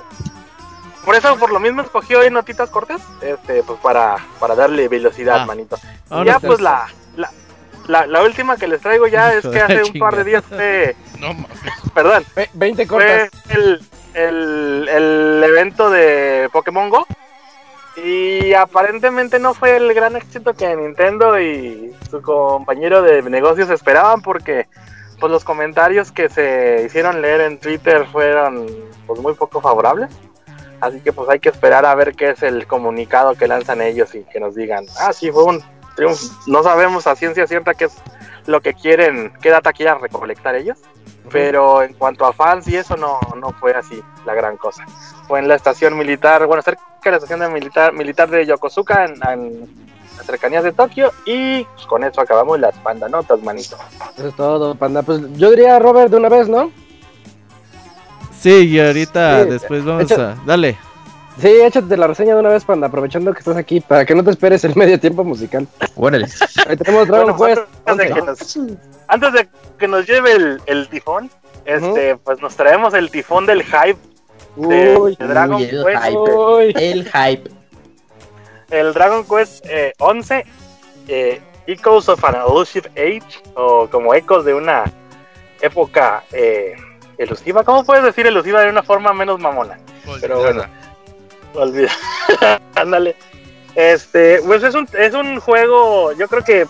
[1.09, 5.41] por eso, por lo mismo, escogí hoy notitas cortas, este, pues para, para darle velocidad,
[5.41, 5.47] ah.
[5.47, 5.79] manito.
[6.11, 6.87] Y ya, pues la,
[7.87, 10.95] la, la, última que les traigo ya es que hace un par de días fue.
[11.19, 11.59] No mames.
[11.95, 12.25] Perdón.
[12.53, 13.31] 20 cortas.
[13.47, 13.83] Fue el,
[14.13, 17.07] el, el evento de Pokémon Go.
[18.05, 24.23] Y aparentemente no fue el gran éxito que Nintendo y su compañero de negocios esperaban
[24.23, 24.67] porque
[25.19, 28.67] pues los comentarios que se hicieron leer en Twitter fueron
[29.07, 30.11] pues muy poco favorables.
[30.81, 34.15] Así que pues hay que esperar a ver qué es el comunicado que lanzan ellos
[34.15, 35.63] y que nos digan, ah, sí, fue un
[35.97, 36.27] triunfo.
[36.47, 37.95] No sabemos a ciencia cierta qué es
[38.47, 40.79] lo que quieren, qué data quieran recolectar ellos.
[41.31, 44.85] Pero en cuanto a fans y eso no, no fue así la gran cosa.
[45.27, 49.05] Fue en la estación militar, bueno, cerca de la estación de militar, militar de Yokosuka,
[49.05, 49.19] en,
[50.17, 51.13] las cercanías de Tokio.
[51.25, 53.77] Y pues, con eso acabamos las pandanotas, manito.
[54.17, 55.03] Eso es todo, panda.
[55.03, 56.71] Pues yo diría Robert de una vez, ¿no?
[58.39, 60.37] Sí, y ahorita después vamos a.
[60.47, 60.88] Dale.
[61.41, 64.25] Sí, échate la reseña de una vez, Panda, aprovechando que estás aquí, para que no
[64.25, 65.69] te esperes el medio tiempo musical.
[65.95, 66.27] Órale.
[66.67, 67.61] Ahí tenemos Dragon Quest.
[69.07, 69.49] Antes, de
[69.79, 71.31] que nos, lleve el, el tifón,
[71.65, 73.99] este, pues nos traemos el tifón del hype
[74.57, 76.05] de, Dragon el Quest.
[76.05, 77.51] Hype, el hype.
[78.71, 80.45] El Dragon Quest eh, 11,
[81.07, 84.85] eh, Echoes of an Elusive Age, o como ecos de una
[85.61, 86.25] época.
[86.33, 86.75] Eh,
[87.19, 87.65] elusiva.
[87.65, 89.79] ¿Cómo puedes decir elusiva de una forma menos mamona?
[90.21, 90.65] Pero bueno,
[91.59, 91.91] olvida.
[92.75, 93.17] Ándale.
[93.75, 96.67] este, pues es un, es un juego, yo creo que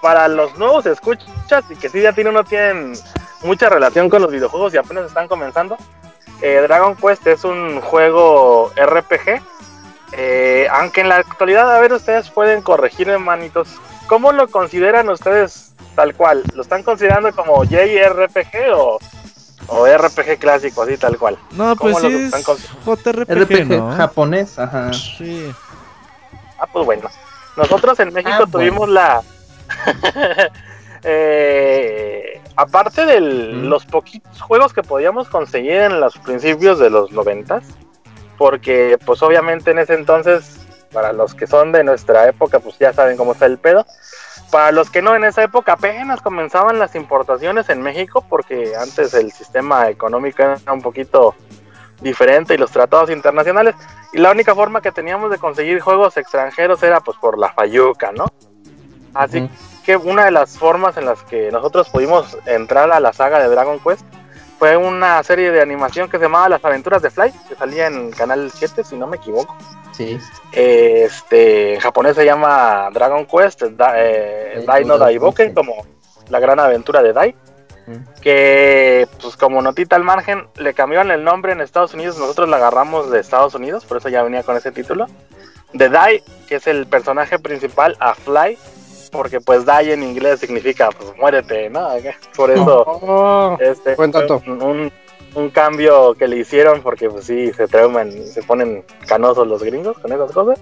[0.00, 2.94] para los nuevos escuchas y que sí ya tiene, no tienen
[3.42, 5.76] mucha relación con los videojuegos y apenas están comenzando.
[6.42, 9.42] Eh, Dragon Quest es un juego RPG
[10.12, 13.68] Eh, aunque en la actualidad, a ver, ustedes pueden corregirme, manitos.
[14.08, 16.42] ¿Cómo lo consideran ustedes tal cual?
[16.54, 18.98] ¿Lo están considerando como JRPG o,
[19.70, 21.38] o RPG clásico, así tal cual?
[21.52, 22.46] No, pues sí, es
[22.84, 24.92] JRPG, japonés, ajá.
[24.92, 25.52] Sí.
[26.58, 27.08] Ah, pues bueno.
[27.56, 29.22] Nosotros en México ah, tuvimos la...
[31.04, 37.64] eh, aparte de los poquitos juegos que podíamos conseguir en los principios de los noventas,
[38.38, 40.58] porque pues obviamente en ese entonces,
[40.92, 43.86] para los que son de nuestra época, pues ya saben cómo está el pedo.
[44.50, 49.14] Para los que no, en esa época apenas comenzaban las importaciones en México, porque antes
[49.14, 51.34] el sistema económico era un poquito
[52.00, 53.74] diferente y los tratados internacionales.
[54.12, 58.10] Y la única forma que teníamos de conseguir juegos extranjeros era pues por la fayuca,
[58.12, 58.26] ¿no?
[59.14, 59.48] Así
[59.84, 63.48] que una de las formas en las que nosotros pudimos entrar a la saga de
[63.48, 64.04] Dragon Quest
[64.60, 68.10] fue una serie de animación que se llamaba Las Aventuras de Fly, que salía en
[68.10, 69.56] Canal 7, si no me equivoco.
[69.92, 70.20] Sí.
[70.52, 73.62] Este, en japonés se llama Dragon Quest,
[73.96, 75.86] eh, Dai no Daiboken, como
[76.28, 77.34] la gran aventura de Dai.
[78.20, 82.58] Que, pues como notita al margen, le cambiaron el nombre en Estados Unidos, nosotros la
[82.58, 85.06] agarramos de Estados Unidos, por eso ya venía con ese título.
[85.72, 88.58] De Dai, que es el personaje principal, a Fly,
[89.10, 91.88] porque pues die en inglés significa pues muérete, ¿no?
[92.36, 94.92] Por eso oh, este un,
[95.34, 99.62] un, cambio que le hicieron porque pues sí se trauman y se ponen canosos los
[99.62, 100.60] gringos con esas cosas.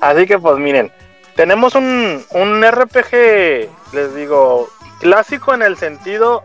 [0.00, 0.92] Así que pues miren,
[1.36, 4.68] tenemos un, un RPG, les digo,
[5.00, 6.42] clásico en el sentido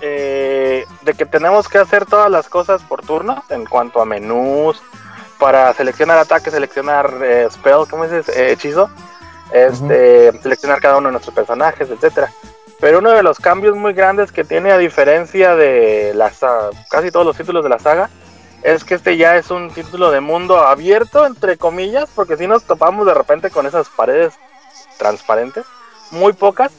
[0.00, 4.82] eh, de que tenemos que hacer todas las cosas por turnos en cuanto a menús,
[5.38, 8.28] para seleccionar ataque, seleccionar eh, spell, ¿cómo dices?
[8.36, 8.88] Eh, hechizo
[9.52, 12.32] este, seleccionar cada uno de nuestros personajes, etcétera.
[12.80, 16.40] Pero uno de los cambios muy grandes que tiene a diferencia de las
[16.90, 18.10] casi todos los títulos de la saga
[18.62, 22.64] es que este ya es un título de mundo abierto entre comillas, porque si nos
[22.64, 24.34] topamos de repente con esas paredes
[24.98, 25.64] transparentes,
[26.10, 26.72] muy pocas,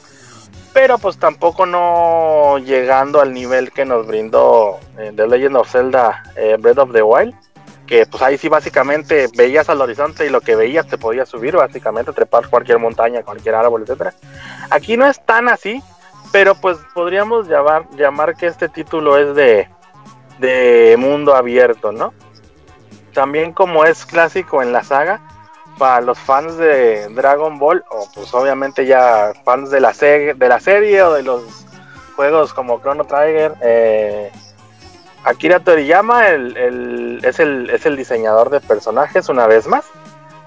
[0.72, 6.22] pero pues tampoco no llegando al nivel que nos brindó eh, The Legend of Zelda
[6.36, 7.34] eh, Breath of the Wild
[7.86, 11.56] que pues ahí sí básicamente veías al horizonte y lo que veías te podías subir
[11.56, 14.14] básicamente, trepar cualquier montaña, cualquier árbol, etcétera.
[14.70, 15.82] Aquí no es tan así,
[16.32, 19.68] pero pues podríamos llamar, llamar que este título es de,
[20.38, 22.14] de mundo abierto, ¿no?
[23.12, 25.20] También como es clásico en la saga,
[25.78, 30.60] para los fans de Dragon Ball, o pues obviamente ya fans de la, de la
[30.60, 31.66] serie o de los
[32.16, 34.30] juegos como Chrono Trigger, eh,
[35.24, 39.84] Akira Toriyama el, es, el, es el diseñador de personajes una vez más.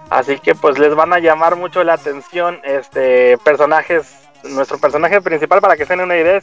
[0.09, 4.23] Así que pues les van a llamar mucho la atención este personajes.
[4.43, 6.39] Nuestro personaje principal, para que se den una idea,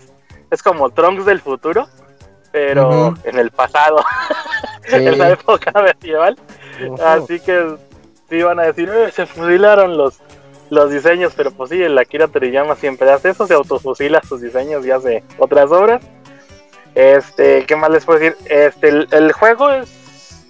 [0.50, 1.86] es, como Trunks del futuro,
[2.50, 4.04] pero en el pasado,
[4.88, 6.36] en la época medieval.
[7.02, 7.76] Así que
[8.28, 10.18] sí van a decir, eh, se fusilaron los,
[10.70, 14.84] los diseños, pero pues sí, el Akira Toriyama siempre hace eso, se autofusila sus diseños
[14.84, 16.02] y hace otras obras.
[16.94, 18.36] Este, ¿qué más les puedo decir?
[18.46, 20.44] Este, el, juego es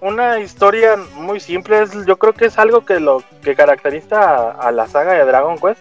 [0.00, 1.84] una historia muy simple.
[2.06, 5.80] yo creo que es algo que lo que caracteriza a, la saga de Dragon Quest.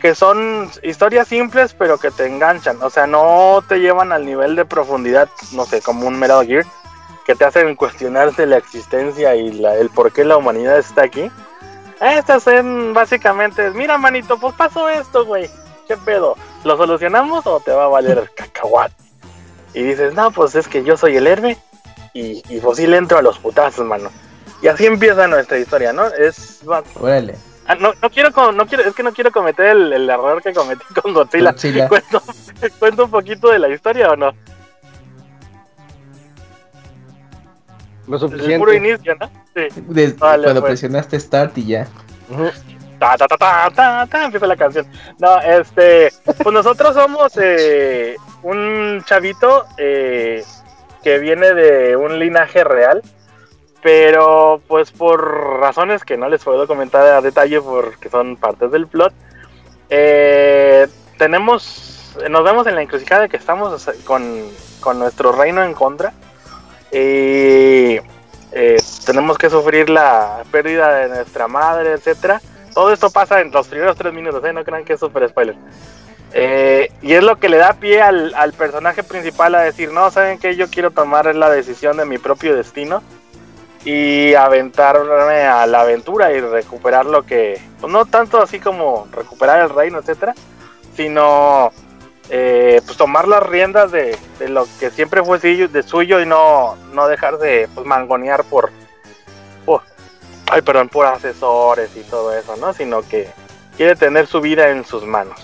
[0.00, 2.82] Que son historias simples, pero que te enganchan.
[2.82, 6.64] O sea, no te llevan al nivel de profundidad, no sé, como un Metal Gear,
[7.26, 11.30] que te hacen cuestionarse la existencia y el por qué la humanidad está aquí.
[12.00, 15.50] Estas son básicamente, mira manito, pues pasó esto, güey.
[15.86, 16.34] ¿Qué pedo?
[16.64, 19.09] ¿Lo solucionamos o te va a valer cacahuate?
[19.74, 21.56] Y dices, no, pues es que yo soy el héroe
[22.12, 24.10] y, y pues sí le entro a los putazos, mano.
[24.62, 26.06] Y así empieza nuestra historia, ¿no?
[26.06, 26.60] Es...
[26.94, 27.36] Órale.
[27.66, 30.84] Ah, no, no quiero, no quiero, es que no quiero cometer el, error que cometí
[31.00, 31.54] con Godzilla.
[32.78, 34.32] ¿Cuento, un poquito de la historia o no?
[38.08, 38.54] Lo suficiente.
[38.54, 39.30] El puro inicio, ¿no?
[39.54, 40.16] Sí.
[40.18, 40.64] cuando pues.
[40.64, 41.86] presionaste Start y ya.
[43.00, 44.86] Ta, ta, ta, ta, ta, ta, empieza la canción.
[45.18, 50.44] No, este, pues nosotros somos eh, un chavito eh,
[51.02, 53.00] que viene de un linaje real,
[53.82, 58.86] pero pues por razones que no les puedo comentar a detalle porque son partes del
[58.86, 59.14] plot,
[59.88, 60.86] eh,
[61.16, 64.46] tenemos, nos vemos en la encrucijada que estamos con,
[64.80, 66.12] con nuestro reino en contra
[66.92, 67.98] y
[68.52, 72.40] eh, tenemos que sufrir la pérdida de nuestra madre, etcétera.
[72.74, 75.56] Todo esto pasa en los primeros tres minutos, no crean que es super spoiler.
[76.32, 80.38] Eh, y es lo que le da pie al, personaje principal a decir, no, ¿saben
[80.38, 80.54] qué?
[80.54, 83.02] Yo quiero tomar la decisión de mi propio destino
[83.84, 89.62] y aventarme a la aventura y recuperar lo que, pues no tanto así como recuperar
[89.62, 90.34] el reino, etcétera,
[90.94, 91.72] sino
[92.28, 94.16] eh, pues tomar las riendas de,
[94.48, 98.70] lo que siempre fue de suyo y no, no dejarse pues mangonear por,
[100.50, 102.72] ay, perdón, por asesores y todo eso, ¿no?
[102.72, 103.28] Sino que
[103.76, 105.40] quiere tener su vida en sus manos.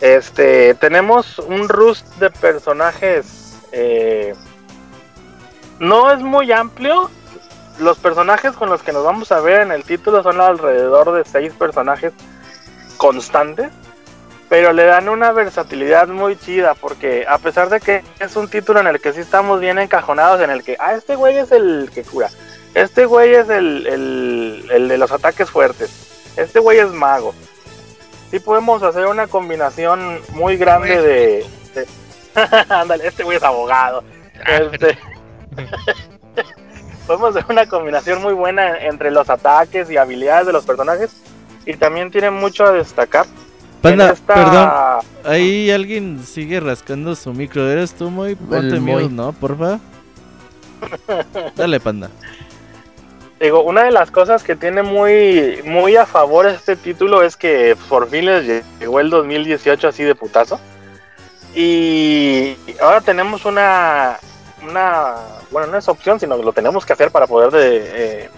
[0.00, 3.58] Este, tenemos un rust de personajes.
[3.72, 4.34] Eh,
[5.78, 7.10] no es muy amplio.
[7.78, 11.24] Los personajes con los que nos vamos a ver en el título son alrededor de
[11.24, 12.12] seis personajes
[12.96, 13.70] constantes.
[14.48, 16.74] Pero le dan una versatilidad muy chida.
[16.74, 20.40] Porque a pesar de que es un título en el que sí estamos bien encajonados.
[20.40, 22.30] En el que, ah, este güey es el que cura.
[22.74, 25.90] Este güey es el, el, el de los ataques fuertes.
[26.36, 27.34] Este güey es mago
[28.30, 31.46] sí podemos hacer una combinación muy grande de...
[32.68, 34.04] Ándale, este güey es abogado.
[34.44, 34.98] Ah, este...
[37.06, 41.10] podemos hacer una combinación muy buena entre los ataques y habilidades de los personajes.
[41.66, 43.26] Y también tiene mucho a destacar.
[43.82, 44.70] Panda, perdón.
[45.24, 47.68] Ahí alguien sigue rascando su micro.
[47.68, 48.34] ¿Eres tú muy?
[48.34, 49.32] Ponte miedo, ¿no?
[49.32, 49.78] Porfa.
[51.56, 52.10] Dale, panda.
[53.40, 57.74] Digo, una de las cosas que tiene muy, muy a favor este título es que
[57.88, 60.60] por fin les llegó el 2018 así de putazo.
[61.54, 64.18] Y ahora tenemos una,
[64.62, 65.14] una,
[65.50, 68.30] bueno, no es opción, sino que lo tenemos que hacer para poder de, eh,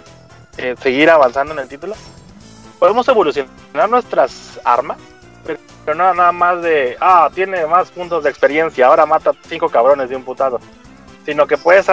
[0.59, 1.97] eh, seguir avanzando en el título.
[2.79, 4.99] Podemos evolucionar nuestras armas,
[5.85, 10.11] pero no nada más de, ah, tiene más puntos de experiencia, ahora mata cinco cabrones
[10.11, 10.61] de un putado.
[11.27, 11.89] Sino que puedes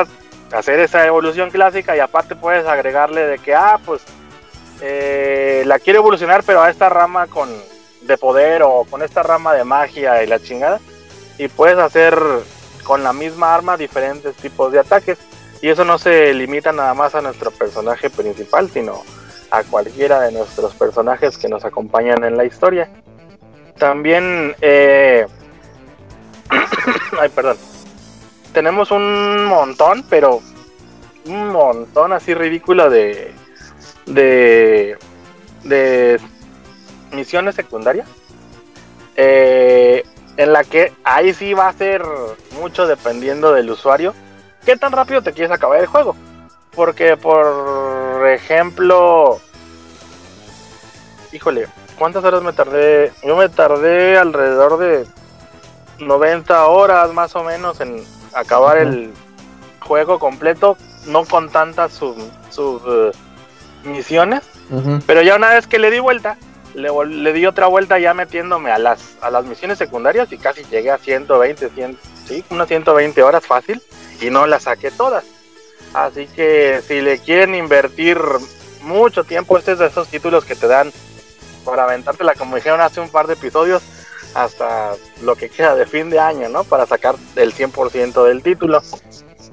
[0.52, 4.02] hacer esa evolución clásica y aparte puedes agregarle de que, ah, pues
[4.82, 7.50] eh, la quiero evolucionar, pero a esta rama con
[8.02, 10.80] de poder o con esta rama de magia y la chingada.
[11.38, 12.18] Y puedes hacer
[12.84, 15.18] con la misma arma diferentes tipos de ataques.
[15.62, 19.04] Y eso no se limita nada más a nuestro personaje principal, sino
[19.52, 22.90] a cualquiera de nuestros personajes que nos acompañan en la historia.
[23.78, 25.28] También, eh...
[27.20, 27.69] ay, perdón
[28.54, 30.42] tenemos un montón, pero
[31.26, 33.34] un montón así ridículo de,
[34.06, 34.98] de,
[35.64, 36.20] de
[37.12, 38.08] misiones secundarias.
[39.16, 40.04] Eh,
[40.38, 42.02] en la que ahí sí va a ser
[42.54, 44.14] mucho dependiendo del usuario.
[44.66, 46.16] ¿Qué tan rápido te quieres acabar el juego?
[46.74, 49.42] Porque, por ejemplo,
[51.34, 51.68] híjole,
[51.98, 53.12] ¿cuántas horas me tardé?
[53.22, 55.06] Yo me tardé alrededor de
[56.00, 59.12] 90 horas más o menos en, acabar el
[59.80, 60.78] juego completo,
[61.08, 62.16] no con tantas sus,
[62.58, 63.12] uh,
[63.84, 64.42] misiones,
[65.08, 66.38] pero ya una vez que le di vuelta,
[66.74, 70.64] le, le, di otra vuelta ya metiéndome a las, a las misiones secundarias y casi
[70.66, 71.98] llegué a 120, 100,
[72.28, 73.82] sí, unas 120 horas fácil
[74.22, 75.24] y no las saqué todas.
[75.94, 78.20] Así que si le quieren invertir
[78.82, 80.92] mucho tiempo, este es de esos títulos que te dan
[81.66, 83.82] para aventártela, como dijeron hace un par de episodios,
[84.34, 86.64] hasta lo que queda de fin de año, ¿no?
[86.64, 88.82] Para sacar el 100% del título.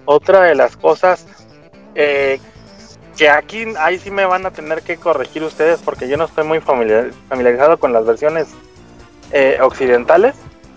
[0.04, 1.26] Otra de las cosas
[1.94, 2.40] eh,
[3.16, 6.44] que aquí, ahí sí me van a tener que corregir ustedes porque yo no estoy
[6.44, 8.48] muy familiarizado con las versiones
[9.32, 10.34] eh, occidentales.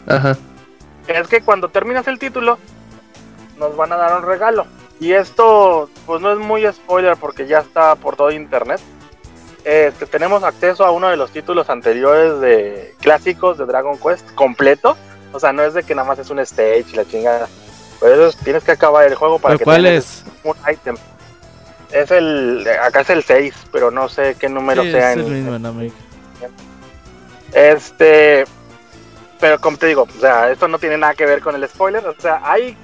[0.07, 0.37] Ajá.
[1.07, 2.57] Es que cuando terminas el título,
[3.57, 4.65] nos van a dar un regalo.
[4.99, 8.79] Y esto, pues no es muy spoiler porque ya está por todo internet
[9.63, 14.97] este, tenemos acceso a uno de los títulos anteriores de clásicos de Dragon Quest completo.
[15.31, 17.47] O sea, no es de que nada más es un stage y la chingada.
[17.99, 20.23] Por eso tienes que acabar el juego para que ¿Cuál es?
[20.43, 20.95] un item.
[21.91, 22.67] Es el.
[22.81, 25.31] Acá es el 6, pero no sé qué número sea en.
[25.31, 25.57] mismo
[27.53, 28.45] Este.
[29.39, 32.05] Pero como te digo, o sea, esto no tiene nada que ver con el spoiler.
[32.05, 32.77] O sea, hay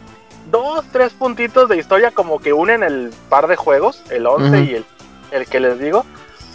[0.52, 4.76] dos, tres puntitos de historia como que unen el par de juegos, el 11 y
[4.76, 4.86] el,
[5.32, 6.06] el que les digo.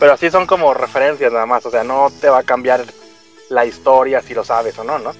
[0.01, 2.85] Pero así son como referencias nada más, o sea, no te va a cambiar
[3.51, 5.13] la historia si lo sabes o no, ¿no?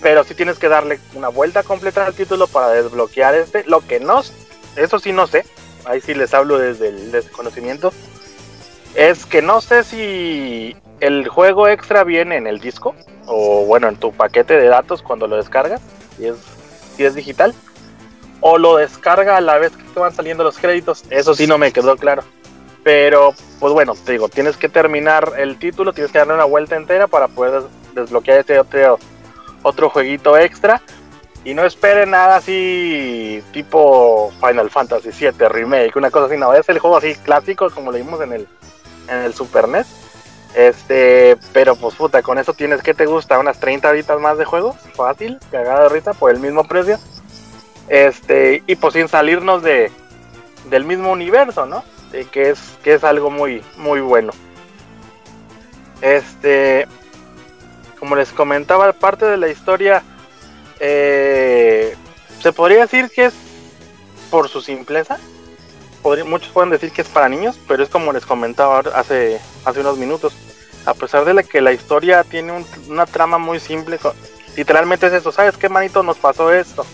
[0.00, 3.62] Pero sí tienes que darle una vuelta completa al título para desbloquear este.
[3.64, 4.22] Lo que no,
[4.76, 5.44] eso sí no sé,
[5.84, 7.92] ahí sí les hablo desde el desconocimiento.
[8.94, 12.94] Es que no sé si el juego extra viene en el disco
[13.26, 15.82] o bueno, en tu paquete de datos cuando lo descargas,
[16.16, 16.36] si es,
[16.96, 17.54] si es digital,
[18.40, 21.04] o lo descarga a la vez que te van saliendo los créditos.
[21.10, 22.24] Eso sí no me quedó claro.
[22.82, 26.76] Pero, pues bueno, te digo, tienes que terminar el título, tienes que darle una vuelta
[26.76, 27.62] entera para poder
[27.94, 28.98] desbloquear este otro,
[29.62, 30.80] otro jueguito extra.
[31.44, 36.68] Y no esperen nada así tipo Final Fantasy VII Remake, una cosa así, no, es
[36.68, 38.48] el juego así clásico como lo vimos en el,
[39.08, 39.86] en el Super NES.
[40.54, 44.44] Este, pero pues puta, con eso tienes que te gusta unas 30 horitas más de
[44.44, 46.98] juego, fácil, cagada de risa por el mismo precio.
[47.88, 49.90] Este, y pues sin salirnos de
[50.68, 51.82] del mismo universo, ¿no?
[52.10, 54.32] Que es que es algo muy muy bueno
[56.00, 56.86] este
[57.98, 60.02] como les comentaba parte de la historia
[60.80, 61.94] eh,
[62.40, 63.34] se podría decir que es
[64.30, 65.18] por su simpleza
[66.26, 69.98] muchos pueden decir que es para niños, pero es como les comentaba hace, hace unos
[69.98, 70.34] minutos.
[70.86, 73.98] A pesar de que la historia tiene una trama muy simple,
[74.56, 76.86] literalmente es eso, ¿sabes qué manito nos pasó esto?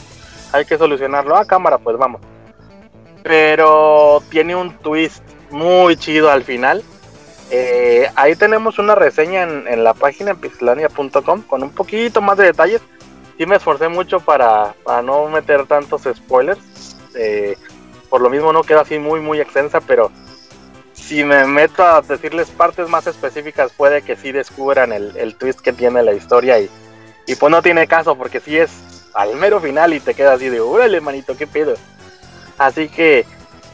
[0.52, 1.36] Hay que solucionarlo.
[1.36, 2.20] ah, cámara, pues vamos.
[3.26, 6.84] Pero tiene un twist muy chido al final.
[7.50, 12.80] Eh, ahí tenemos una reseña en, la página pixelania.com con un poquito más de detalles.
[13.38, 14.74] Sí me esforcé mucho para,
[15.04, 16.96] no meter tantos spoilers.
[17.14, 17.56] Eh,
[18.08, 20.10] por lo mismo no queda así muy muy extensa, pero
[20.92, 25.72] si me meto a decirles partes más específicas puede que sí descubran el, twist que
[25.72, 26.70] tiene la historia y,
[27.26, 28.70] y pues no tiene caso porque si es
[29.14, 31.76] al mero final y te queda así de, órale manito, qué pedo.
[32.58, 33.26] Así que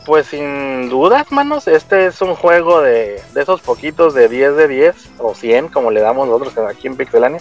[0.04, 4.68] pues sin dudas, manos, este es un juego de, de esos poquitos de 10 de
[4.68, 7.40] 10 o 100 como le damos nosotros aquí en Pixelania.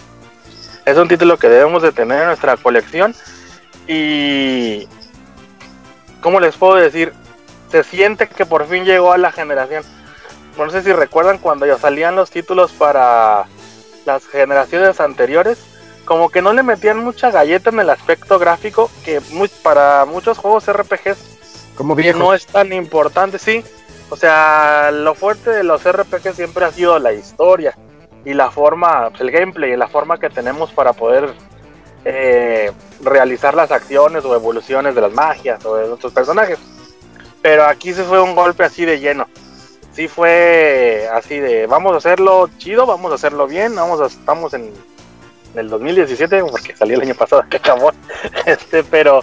[0.85, 3.15] Es un título que debemos de tener en nuestra colección
[3.87, 4.87] y
[6.21, 7.13] ¿cómo les puedo decir?
[7.71, 9.83] Se siente que por fin llegó a la generación.
[10.57, 13.45] No sé si recuerdan cuando ya salían los títulos para
[14.05, 15.57] las generaciones anteriores,
[16.05, 19.21] como que no le metían mucha galleta en el aspecto gráfico, que
[19.63, 21.30] para muchos juegos RPGs
[21.81, 23.63] como no es tan importante, sí.
[24.09, 27.75] O sea, lo fuerte de los RPGs siempre ha sido la historia
[28.23, 31.33] y la forma, el gameplay y la forma que tenemos para poder
[32.05, 32.71] eh,
[33.01, 36.59] realizar las acciones o evoluciones de las magias o de nuestros personajes.
[37.41, 39.27] Pero aquí se fue un golpe así de lleno.
[39.93, 44.53] Sí fue así de, vamos a hacerlo chido, vamos a hacerlo bien, vamos a, estamos
[44.53, 44.71] en,
[45.55, 47.91] el 2017, porque salió el año pasado, que acabó.
[48.45, 49.21] Este, pero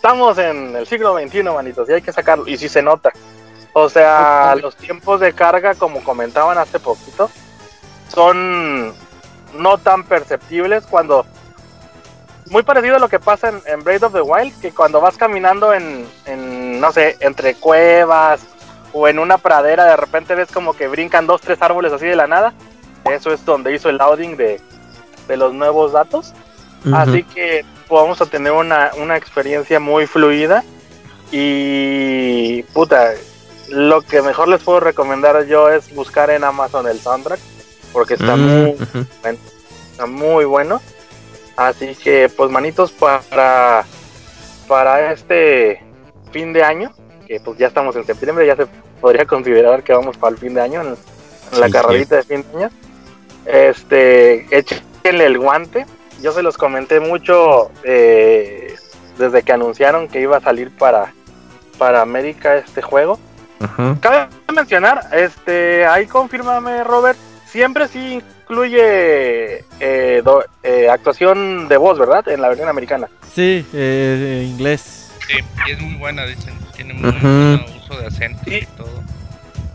[0.00, 3.12] estamos en el siglo XXI, manitos, y hay que sacarlo, y sí se nota.
[3.74, 7.30] O sea, los tiempos de carga, como comentaban hace poquito,
[8.08, 8.94] son
[9.52, 11.26] no tan perceptibles cuando
[12.46, 15.18] muy parecido a lo que pasa en, en Braid of the Wild, que cuando vas
[15.18, 16.08] caminando en,
[16.80, 18.40] no sé, entre cuevas
[18.94, 22.16] o en una pradera, de repente ves como que brincan dos, tres árboles así de
[22.16, 22.54] la nada.
[23.04, 24.60] Eso es donde hizo el loading de,
[25.28, 26.32] los nuevos datos.
[26.92, 30.64] Así que vamos a tener una, una experiencia muy fluida.
[31.32, 33.12] Y puta,
[33.68, 37.38] lo que mejor les puedo recomendar yo es buscar en Amazon el soundtrack,
[37.92, 38.76] porque está, muy,
[39.92, 40.80] está muy bueno.
[41.56, 43.84] Así que, pues, manitos, para,
[44.66, 45.82] para este
[46.32, 46.92] fin de año,
[47.26, 48.66] que pues ya estamos en septiembre, ya se
[49.00, 50.96] podría considerar que vamos para el fin de año, en,
[51.60, 52.70] la carrerita de fin de año.
[53.46, 55.86] Este, échenle el guante.
[56.22, 58.74] Yo se los comenté mucho eh,
[59.18, 61.12] desde que anunciaron que iba a salir para,
[61.78, 63.18] para América este juego.
[64.00, 70.22] Cabe mencionar, este, ahí confírmame, Robert, siempre sí incluye eh,
[70.62, 72.26] eh, actuación de voz, ¿verdad?
[72.28, 73.08] En la versión americana.
[73.34, 75.12] Sí, eh, inglés.
[75.26, 76.58] Sí, y es muy buena, dicen.
[76.74, 78.88] Tiene muy buen uso de acento y, todo.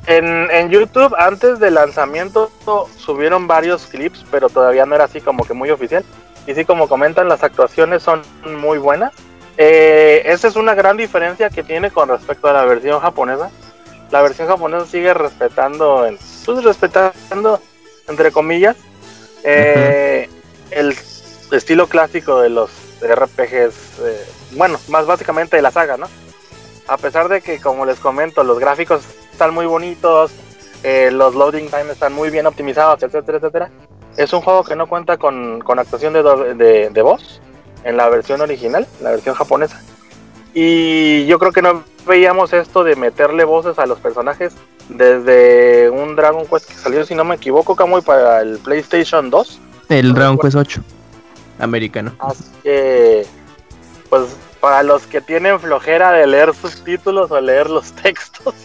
[0.07, 2.51] En, en, YouTube, antes del lanzamiento,
[2.97, 6.03] subieron varios clips, pero todavía no era así como que muy oficial.
[6.47, 8.21] Y sí, como comentan, las actuaciones son
[8.59, 9.13] muy buenas.
[9.57, 13.49] Eh, esa es una gran diferencia que tiene con respecto a la versión japonesa.
[14.11, 16.07] La versión japonesa sigue respetando,
[16.45, 17.59] pues respetando
[18.07, 18.75] entre comillas,
[19.43, 20.29] eh,
[20.71, 20.95] el
[21.51, 22.69] estilo clásico de los
[23.01, 26.07] RPGs, eh, bueno, más básicamente de la saga, ¿no?
[26.87, 30.31] A pesar de que, como les comento, los gráficos están muy bonitos,
[30.83, 33.71] eh, los loading times están muy bien optimizados, etcétera, etcétera.
[34.17, 37.41] Es un juego que no cuenta con, actuación de, de voz
[37.83, 39.81] en la versión original, la versión japonesa.
[40.53, 44.53] Y yo creo que no veíamos esto de meterle voces a los personajes
[44.89, 49.59] desde un Dragon Quest que salió, si no me equivoco, Kamui, para el PlayStation 2.
[49.89, 50.81] El Dragon Quest 8
[51.59, 52.13] americano.
[52.19, 53.25] Así que,
[54.09, 58.55] pues, para los que tienen flojera de leer sus títulos o leer los textos,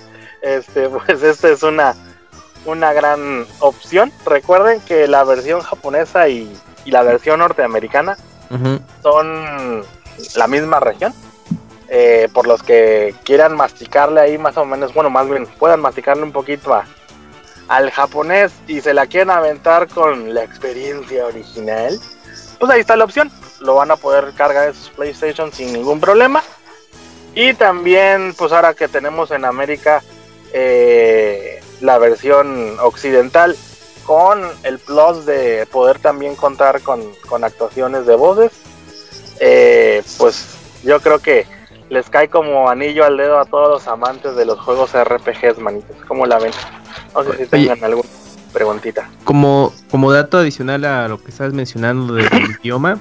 [0.43, 1.97] este, pues, esta es una,
[2.65, 4.13] una gran opción.
[4.25, 6.57] Recuerden que la versión japonesa y,
[6.87, 8.17] la versión norteamericana
[9.03, 9.85] son
[10.35, 11.15] la misma región
[11.93, 16.23] eh, por los que quieran masticarle ahí más o menos, bueno, más bien puedan masticarle
[16.23, 16.85] un poquito a,
[17.67, 21.99] al japonés y se la quieren aventar con la experiencia original,
[22.61, 23.31] pues ahí está la opción.
[23.61, 26.43] Lo van a poder cargar en sus PlayStation sin ningún problema.
[27.35, 30.03] Y también, pues ahora que tenemos en América
[30.53, 33.57] eh, la versión occidental
[34.05, 38.53] con el plus de poder también contar con, con actuaciones de voces,
[39.41, 41.47] eh, pues yo creo que
[41.91, 45.97] les cae como anillo al dedo a todos los amantes de los juegos RPGs, manitos.
[46.07, 46.53] ¿Cómo la ven?
[47.15, 48.09] No sé si tengan alguna
[48.53, 49.11] preguntita.
[49.25, 52.29] Como, como dato adicional a lo que estás mencionando del
[52.63, 52.99] idioma,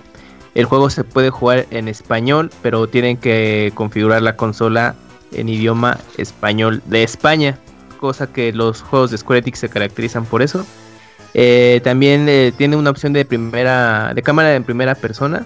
[0.56, 4.96] el juego se puede jugar en español, pero tienen que configurar la consola
[5.32, 7.60] en idioma español de España,
[8.00, 10.66] cosa que los juegos de Square Enix se caracterizan por eso.
[11.34, 15.46] Eh, también eh, tiene una opción de primera, de cámara en primera persona.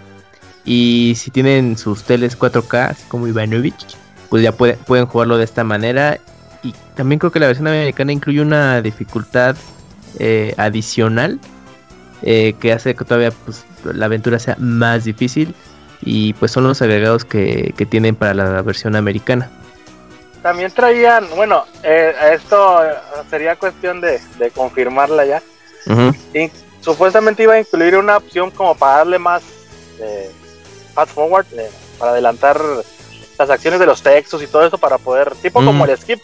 [0.64, 3.98] Y si tienen sus teles 4K, así como Ivanovich,
[4.30, 6.20] pues ya pueden jugarlo de esta manera.
[6.64, 9.58] Y también creo que la versión americana incluye una dificultad
[10.20, 11.40] eh, adicional
[12.22, 15.54] que hace que todavía pues, la aventura sea más difícil.
[16.02, 19.50] Y pues son los agregados que, tienen para la versión americana.
[20.44, 22.82] También traían, bueno, esto
[23.30, 25.42] sería cuestión de, de confirmarla ya.
[26.34, 26.52] Y
[26.82, 29.42] supuestamente iba a incluir una opción como para darle más
[30.00, 30.30] eh,
[30.94, 32.60] fast forward, eh, para adelantar
[33.40, 36.20] las acciones de los textos y todo eso para poder, tipo como el skip,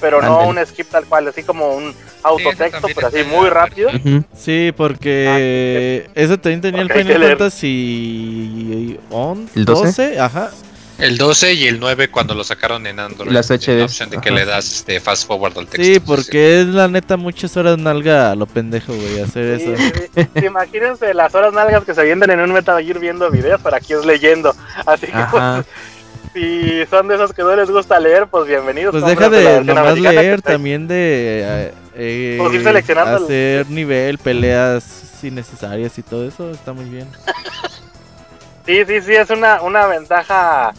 [0.00, 3.90] pero no un skip tal cual, así como un autotexto, pero así muy rápido.
[4.34, 10.50] Sí, porque ah, eso también tenía el Final Fantasy 11, 12, ajá.
[10.98, 13.30] El 12 y el 9 cuando lo sacaron en Android.
[13.30, 13.78] Las HD.
[13.78, 15.82] La opción de que le das este fast forward al texto.
[15.82, 19.74] Sí, porque es la neta muchas horas nalga a lo pendejo, güey, hacer eso.
[20.46, 23.92] imagínense las horas nalgas que se vienen en un Metal Gear viendo videos, para aquí
[23.92, 24.54] es leyendo.
[24.86, 25.66] Así que pues,
[26.32, 28.92] si son de esos que no les gusta leer, pues bienvenidos.
[28.92, 36.02] Pues deja de nomás leer, también de eh, pues seleccionando hacer nivel, peleas innecesarias y
[36.02, 37.08] todo eso, está muy bien.
[38.66, 40.72] sí, sí, sí, es una, una ventaja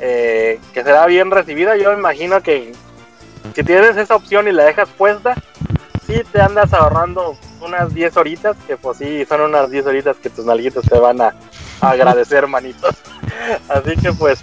[0.00, 1.76] eh, que será bien recibida.
[1.76, 2.72] Yo me imagino que
[3.54, 5.34] si tienes esa opción y la dejas puesta,
[6.06, 10.30] sí te andas ahorrando unas 10 horitas, que pues sí, son unas 10 horitas que
[10.30, 11.34] tus nalguitos te van a,
[11.80, 12.94] agradecer, manitos.
[13.68, 14.40] Así que pues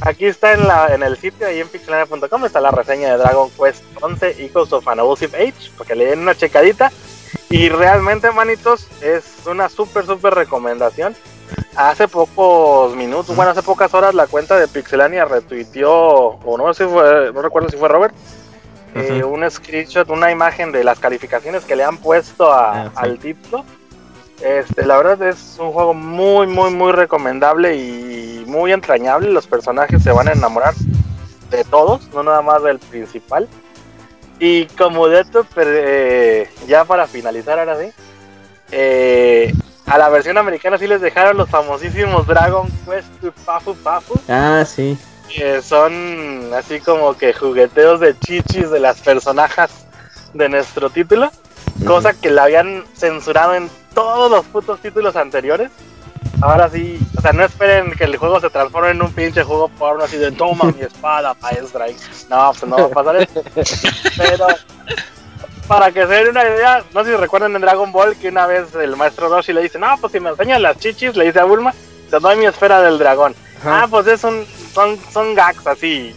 [0.00, 3.50] aquí está en, la, en el sitio, ahí en pixelania.com, está la reseña de Dragon
[3.50, 6.90] Quest 11 Echoes of an Abusive Age, para que le den una checadita.
[7.54, 11.14] Y realmente, manitos, es una súper, súper recomendación
[11.76, 16.84] hace pocos minutos, bueno, hace pocas horas la cuenta de Pixelania retuiteó, o no sé
[16.84, 18.12] si fue, no recuerdo si fue Robert,
[18.96, 23.64] eh, un screenshot, una imagen de las calificaciones que le han puesto ah, al título.
[24.42, 29.30] Este, la verdad es un juego muy, muy, muy recomendable y muy entrañable.
[29.30, 30.74] Los personajes se van a enamorar
[31.50, 33.48] de todos, no nada más del principal.
[34.38, 37.92] Y como dato, eh, ya para finalizar ahora sí,
[38.72, 39.52] eh,
[39.86, 44.20] a la versión americana sí les dejaron los famosísimos Dragon Quest Pafu Pafu.
[44.28, 44.98] Ah, sí.
[45.28, 49.70] Que son así como que jugueteos de chichis de las personajes
[50.32, 51.30] de nuestro título.
[51.86, 55.70] Cosa que la habían censurado en todos los putos títulos anteriores.
[56.44, 59.70] Ahora sí, o sea, no esperen que el juego se transforme en un pinche juego
[59.70, 61.86] porno así de toma mi espada, maestra.
[62.28, 63.42] No, pues no va a pasar eso.
[64.18, 64.46] Pero
[65.66, 68.46] para que se den una idea, no sé si recuerdan en Dragon Ball que una
[68.46, 71.40] vez el maestro Roshi le dice, no, pues si me enseñan las chichis, le dice
[71.40, 71.72] a Bulma,
[72.10, 73.34] te doy mi esfera del dragón.
[73.64, 74.44] Ah, pues es un,
[74.74, 76.14] son, son gags así,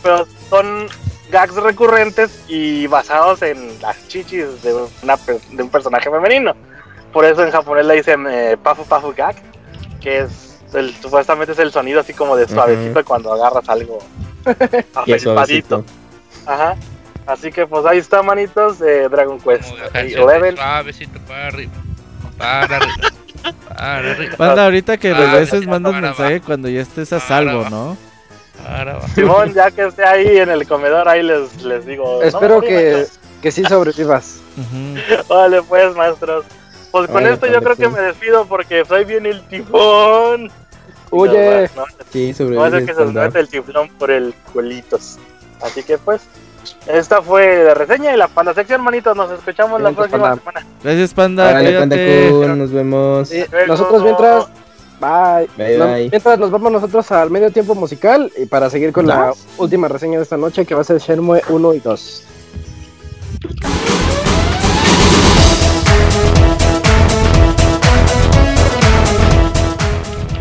[0.00, 0.86] pero son
[1.32, 6.54] gags recurrentes y basados en las chichis de, una, de un personaje femenino.
[7.12, 9.36] Por eso en japonés le dicen eh, pafu pafu gag,
[10.00, 13.98] que es el, supuestamente es el sonido así como de suavecito cuando agarras algo
[14.94, 15.84] afectadito.
[16.46, 16.76] Ajá.
[17.26, 19.64] Así que pues ahí está, manitos, de Dragon Quest.
[20.14, 21.72] Suavecito para arriba.
[22.38, 23.10] Para arriba.
[23.68, 24.36] Para arriba.
[24.38, 27.96] Manda ahorita que regreses, manda un mensaje cuando ya estés a salvo, ¿no?
[29.14, 32.22] Simón, ya que esté ahí en el comedor, ahí les, les digo.
[32.22, 33.06] Espero que,
[33.40, 34.40] que sí sobrevivas.
[35.28, 36.44] Vale, pues, maestros.
[36.90, 40.50] Pues con esto yo creo que me despido porque soy bien el tifón.
[41.10, 45.18] Oye, no, sí, no, no, que se mete el tifón por el cuelitos.
[45.60, 46.22] Así que pues,
[46.86, 49.16] esta fue la reseña y la panda sección, manitos.
[49.16, 50.66] Nos escuchamos la próxima semana.
[50.82, 51.62] Gracias, panda.
[52.56, 53.30] nos vemos.
[53.66, 54.48] nosotros mientras.
[55.00, 55.48] Bye.
[56.10, 60.18] Mientras nos vamos nosotros al medio tiempo musical y para seguir con la última reseña
[60.18, 62.26] de esta noche que va a ser Shenmue 1 y 2.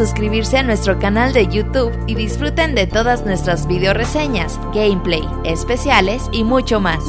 [0.00, 6.22] suscribirse a nuestro canal de YouTube y disfruten de todas nuestras video reseñas, gameplay, especiales
[6.32, 7.04] y mucho más.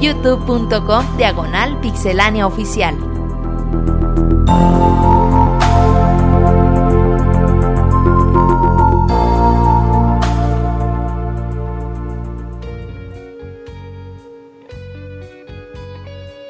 [0.00, 2.96] youtube.com diagonal pixelánea oficial.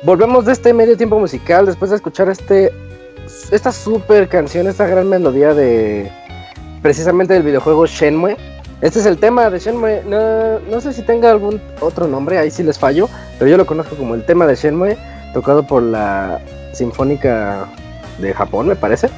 [0.03, 2.73] Volvemos de este medio tiempo musical después de escuchar este
[3.51, 6.11] esta super canción, esta gran melodía de
[6.83, 8.37] precisamente del videojuego Shenmue.
[8.81, 10.03] Este es el tema de Shenmue.
[10.05, 13.97] No, sé si tenga algún otro nombre, ahí sí les fallo, pero yo lo conozco
[13.97, 14.97] como el tema de Shenmue,
[15.33, 16.41] tocado por la
[16.73, 17.67] Sinfónica
[18.19, 19.09] de Japón, me parece.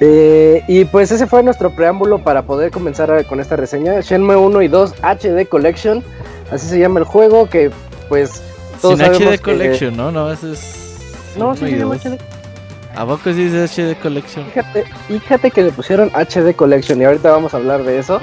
[0.00, 4.00] Eh, y pues ese fue nuestro preámbulo para poder comenzar con esta reseña.
[4.00, 6.02] Shenmue 1 y 2 HD Collection,
[6.50, 7.70] así se llama el juego, que
[8.08, 8.42] pues
[8.80, 10.10] sin HD Collection, ¿no?
[10.10, 11.34] No, ese es.
[11.36, 12.18] No, sí, sí, HD.
[12.94, 14.44] ¿A poco sí es HD Collection?
[14.46, 18.20] Fíjate, fíjate que le pusieron HD Collection y ahorita vamos a hablar de eso.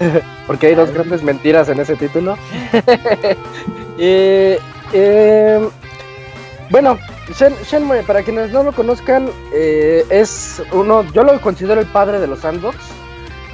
[0.46, 2.36] Porque hay dos grandes mentiras en ese título.
[3.98, 4.58] eh,
[6.70, 6.98] bueno,
[7.68, 12.26] Shenmue, para quienes no lo conozcan, eh, es uno, yo lo considero el padre de
[12.26, 12.76] los sandbox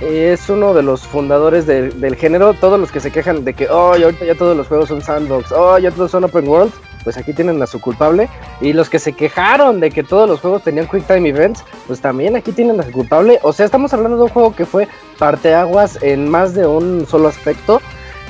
[0.01, 2.55] es uno de los fundadores del género.
[2.55, 5.53] Todos los que se quejan de que, oh, ahorita ya todos los juegos son sandbox,
[5.53, 6.73] oh, ya todos son open world,
[7.05, 8.29] pues aquí tienen a su culpable.
[8.61, 12.01] Y los que se quejaron de que todos los juegos tenían quick time events, pues
[12.01, 13.39] también aquí tienen a su culpable.
[13.43, 17.29] O sea, estamos hablando de un juego que fue parteaguas en más de un solo
[17.29, 17.81] aspecto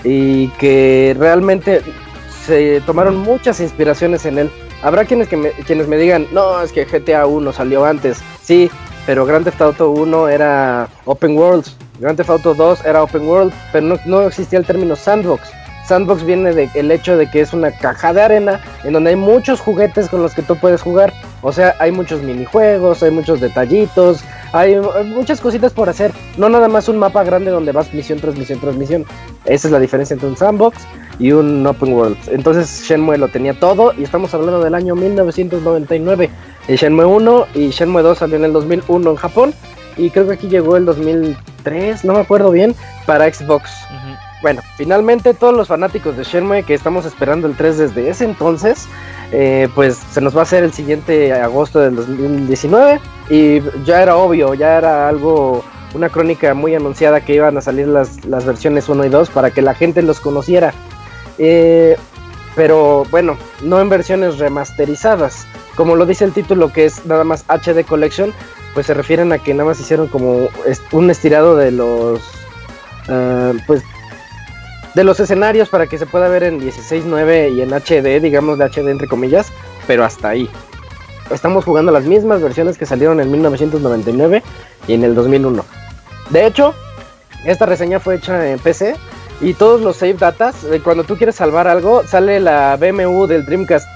[0.04, 1.82] y que realmente
[2.46, 4.50] se tomaron muchas inspiraciones en él.
[4.82, 8.18] Habrá quienes, me, quienes me digan, no, es que GTA 1 salió antes.
[8.42, 8.70] Sí,
[9.06, 11.66] pero Grand Theft Auto 1 era Open World,
[12.00, 15.50] Grand Theft Auto 2 era Open World, pero no, existía el término sandbox.
[15.90, 19.58] Sandbox viene del hecho de que es una caja de arena en donde hay muchos
[19.58, 21.12] juguetes con los que tú puedes jugar.
[21.42, 24.20] O sea, hay muchos minijuegos, hay muchos detallitos,
[24.52, 24.76] hay
[25.06, 26.12] muchas cositas por hacer.
[26.36, 29.04] No nada más un mapa grande donde vas misión tras misión tras misión.
[29.46, 30.78] Esa es la diferencia entre un sandbox
[31.18, 32.16] y un open world.
[32.28, 36.30] Entonces Shenmue lo tenía todo y estamos hablando del año 1999.
[36.68, 39.54] El Shenmue 1 y Shenmue 2 salió en el 2001 en Japón
[39.96, 42.76] y creo que aquí llegó el 2003, no me acuerdo bien,
[43.06, 43.72] para Xbox.
[44.42, 48.88] Bueno, finalmente todos los fanáticos de Shenmue que estamos esperando el 3 desde ese entonces,
[49.32, 54.16] eh, pues se nos va a hacer el siguiente agosto del 2019 y ya era
[54.16, 55.62] obvio, ya era algo,
[55.94, 59.50] una crónica muy anunciada que iban a salir las, las versiones 1 y 2 para
[59.50, 60.72] que la gente los conociera.
[61.38, 61.96] Eh,
[62.56, 65.46] pero bueno, no en versiones remasterizadas.
[65.76, 68.32] Como lo dice el título, que es nada más HD Collection,
[68.74, 70.48] pues se refieren a que nada más hicieron como
[70.92, 72.22] un estirado de los.
[73.08, 73.82] Ah, pues.
[74.94, 78.64] De los escenarios para que se pueda ver en 16.9 y en HD, digamos de
[78.64, 79.52] HD entre comillas,
[79.86, 80.50] pero hasta ahí.
[81.30, 84.42] Estamos jugando las mismas versiones que salieron en 1999
[84.88, 85.64] y en el 2001.
[86.30, 86.74] De hecho,
[87.44, 88.96] esta reseña fue hecha en PC
[89.40, 93.88] y todos los save datas, cuando tú quieres salvar algo, sale la BMU del Dreamcast.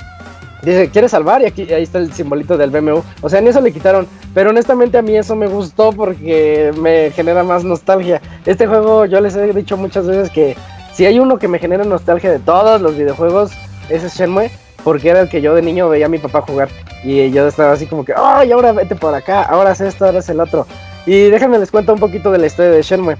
[0.62, 1.42] Dice, ¿quieres salvar?
[1.42, 3.02] Y aquí ahí está el simbolito del BMU.
[3.20, 4.06] O sea, ni eso le quitaron.
[4.32, 8.22] Pero honestamente a mí eso me gustó porque me genera más nostalgia.
[8.46, 10.56] Este juego, yo les he dicho muchas veces que
[10.94, 13.52] si hay uno que me genera nostalgia de todos los videojuegos,
[13.88, 14.50] ese es Shenmue.
[14.82, 16.68] Porque era el que yo de niño veía a mi papá jugar.
[17.02, 19.42] Y yo estaba así como que, ¡ay, ahora vete por acá!
[19.42, 20.66] Ahora es esto, ahora es el otro.
[21.06, 23.16] Y déjenme les cuento un poquito de la historia de Shenmue.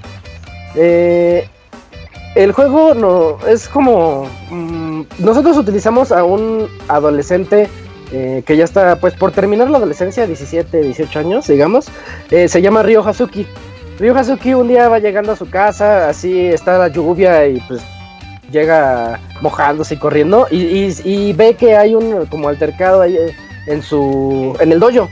[0.75, 1.49] Eh,
[2.35, 7.69] el juego no es como mm, nosotros utilizamos a un adolescente
[8.13, 11.87] eh, que ya está pues por terminar la adolescencia 17 18 años digamos
[12.31, 13.47] eh, se llama Ryo Hazuki
[13.99, 17.83] Ryo Hazuki un día va llegando a su casa así está la lluvia y pues
[18.51, 23.17] llega mojándose y corriendo y, ve que hay un como altercado ahí
[23.67, 25.09] en su en el dojo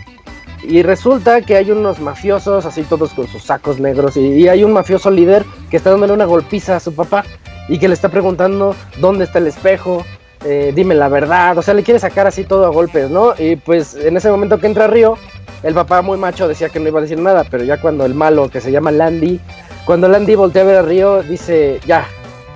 [0.62, 4.72] y resulta que hay unos mafiosos, así todos con sus sacos negros, y, hay un
[4.72, 7.24] mafioso líder que está dándole una golpiza a su papá
[7.68, 10.04] y que le está preguntando dónde está el espejo,
[10.44, 13.34] eh, dime la verdad, o sea, le quiere sacar así todo a golpes, ¿no?
[13.38, 15.16] Y pues en ese momento que entra Río,
[15.62, 18.14] el papá muy macho decía que no iba a decir nada, pero ya cuando el
[18.14, 19.40] malo, que se llama Landy,
[19.84, 22.06] cuando Landy voltea a ver a Río, dice, ya,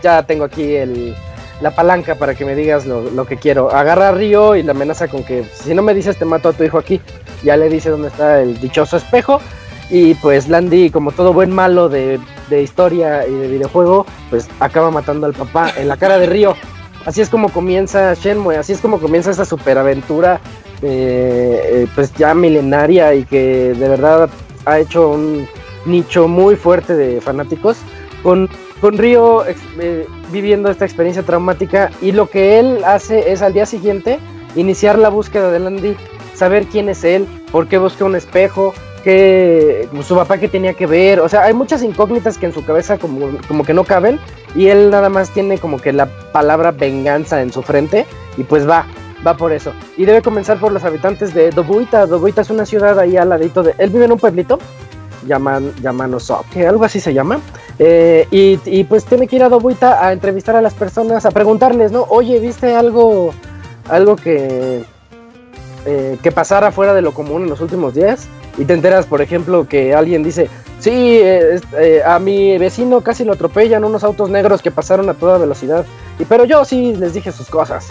[0.03, 1.15] ya tengo aquí el,
[1.61, 3.71] la palanca para que me digas lo, que quiero.
[3.71, 6.53] Agarra a Río y le amenaza con que si no me dices te mato a
[6.53, 7.01] tu hijo aquí.
[7.43, 9.41] Ya le dice dónde está el dichoso espejo.
[9.89, 12.19] Y pues Landy, como todo buen malo de,
[12.51, 16.55] historia y de videojuego, pues acaba matando al papá en la cara de Río.
[17.05, 20.41] Así es como comienza Shenmue, así es como comienza esta superaventura,
[20.83, 24.31] eh, pues ya milenaria y que de verdad
[24.65, 25.47] ha hecho un
[25.85, 27.79] nicho muy fuerte de fanáticos.
[28.23, 28.49] Con
[28.81, 33.67] con Río eh, viviendo esta experiencia traumática y lo que él hace es al día
[33.67, 34.19] siguiente
[34.55, 35.97] iniciar la búsqueda de Landy,
[36.35, 38.75] saber quién es él, por qué busca un espejo,
[39.05, 42.65] que su papá que tenía que ver, o sea, hay muchas incógnitas que en su
[42.65, 44.19] cabeza como, como que no caben
[44.55, 48.05] y él nada más tiene como que la palabra venganza en su frente
[48.37, 48.87] y pues va,
[49.25, 49.73] va por eso.
[49.97, 52.07] Y debe comenzar por los habitantes de Dobuita.
[52.07, 53.75] Dobuita es una ciudad ahí al ladito de...
[53.79, 54.59] Él vive en un pueblito,
[55.27, 55.73] llaman,
[56.53, 57.41] que algo así se llama.
[57.79, 61.93] Eh, y, pues tiene que ir a Dobuita a entrevistar a las personas, a preguntarles,
[61.93, 62.07] ¿no?
[62.09, 63.33] Oye, ¿viste algo,
[63.89, 64.83] algo que,
[65.85, 68.29] eh, que pasara fuera de lo común en los últimos días?
[68.59, 70.49] Y te enteras, por ejemplo, que alguien dice,
[70.81, 71.61] sí, eh,
[72.07, 75.85] a mi vecino casi lo atropellan unos autos negros que pasaron a toda velocidad.
[76.19, 77.89] Y, pero yo sí les dije sus cosas.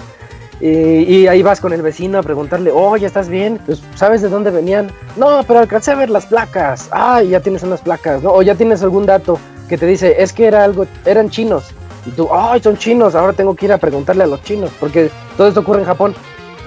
[0.67, 3.59] Y, ahí vas con el vecino a preguntarle, oye, ¿estás bien?
[3.67, 4.89] Pues, ¿sabes de dónde venían?
[5.15, 6.89] No, pero alcancé a ver las placas.
[6.91, 8.31] Ah, ya tienes unas placas, ¿no?
[8.31, 9.37] O ya tienes algún dato
[9.69, 11.65] que te dice, es que era algo, eran chinos.
[12.07, 15.11] Y tú, ay, son chinos, ahora tengo que ir a preguntarle a los chinos, porque
[15.37, 16.15] todo esto ocurre en Japón.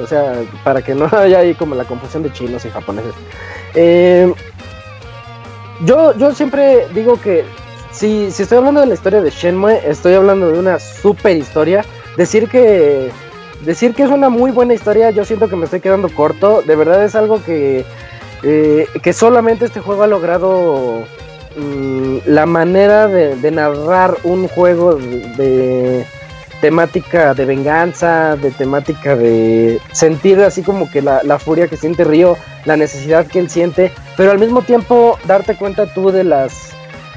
[0.01, 3.15] O sea, para que no haya ahí como la confusión de chinos y japoneses.
[3.75, 4.33] Eh,
[5.85, 7.45] yo, yo siempre digo que
[7.91, 11.85] si, si estoy hablando de la historia de Shenmue, estoy hablando de una super historia.
[12.17, 13.11] Decir que
[13.65, 16.63] decir que es una muy buena historia, yo siento que me estoy quedando corto.
[16.63, 17.85] De verdad es algo que,
[18.43, 21.05] eh, que solamente este juego ha logrado
[21.57, 26.05] mm, la manera de, narrar un juego de,
[26.61, 32.05] temática de venganza, de temática de sentir así como que la, la furia que siente
[32.05, 36.73] Río, la necesidad que él siente, pero al mismo tiempo darte cuenta tú de las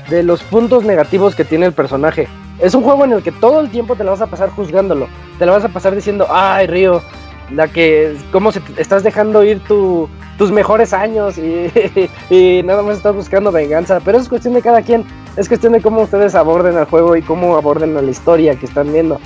[0.10, 2.28] de los puntos negativos que tiene el personaje.
[2.62, 5.08] Es un juego en el que todo el tiempo te la vas a pasar juzgándolo.
[5.40, 7.02] Te la vas a pasar diciendo, ay, Río,
[7.50, 11.38] la que, cómo se estás dejando ir tus mejores años
[12.30, 14.00] y, nada más estás buscando venganza.
[14.06, 15.06] Pero es cuestión de cada quien.
[15.38, 18.94] Es cuestión de cómo ustedes aborden el juego y cómo aborden la historia que están
[18.94, 19.20] viendo.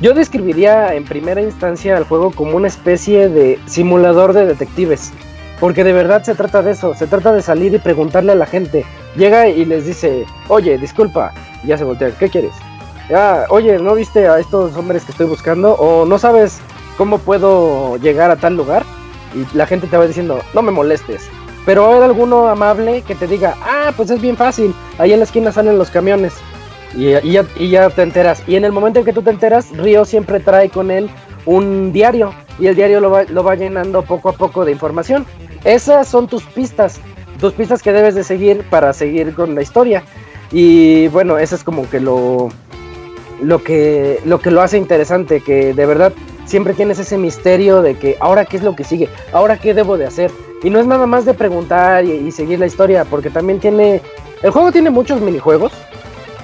[0.00, 5.12] Yo describiría en primera instancia al juego como una especie de simulador de detectives.
[5.58, 8.46] Porque de verdad se trata de eso, se trata de salir y preguntarle a la
[8.46, 8.86] gente.
[9.14, 12.54] Llega y les dice, oye, disculpa, y ya se voltea, ¿qué quieres?
[13.12, 15.72] Ah, oye, ¿no viste a estos hombres que estoy buscando?
[15.74, 16.60] ¿O no sabes
[16.96, 18.84] cómo puedo llegar a tal lugar?
[19.34, 21.28] Y la gente te va diciendo, no me molestes.
[21.66, 25.18] Pero va haber alguno amable que te diga, ah, pues es bien fácil, ahí en
[25.18, 26.34] la esquina salen los camiones.
[26.96, 28.42] Y, ya, y ya te enteras.
[28.46, 31.10] Y en el momento en que tú te enteras, Río siempre trae con él
[31.46, 32.32] un diario.
[32.58, 35.26] Y el diario lo va, lo va llenando poco a poco de información.
[35.64, 37.00] Esas son tus pistas.
[37.40, 40.02] Tus pistas que debes de seguir para seguir con la historia.
[40.52, 42.50] Y bueno, eso es como que lo,
[43.42, 46.12] lo que, lo que lo hace interesante, que de verdad
[46.44, 49.96] siempre tienes ese misterio de que ahora qué es lo que sigue, ahora qué debo
[49.96, 50.30] de hacer.
[50.62, 54.02] Y no es nada más de preguntar y, seguir la historia, porque también tiene...
[54.42, 55.72] El juego tiene muchos minijuegos,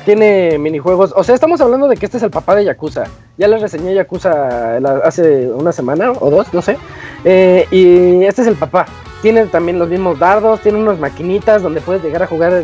[0.05, 1.13] tiene minijuegos.
[1.17, 3.05] O sea, estamos hablando de que este es el papá de Yakuza.
[3.37, 6.79] Ya les reseñé Yakuza hace una semana o dos, no sé.
[7.25, 8.87] Eh, y este es el papá.
[9.21, 12.63] Tiene también los mismos dardos, tiene unas maquinitas donde puedes llegar a jugar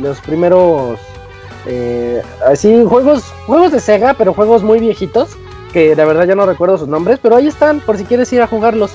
[0.00, 0.98] los primeros
[1.66, 5.30] eh, así, juegos, juegos de Sega, pero juegos muy viejitos,
[5.72, 8.42] que de verdad ya no recuerdo sus nombres, pero ahí están, por si quieres ir
[8.42, 8.92] a jugarlos.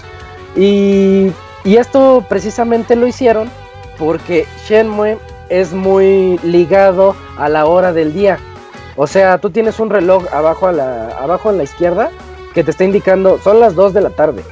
[0.56, 1.31] Y,
[1.64, 3.49] y esto precisamente lo hicieron
[3.98, 5.18] porque Shenmue
[5.49, 8.40] es muy ligado a la hora del día.
[8.95, 12.11] O sea, tú tienes un reloj abajo a la, abajo la izquierda
[12.53, 14.44] que te está indicando son las 2 de la tarde.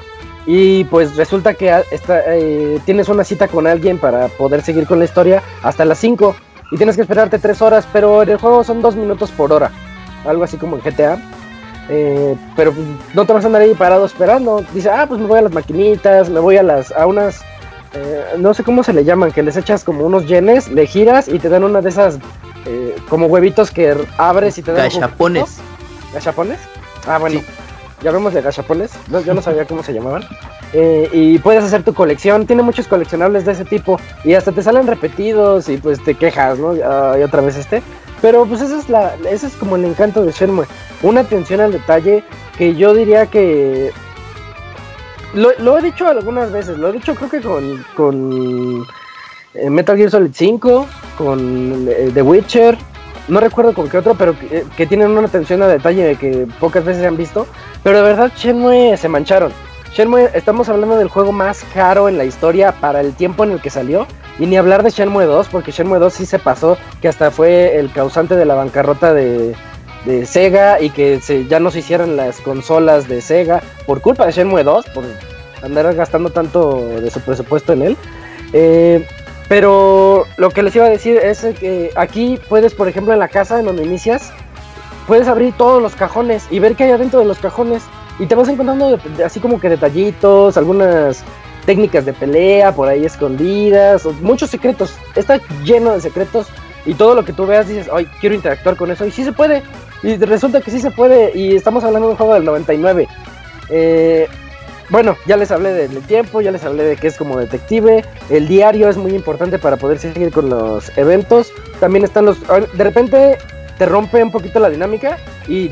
[0.46, 1.72] Y pues resulta que
[2.10, 6.36] eh, tienes una cita con alguien para poder seguir con la historia hasta las 5
[6.72, 9.72] y tienes que esperarte tres horas, pero en el juego son dos minutos por hora,
[10.26, 11.20] algo así como en GTA.
[11.90, 12.74] Eh, pero
[13.14, 14.64] no te vas a andar ahí parado esperando.
[14.74, 17.42] Dice, ah, pues me voy a las maquinitas, me voy a las, a unas,
[17.94, 21.28] eh, no sé cómo se le llaman, que les echas como unos yenes, le giras
[21.28, 22.20] y te dan una de esas,
[22.66, 24.84] eh, como huevitos que abres y te dan.
[24.84, 25.58] Gachapones.
[26.14, 26.60] ¿Gachapones?
[27.06, 27.42] Ah, bueno.
[28.02, 28.92] Ya vemos de gachapones.
[29.26, 30.24] yo no sabía cómo se llamaban.
[30.74, 32.48] Eh, y puedes hacer tu colección.
[32.48, 34.00] Tiene muchos coleccionables de ese tipo.
[34.24, 36.76] Y hasta te salen repetidos y pues te quejas, ¿no?
[36.76, 37.82] y otra vez este.
[38.22, 40.66] Pero pues esa es la, ese es como el encanto de Shenmue.
[41.02, 42.24] Una atención al detalle
[42.58, 43.92] que yo diría que
[45.34, 46.78] lo, he dicho algunas veces.
[46.78, 48.86] Lo he dicho creo que con, con
[49.54, 50.88] eh, Metal Gear Solid 5,
[51.18, 52.78] con eh, The Witcher.
[53.28, 54.36] No recuerdo con qué otro, pero
[54.76, 57.48] que, tienen una atención al detalle que pocas veces se han visto.
[57.84, 59.52] Pero de verdad Shenmue se mancharon
[59.94, 63.62] Shenmue, estamos hablando del juego más caro en la historia para el tiempo en el
[63.62, 64.08] que salió.
[64.40, 67.78] Y ni hablar de Shenmue 2, porque Shenmue 2 sí se pasó, que hasta fue
[67.78, 69.56] el causante de la bancarrota de,
[70.26, 74.64] Sega y que ya no se hicieran las consolas de Sega por culpa de Shenmue
[74.64, 75.04] 2, por
[75.62, 77.98] andar gastando tanto de su presupuesto en él.
[78.54, 79.08] Eh,
[79.52, 83.28] pero lo que les iba a decir es que aquí puedes, por ejemplo, en la
[83.28, 84.32] casa en donde inicias,
[85.08, 87.84] puedes abrir todos los cajones y ver qué hay adentro de los cajones.
[88.18, 91.26] Y te vas encontrando así como que detallitos, algunas
[91.66, 94.96] técnicas de pelea por ahí escondidas, muchos secretos.
[95.18, 96.48] Está lleno de secretos
[96.86, 99.34] y todo lo que tú veas dices, ay, quiero interactuar con eso y sí se
[99.34, 99.64] puede.
[100.02, 103.06] Y resulta que sí se puede y estamos hablando de un juego del 99.
[103.68, 104.30] Eh,
[104.92, 108.04] bueno, ya les hablé del tiempo, ya les hablé de que es como detective.
[108.30, 111.52] El diario es muy importante para poder seguir con los eventos.
[111.80, 112.38] También están los...
[112.42, 113.38] De repente
[113.78, 115.72] te rompe un poquito la dinámica y,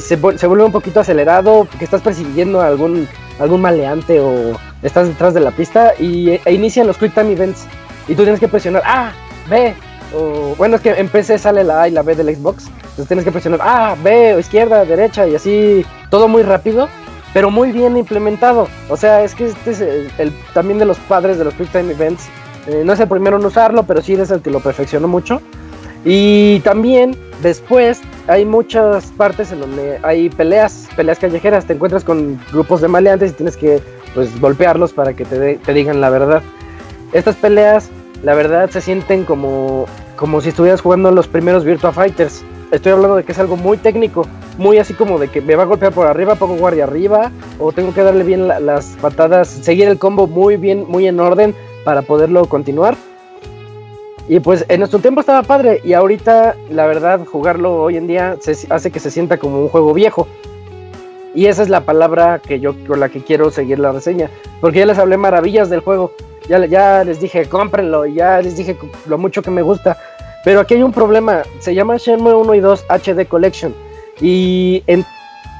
[0.00, 3.08] se, vuelve un poquito acelerado que estás persiguiendo a algún,
[3.40, 4.52] algún maleante o
[4.82, 7.66] estás detrás de la pista y e inician los Quick Time Events.
[8.06, 9.12] Y tú tienes que presionar A,
[9.48, 9.74] B,
[10.14, 12.66] o bueno, es que en PC sale la A y la B del Xbox.
[12.66, 16.88] Entonces tienes que presionar A, B, izquierda, derecha y así todo muy rápido,
[17.36, 18.66] pero muy bien implementado.
[18.88, 21.92] O sea, es que este es el, también de los padres de los Quick Time
[21.92, 22.30] Events.
[22.66, 25.42] Eh, no es el primero en usarlo, pero sí es el que lo perfeccionó mucho.
[26.02, 31.66] Y también después hay muchas partes en donde hay peleas, peleas callejeras.
[31.66, 33.82] Te encuentras con grupos de maleantes y tienes que
[34.14, 36.40] pues golpearlos para que te, te digan la verdad.
[37.12, 37.90] Estas peleas,
[38.22, 39.84] la verdad, se sienten como,
[40.16, 42.42] como si estuvieras jugando los primeros Virtua Fighters.
[42.70, 44.26] Estoy hablando de que es algo muy técnico,
[44.58, 47.72] muy así como de que me va a golpear por arriba, pongo guardia arriba, o
[47.72, 52.02] tengo que darle bien las patadas, seguir el combo muy bien, muy en orden para
[52.02, 52.96] poderlo continuar.
[54.28, 58.36] Y pues en nuestro tiempo estaba padre y ahorita la verdad jugarlo hoy en día
[58.40, 60.26] se hace que se sienta como un juego viejo.
[61.32, 64.30] Y esa es la palabra que yo con la que quiero seguir la reseña,
[64.60, 66.12] porque ya les hablé maravillas del juego.
[66.48, 68.76] Ya, les dije, cómprenlo, ya les dije
[69.06, 69.98] lo mucho que me gusta.
[70.46, 73.74] Pero aquí hay un problema, se llama Shenmue 1 y 2 HD Collection.
[74.20, 75.04] Y en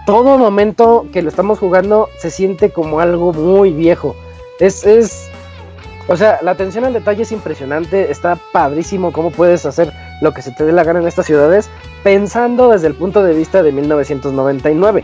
[0.07, 4.15] todo momento que lo estamos jugando se siente como algo muy viejo.
[4.61, 5.29] Es, es
[6.07, 10.41] o sea, la atención al detalle es impresionante, está padrísimo cómo puedes hacer lo que
[10.41, 11.69] se te dé la gana en estas ciudades,
[12.05, 15.03] pensando desde el punto de vista de 1999.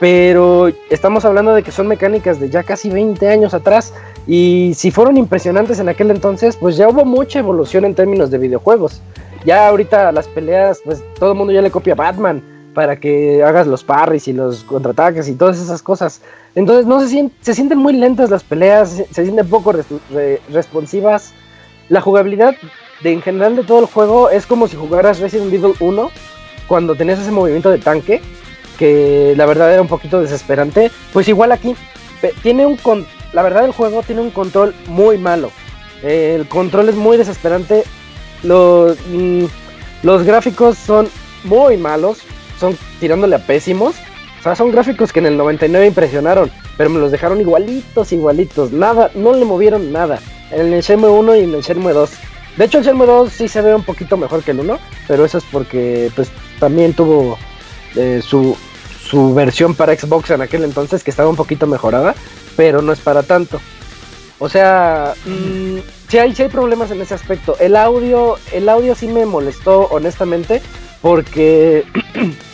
[0.00, 3.92] Pero estamos hablando de que son mecánicas de ya casi 20 años atrás
[4.26, 8.38] y si fueron impresionantes en aquel entonces, pues ya hubo mucha evolución en términos de
[8.38, 9.02] videojuegos.
[9.44, 12.42] Ya ahorita las peleas, pues todo el mundo ya le copia a Batman
[12.74, 16.20] para que hagas los parries y los contraataques y todas esas cosas.
[16.54, 19.74] Entonces no se, sienten, se muy lentas las peleas, se, sienten poco
[20.52, 21.32] responsivas.
[21.88, 22.54] La jugabilidad
[23.02, 26.10] de, en general de todo el juego es como si jugaras Resident Evil 1
[26.68, 28.20] cuando tenías ese movimiento de tanque,
[28.78, 30.90] que la verdad era un poquito desesperante.
[31.12, 31.74] Pues igual aquí,
[32.42, 32.78] tiene un
[33.32, 35.50] la verdad el juego tiene un control muy malo.
[36.02, 37.84] el control es muy desesperante.
[38.42, 39.44] Los, mm,
[40.02, 41.08] los gráficos son
[41.44, 42.22] muy malos
[42.58, 43.94] son tirándole a pésimos.
[44.40, 48.72] O sea, son gráficos que en el 99 impresionaron, pero me los dejaron igualitos, igualitos.
[48.72, 50.20] Nada, no le movieron nada.
[50.50, 52.10] En el Shenmue 1 y en el Shenmue 2.
[52.56, 54.78] De hecho, el Shenmue 2 sí se ve un poquito mejor que el 1,
[55.08, 56.30] pero eso es porque pues
[56.60, 57.36] también tuvo
[57.96, 58.56] eh, su,
[59.08, 62.14] su versión para Xbox en aquel entonces que estaba un poquito mejorada,
[62.56, 63.60] pero no es para tanto.
[64.38, 65.78] O sea, mmm,
[66.08, 67.56] sí, hay, sí hay problemas en ese aspecto.
[67.58, 70.62] El audio, el audio sí me molestó honestamente
[71.00, 71.84] porque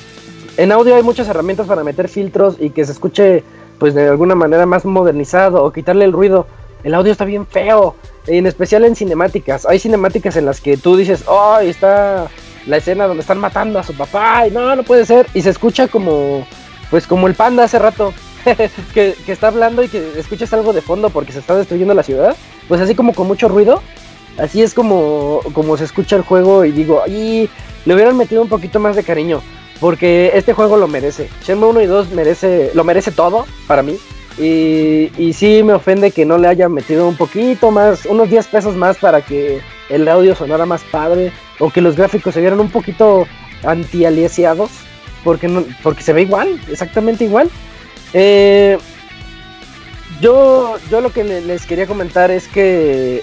[0.56, 3.42] En audio hay muchas herramientas para meter filtros y que se escuche
[3.78, 6.46] pues de alguna manera más modernizado o quitarle el ruido.
[6.84, 7.96] El audio está bien feo,
[8.28, 9.66] en especial en cinemáticas.
[9.66, 12.28] Hay cinemáticas en las que tú dices, oh, está
[12.66, 15.26] la escena donde están matando a su papá y no, no puede ser.
[15.34, 16.46] Y se escucha como,
[16.90, 18.12] pues como el panda hace rato,
[18.94, 22.36] que, está hablando y que escuchas algo de fondo porque se está destruyendo la ciudad.
[22.68, 23.82] Pues así como con mucho ruido.
[24.38, 27.48] Así es como, como se escucha el juego y digo, y
[27.84, 29.42] le hubieran metido un poquito más de cariño.
[29.80, 31.28] Porque este juego lo merece.
[31.42, 33.98] Shenmue 1 y 2 merece, lo merece todo para mí.
[34.38, 38.48] Y, y sí me ofende que no le hayan metido un poquito más, unos 10
[38.48, 41.32] pesos más para que el audio sonara más padre.
[41.58, 43.26] O que los gráficos se vieran un poquito
[43.64, 44.70] anti-aliasiados.
[45.22, 47.50] Porque, no, porque se ve igual, exactamente igual.
[48.12, 48.78] Eh,
[50.20, 53.22] yo, yo lo que les quería comentar es que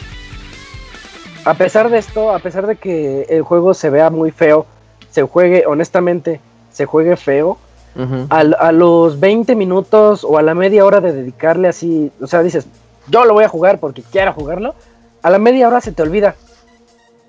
[1.45, 4.65] a pesar de esto, a pesar de que el juego se vea muy feo,
[5.09, 6.39] se juegue, honestamente,
[6.71, 7.57] se juegue feo,
[8.29, 12.65] a, los 20 minutos o a la media hora de dedicarle así, o sea, dices,
[13.07, 14.75] yo lo voy a jugar porque quiero jugarlo,
[15.21, 16.35] a la media hora se te olvida.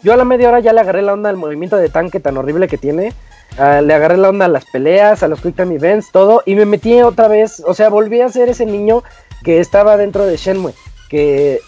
[0.03, 2.37] Yo a la media hora ya le agarré la onda al movimiento de tanque tan
[2.37, 3.13] horrible que tiene,
[3.57, 6.65] le agarré la onda a las peleas, a los quick time events, todo, y me
[6.65, 9.03] metí otra vez, o sea, volví a ser ese niño
[9.45, 10.75] que estaba dentro de Shenmue,
[11.09, 11.61] que,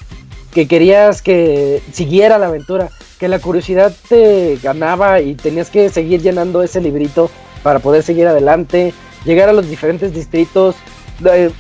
[0.52, 6.20] que querías que siguiera la aventura que la curiosidad te ganaba y tenías que seguir
[6.20, 7.31] llenando ese librito
[7.62, 8.93] para poder seguir adelante,
[9.24, 10.77] llegar a los diferentes distritos.
[11.24, 11.51] Eh,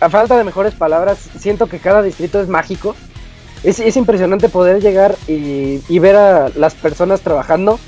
[0.00, 2.94] a falta de mejores palabras, siento que cada distrito es mágico.
[3.62, 7.78] Es, impresionante poder llegar y, y, ver a las personas trabajando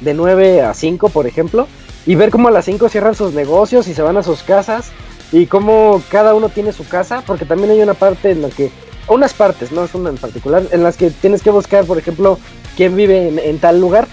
[0.00, 1.66] de 9 a 5, por ejemplo,
[2.06, 4.92] y ver cómo a las 5 cierran sus negocios y se van a sus casas
[5.32, 8.70] y cómo cada uno tiene su casa, porque también hay una parte en la que,
[9.08, 12.38] unas partes, no es una en particular, en las que tienes que buscar, por ejemplo,
[12.76, 14.06] quién vive en, tal lugar.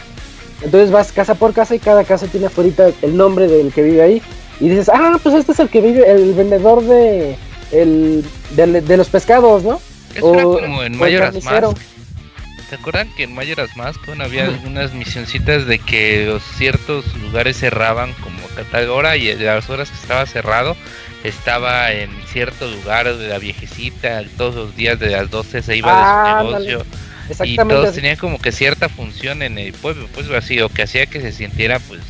[0.62, 4.02] Entonces vas casa por casa y cada casa tiene afuera el nombre del que vive
[4.02, 4.22] ahí.
[4.60, 7.36] Y dices, ah, pues este es el que vive, el vendedor de,
[7.72, 8.24] el,
[8.56, 9.80] de, los pescados, ¿no?
[10.16, 11.78] Eso era como en Mayoras Mask.
[12.70, 18.14] ¿Se acuerdan que en Mayoras Mask había algunas misioncitas de que los ciertos lugares cerraban
[18.14, 20.76] como a tal hora y a las horas que estaba cerrado
[21.24, 26.42] estaba en cierto lugar de la viejecita, todos los días de las 12 se iba
[26.42, 26.86] de su negocio.
[27.46, 31.06] Y todos tenían como que cierta función en el pueblo, pues así, o que hacía
[31.06, 32.02] que se sintiera pues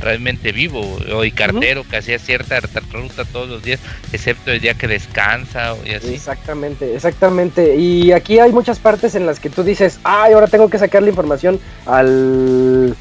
[0.00, 2.60] realmente vivo, y cartero que hacía cierta
[2.92, 3.80] ruta todos los días,
[4.12, 6.14] excepto el día que descansa y así.
[6.14, 7.76] Exactamente, exactamente.
[7.76, 11.02] Y aquí hay muchas partes en las que tú dices, ay, ahora tengo que sacar
[11.02, 12.96] la información al,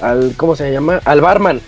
[0.00, 1.00] al ¿cómo se llama?
[1.04, 1.60] Al barman.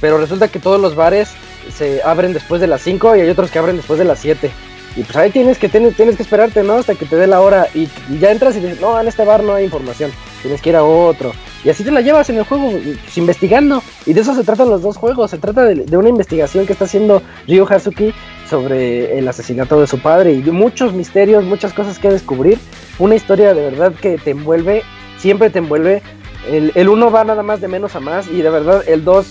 [0.00, 1.30] Pero resulta que todos los bares
[1.76, 4.50] se abren después de las 5 y hay otros que abren después de las 7.
[4.96, 6.74] Y pues ahí tienes que, tienes, tienes que esperarte, ¿no?
[6.74, 7.88] Hasta que te dé la hora y,
[8.20, 10.12] ya entras y dices, no, en este bar no hay información,
[10.42, 11.32] tienes que ir a otro.
[11.64, 13.82] Y así te la llevas en el juego, pues, investigando.
[14.06, 16.84] Y de eso se tratan los dos juegos, se trata de, una investigación que está
[16.84, 18.12] haciendo Ryo Hazuki
[18.48, 22.58] sobre el asesinato de su padre y muchos misterios, muchas cosas que descubrir.
[22.98, 24.82] Una historia de verdad que te envuelve,
[25.16, 26.02] siempre te envuelve.
[26.48, 29.26] El, el uno va nada más de menos a más y de verdad el 2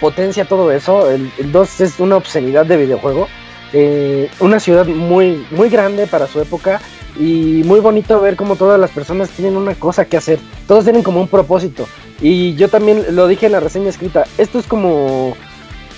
[0.00, 1.10] potencia todo eso.
[1.10, 3.28] El 2 es una obscenidad de videojuego.
[3.72, 6.80] Eh, una ciudad muy, muy grande para su época
[7.18, 10.38] y muy bonito ver cómo todas las personas tienen una cosa que hacer.
[10.66, 11.86] Todos tienen como un propósito.
[12.20, 15.36] Y yo también lo dije en la reseña escrita, esto es como,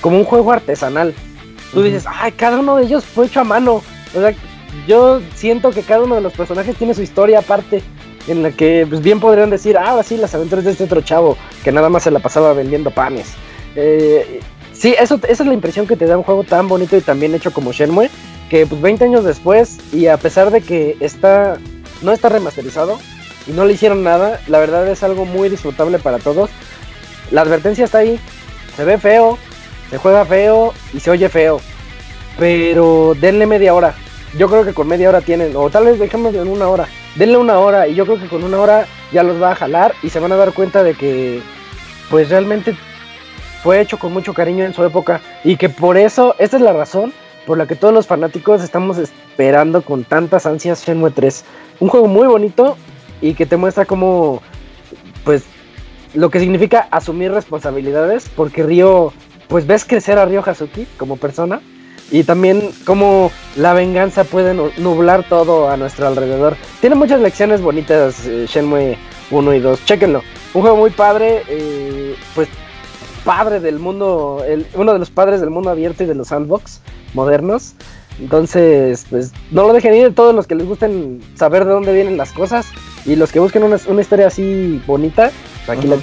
[0.01, 1.15] como un juego artesanal.
[1.73, 3.83] Tú dices, ay, cada uno de ellos fue hecho a mano.
[4.15, 4.35] O sea,
[4.87, 7.83] yo siento que cada uno de los personajes tiene su historia aparte
[8.27, 11.37] en la que pues, bien podrían decir, ah, sí, las aventuras de este otro chavo
[11.65, 13.35] que nada más se la pasaba vendiendo panes.
[13.75, 14.41] Eh,
[14.73, 17.21] sí, eso, esa es la impresión que te da un juego tan bonito y tan
[17.21, 18.11] bien hecho como Shenmue,
[18.49, 21.59] que pues 20 años después y a pesar de que está
[22.03, 22.99] no está remasterizado
[23.47, 26.51] y no le hicieron nada, la verdad es algo muy disfrutable para todos.
[27.31, 28.19] La advertencia está ahí,
[28.77, 29.39] se ve feo,
[29.91, 31.61] se juega feo y se oye feo,
[32.39, 33.95] pero denle media hora.
[34.37, 36.87] Yo creo que con media hora tienen, o tal vez dejémoslo en una hora.
[37.17, 39.95] Denle una hora y yo creo que con una hora ya los va a jalar
[40.03, 41.41] y se van a dar cuenta de que
[42.11, 42.77] pues realmente
[43.63, 46.73] fue hecho con mucho cariño en su época y que por eso, esta es la
[46.73, 47.13] razón
[47.49, 51.47] por la que todos los fanáticos estamos esperando con tantas ansias Shenmue 3.
[51.81, 52.77] Un juego muy bonito
[53.23, 54.43] y que te muestra cómo,
[55.25, 55.45] pues,
[56.13, 59.15] lo que significa asumir responsabilidades, porque Ryo,
[59.49, 61.63] pues ves crecer a Ryo Hazuki como persona
[62.11, 66.55] y también cómo la venganza puede nublar todo a nuestro alrededor.
[66.83, 68.99] Tiene muchas lecciones bonitas eh, Shenmue
[69.31, 70.23] 1 y 2, chéquenlo.
[70.53, 72.47] Un juego muy padre, eh, pues
[73.19, 76.81] padre del mundo, uno de los padres del mundo abierto y de los sandbox
[77.15, 77.75] modernos.
[78.21, 82.17] Entonces, pues no lo dejen ir todos los que les gusten saber de dónde vienen
[82.17, 82.67] las cosas
[83.07, 85.31] y los que busquen una, historia así bonita,
[85.69, 85.97] aquí la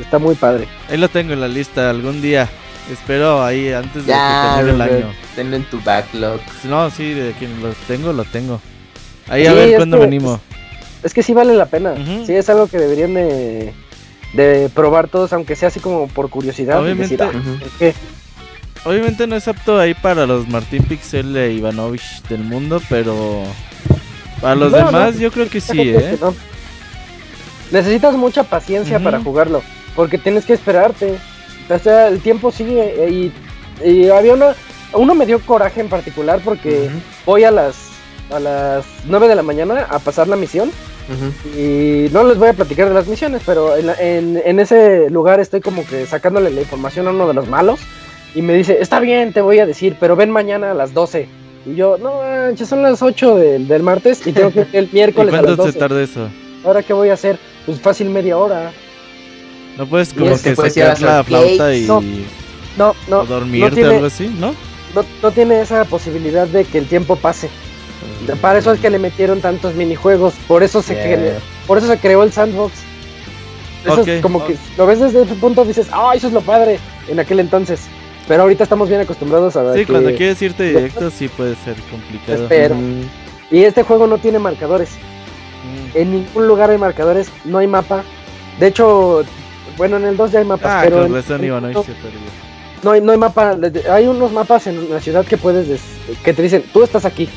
[0.00, 0.66] Está muy padre.
[0.88, 2.48] Ahí lo tengo en la lista algún día.
[2.90, 4.18] Espero ahí antes de que
[4.56, 5.14] termine el año.
[5.36, 6.40] Tenlo en tu backlog.
[6.64, 8.58] No, sí, de quien lo tengo, lo tengo.
[9.28, 10.40] Ahí a ver cuándo venimos.
[11.02, 11.94] Es, que sí vale la pena.
[12.26, 13.74] Sí, es algo que deberían de,
[14.32, 16.80] de probar todos, aunque sea así como por curiosidad.
[16.80, 17.30] Obviamente, ah,
[18.84, 23.42] obviamente no es apto ahí para los Martín Pixel e Ivanovich del mundo, pero
[24.40, 26.18] para los demás yo creo que sí, ¿eh?
[27.70, 29.62] Necesitas mucha paciencia para jugarlo,
[29.96, 31.18] porque tienes que esperarte.
[31.70, 33.32] O sea, el tiempo sigue y,
[33.88, 34.54] y había una...
[34.92, 36.90] Uno me dio coraje en particular porque
[37.24, 37.92] voy a las
[38.30, 40.70] a las 9 de la mañana a pasar la misión
[41.56, 45.86] y no les voy a platicar de las misiones, pero en, ese lugar estoy como
[45.86, 47.80] que sacándole la información a uno de los malos.
[48.34, 51.28] Y me dice, está bien, te voy a decir, pero ven mañana a las 12.
[51.66, 55.34] Y yo, no manches, son las 8 del, martes y tengo que ir el miércoles
[55.34, 55.72] a las 12.
[55.72, 56.28] se tarda eso?
[56.64, 57.38] ¿Ahora qué voy a hacer?
[57.66, 58.72] Pues fácil media hora.
[59.76, 61.86] No puedes como que sacar la flauta y...
[61.86, 62.02] No,
[62.78, 63.24] no, no.
[63.26, 64.54] dormirte o algo así, ¿no?
[64.94, 65.04] ¿no?
[65.22, 67.50] No tiene esa posibilidad de que el tiempo pase.
[68.40, 71.34] Para eso es que le metieron tantos minijuegos, por eso se creó,
[71.66, 72.72] por eso se creó el sandbox.
[73.84, 76.78] Eso es como que lo ves desde ese punto dices, ah, eso es lo padre
[77.08, 77.80] en aquel entonces.
[78.28, 79.78] Pero ahorita estamos bien acostumbrados a ver.
[79.78, 82.44] Sí, cuando quieres irte directo sí puede ser complicado.
[82.44, 82.76] Espero.
[83.50, 84.90] Y este juego no tiene marcadores.
[84.92, 85.96] Mm.
[85.98, 88.04] En ningún lugar hay marcadores, no hay mapa.
[88.60, 89.24] De hecho,
[89.76, 91.12] bueno, en el 2 ya hay mapas, ah, pero en,
[92.82, 93.56] no, hay, no hay mapa.
[93.90, 95.80] Hay unos mapas en la ciudad que puedes
[96.24, 97.28] que te dicen, tú estás aquí.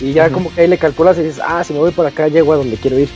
[0.00, 2.28] Y ya como que ahí le calculas y dices, ah, si me voy por acá
[2.28, 3.08] llego a donde quiero ir.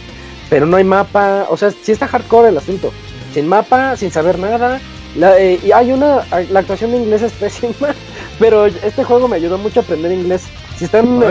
[0.49, 2.93] Pero no hay mapa, o sea, sí está hardcore el asunto.
[3.35, 4.81] Sin mapa, sin saber nada.
[5.39, 7.95] Eh, y hay una, la actuación de inglés es pésima,
[8.39, 10.45] Pero este juego me ayudó mucho a aprender inglés.
[10.77, 11.23] Si están,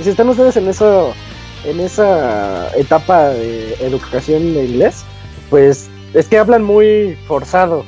[0.00, 1.12] si están ustedes en eso,
[1.64, 5.04] en esa etapa de educación de inglés,
[5.50, 7.84] pues es que hablan muy forzado.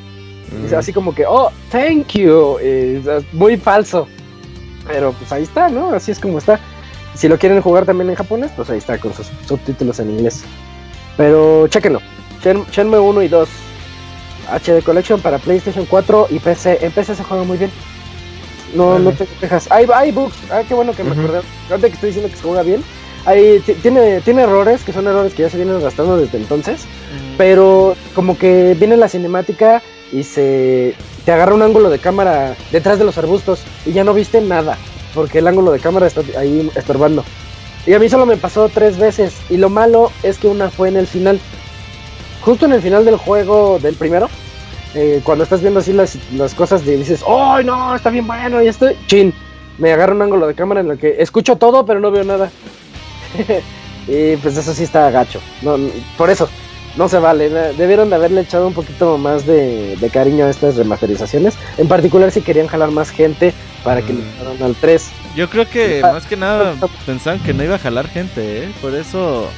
[0.50, 0.74] Mm.
[0.74, 2.58] Así como que, oh, thank you.
[3.32, 4.08] muy falso.
[4.88, 5.90] Pero pues ahí está, ¿no?
[5.90, 6.58] Así es como está.
[7.18, 10.44] Si lo quieren jugar también en japonés, pues ahí está con sus subtítulos en inglés.
[11.16, 12.00] Pero chéquenlo.
[12.70, 13.48] Shenmue 1 y 2.
[14.52, 16.78] HD Collection para PlayStation 4 y PC.
[16.80, 17.72] En PC se juega muy bien.
[18.72, 19.66] No, no te quejas.
[19.72, 20.36] Hay, hay bugs.
[20.48, 21.40] Ah, qué bueno que me acordé.
[21.68, 22.84] Que estoy diciendo que se juega bien.
[23.26, 26.86] Hay, tiene, tiene errores, que son errores que ya se vienen arrastrando desde entonces.
[27.36, 29.82] Pero como que viene la cinemática
[30.12, 34.14] y se te agarra un ángulo de cámara detrás de los arbustos y ya no
[34.14, 34.78] viste nada.
[35.18, 37.24] Porque el ángulo de cámara está ahí estorbando.
[37.88, 39.34] Y a mí solo me pasó tres veces.
[39.50, 41.40] Y lo malo es que una fue en el final.
[42.42, 44.28] Justo en el final del juego del primero
[44.94, 47.96] eh, cuando estás viendo así las, las cosas y dices, ¡ay no!
[47.96, 48.96] Está bien bueno y estoy.
[49.08, 49.34] Chin,
[49.78, 52.48] me agarra un ángulo de cámara en el que escucho todo, pero no veo nada.
[54.06, 55.40] y pues eso sí está gacho.
[56.16, 56.48] Por eso,
[56.96, 57.50] no se vale.
[57.50, 61.54] Debieron de haberle echado un poquito más de, cariño a estas remasterizaciones.
[61.76, 63.52] En particular si querían jalar más gente
[63.84, 64.62] para que le mm.
[64.62, 65.10] al 3.
[65.36, 66.74] Yo creo que más que nada
[67.06, 68.72] pensaban que no iba a jalar gente, ¿eh?
[68.80, 69.48] Por eso...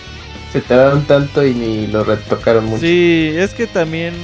[0.52, 2.80] Se tardaron tanto y ni lo retocaron mucho.
[2.80, 4.14] Sí, es que también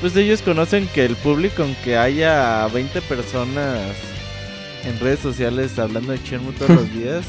[0.00, 3.80] pues ellos conocen que el público, aunque haya 20 personas
[4.84, 7.24] en redes sociales hablando de Shenmue todos los días,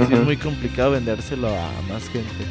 [0.00, 2.44] es muy complicado vendérselo a más gente.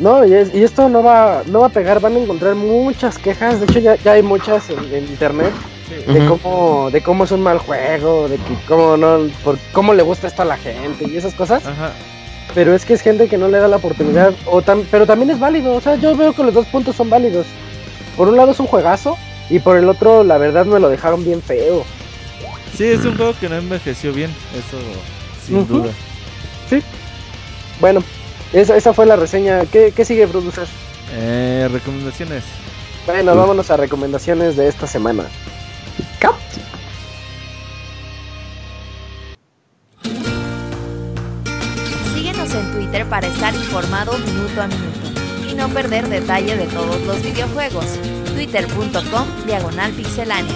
[0.00, 3.66] No, y, esto no va, no va a pegar, van a encontrar muchas quejas, de
[3.66, 5.52] hecho ya, hay muchas en, internet
[5.90, 10.02] de cómo, de cómo es un mal juego, de que cómo no, por cómo le
[10.02, 11.62] gusta esto a la gente y esas cosas.
[12.54, 15.38] Pero es que es gente que no le da la oportunidad, o pero también es
[15.38, 17.46] válido, o sea, yo veo que los dos puntos son válidos.
[18.16, 19.16] Por un lado es un juegazo
[19.48, 21.84] y por el otro la verdad me lo dejaron bien feo.
[22.76, 24.78] Sí, es un juego que no envejeció bien, eso
[25.46, 25.90] sin duda.
[26.68, 26.82] Sí.
[27.80, 28.02] Bueno,
[28.52, 29.64] esa, esa fue la reseña.
[29.66, 30.66] ¿Qué, sigue, producer?
[31.14, 32.44] Eh, recomendaciones.
[33.06, 35.24] Bueno, vámonos a recomendaciones de esta semana.
[36.18, 36.34] Cap.
[42.14, 45.20] Síguenos en Twitter para estar informado minuto a minuto
[45.50, 47.86] y no perder detalle de todos los videojuegos.
[48.34, 50.54] Twitter.com Diagonal Pixelánea.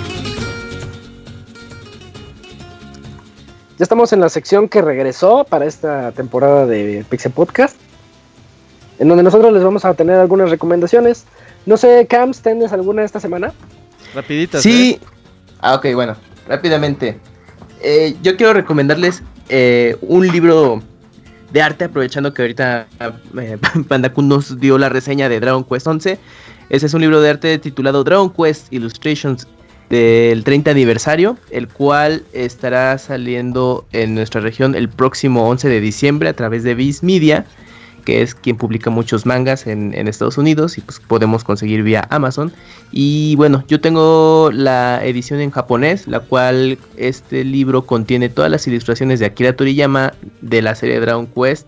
[3.77, 7.77] Ya estamos en la sección que regresó para esta temporada de Pixel Podcast,
[9.01, 11.25] en donde nosotros les vamos a tener algunas recomendaciones.
[11.67, 13.53] No sé, Cams, ¿tienes alguna esta semana?
[14.15, 14.63] Rapidita.
[14.63, 15.01] Sí.
[15.03, 15.14] ¿eh?
[15.61, 16.17] Ah, ok, bueno,
[16.49, 17.19] rápidamente.
[17.81, 20.83] Eh, yo quiero recomendarles eh, un libro
[21.53, 22.87] de arte, aprovechando que ahorita
[23.39, 23.59] eh,
[23.89, 26.19] Pandakun nos dio la reseña de Dragon Quest 11.
[26.71, 29.47] Ese es un libro de arte titulado Dragon Quest Illustrations
[29.91, 36.29] del 30 aniversario, el cual estará saliendo en nuestra región el próximo 11 de diciembre
[36.31, 37.45] a través de Viz Media
[38.05, 42.53] que es quien publica muchos mangas en, Estados Unidos y pues podemos conseguir vía Amazon.
[42.93, 48.67] Y bueno, yo tengo la edición en japonés, la cual este libro contiene todas las
[48.67, 51.67] ilustraciones de Akira Toriyama de la serie Dragon Quest,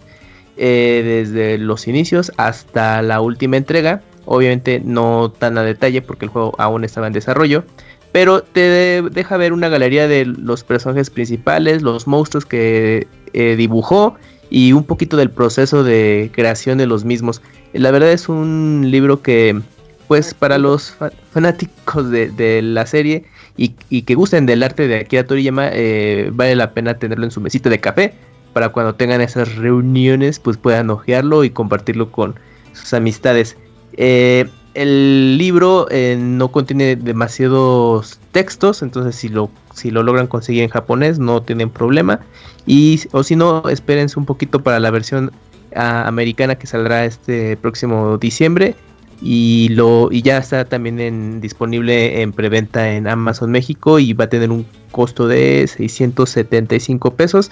[0.58, 4.02] eh, desde los inicios hasta la última entrega.
[4.26, 7.64] Obviamente no tan a detalle porque el juego aún estaba en desarrollo.
[8.12, 14.16] Pero te deja ver una galería de los personajes principales, los monstruos que eh, dibujó
[14.50, 17.42] y un poquito del proceso de creación de los mismos.
[17.72, 19.60] La verdad es un libro que,
[20.08, 20.96] pues, para los
[21.32, 23.24] fanáticos de, la serie
[23.56, 23.70] y,
[24.02, 27.70] que gusten del arte de Akira Toriyama, eh, vale la pena tenerlo en su mesita
[27.70, 28.14] de café
[28.52, 32.36] para cuando tengan esas reuniones, pues puedan ojearlo y compartirlo con
[32.72, 33.56] sus amistades.
[33.98, 34.46] Eh,
[34.76, 40.68] el libro eh, no contiene demasiados textos, entonces si lo, si lo logran conseguir en
[40.68, 42.20] japonés no tienen problema.
[42.66, 45.32] Y, o si no, espérense un poquito para la versión
[45.74, 48.74] ah, americana que saldrá este próximo diciembre.
[49.22, 54.24] Y, lo, y ya está también en, disponible en preventa en Amazon México y va
[54.24, 57.50] a tener un costo de 675 pesos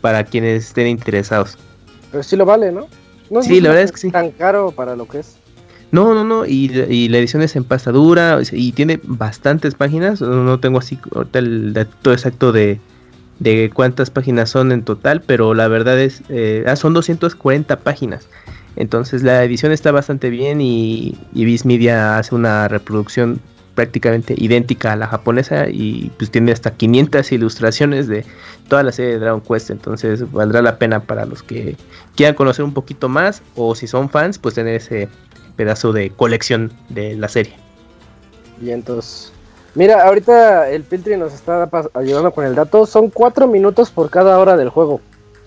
[0.00, 1.56] para quienes estén interesados.
[2.10, 2.88] Pero sí lo vale, ¿no?
[3.30, 4.10] no sí, la verdad es que sí.
[4.10, 5.36] Tan caro para lo que es.
[5.90, 6.68] No, no, no, y,
[7.08, 10.20] la edición es en pasta dura y tiene bastantes páginas.
[10.20, 10.98] No tengo así
[11.32, 12.78] el dato exacto de,
[13.38, 18.28] de cuántas páginas son en total, pero la verdad es, eh, ah, son 240 páginas.
[18.76, 23.40] Entonces la edición está bastante bien y, y Viz Media hace una reproducción
[23.78, 28.24] prácticamente idéntica a la japonesa y pues tiene hasta 500 ilustraciones de
[28.68, 31.76] toda la serie de Dragon Quest, entonces valdrá la pena para los que
[32.16, 35.08] quieran conocer un poquito más o si son fans pues tener ese
[35.58, 37.54] pedazo de colección de la serie.
[38.62, 39.32] Y entonces,
[39.74, 42.84] Mira, ahorita el Piltri nos está ayudando con el dato.
[42.86, 45.00] Son 4 minutos por cada hora del juego.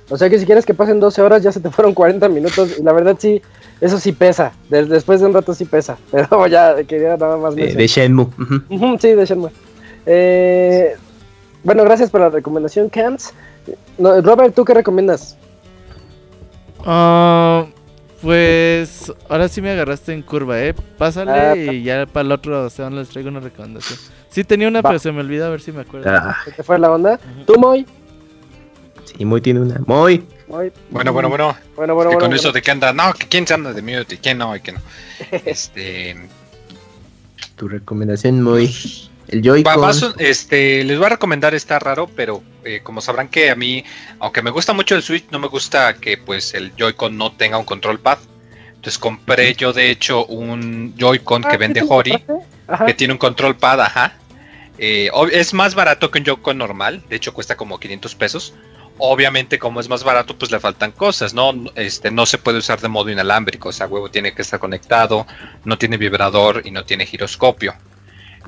[0.10, 2.78] O sea que si quieres que pasen 12 horas, ya se te fueron 40 minutos.
[2.80, 3.42] Y la verdad sí,
[3.82, 4.54] eso sí pesa.
[4.70, 5.98] después de un rato sí pesa.
[6.12, 7.56] Pero ya quería nada más.
[7.56, 8.28] De, de Shenmue.
[9.00, 9.52] sí, de Shenmue.
[10.06, 10.96] Eh,
[11.64, 13.34] bueno, gracias por la recomendación, Camps.
[13.98, 15.38] Robert, ¿tú qué recomiendas?
[16.86, 17.66] Ah,
[18.22, 20.74] pues ahora sí me agarraste en curva, ¿eh?
[20.74, 24.00] Pásale ah, y ya para el otro se les traigo una recomendación.
[24.30, 26.10] Sí tenía una, pero se me olvidó a ver si me acuerdo.
[26.10, 26.38] Ah.
[26.56, 27.20] ¿Qué fue la onda?
[27.46, 27.86] ¿Tú, Moy?
[29.06, 29.82] Sí, Moy tiene una.
[29.86, 30.26] Moy.
[30.48, 31.58] Bueno, bueno, bueno.
[31.76, 34.18] Bueno, bueno, Con eso de que anda, no, que quién se anda de mute y
[34.18, 34.82] quién no, y quién no.
[35.46, 36.18] este.
[37.56, 38.74] Tu recomendación, Moy.
[39.32, 40.14] El Joy-Con.
[40.20, 43.84] Este, les voy a recomendar, está raro, pero eh, como sabrán que a mí,
[44.20, 47.58] aunque me gusta mucho el Switch, no me gusta que pues el Joy-Con no tenga
[47.58, 48.20] un control pad.
[48.68, 52.24] Entonces compré yo de hecho un Joy-Con que ah, vende Hori,
[52.86, 54.14] que tiene un control pad, ajá.
[54.78, 58.54] Eh, es más barato que un Joy-Con normal, de hecho cuesta como 500 pesos.
[58.98, 61.54] Obviamente como es más barato pues le faltan cosas, ¿no?
[61.76, 65.26] Este no se puede usar de modo inalámbrico, o sea, huevo tiene que estar conectado,
[65.64, 67.74] no tiene vibrador y no tiene giroscopio.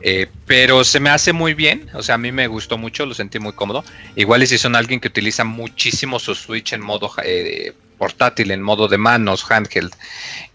[0.01, 3.13] Eh, pero se me hace muy bien, o sea, a mí me gustó mucho, lo
[3.13, 3.83] sentí muy cómodo.
[4.15, 8.61] Igual y si son alguien que utiliza muchísimo su Switch en modo eh, portátil, en
[8.61, 9.93] modo de manos, handheld,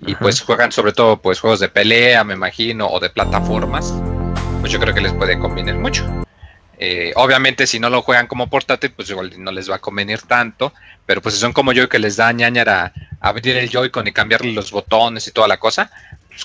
[0.07, 3.95] y pues juegan sobre todo pues juegos de pelea, me imagino, o de plataformas,
[4.61, 6.05] pues yo creo que les puede convenir mucho.
[6.81, 10.23] Eh, obviamente si no lo juegan como portátil, pues igual no les va a convenir
[10.23, 10.73] tanto,
[11.07, 14.53] pero pues si son como yo que les da ñañara abrir el Joy-Con y cambiarle
[14.53, 15.91] los botones y toda la cosa,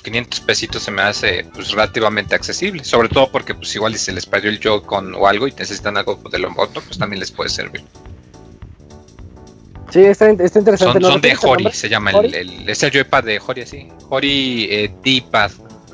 [0.01, 3.99] 500 pues, pesitos se me hace pues, relativamente accesible, sobre todo porque pues igual si
[3.99, 7.19] se les perdió el Joy-Con o algo y necesitan algo de lo moto, pues también
[7.19, 7.83] les puede servir.
[9.91, 11.01] Sí, está, interesante.
[11.01, 13.87] Son, de Hori, se llama el, el, es el Joypad de Hori así.
[14.09, 15.51] Hori eh, D-Pad,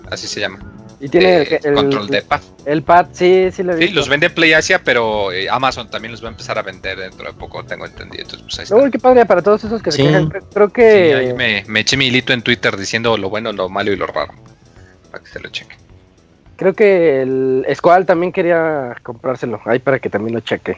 [0.10, 0.69] así se llama.
[1.02, 2.42] Y tiene el, control de pad.
[2.66, 3.88] El pad, sí, sí lo vi.
[3.88, 7.00] Sí, los vende Play Asia, pero eh, Amazon también los va a empezar a vender
[7.00, 8.24] dentro de poco, tengo entendido.
[8.24, 10.30] Entonces, pues, qué padre para todos esos que se quejan.
[10.54, 11.06] Creo que.
[11.06, 13.96] Sí, ahí me, me, eché mi hilito en Twitter diciendo lo bueno, lo malo y
[13.96, 14.34] lo raro.
[15.10, 15.76] Para que se lo cheque.
[16.58, 19.62] Creo que el Squall también quería comprárselo.
[19.64, 20.78] Ahí para que también lo cheque.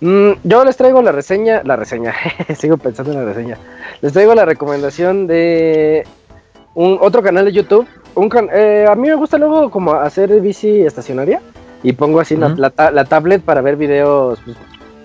[0.00, 1.60] Mm, yo les traigo la reseña.
[1.64, 2.14] La reseña.
[2.56, 3.58] Sigo pensando en la reseña.
[4.00, 6.06] Les traigo la recomendación de
[6.74, 7.86] un otro canal de YouTube
[8.52, 11.40] eh, a mí me gusta luego como hacer bici estacionaria
[11.82, 12.70] y pongo así la,
[13.04, 14.56] tablet para ver videos pues,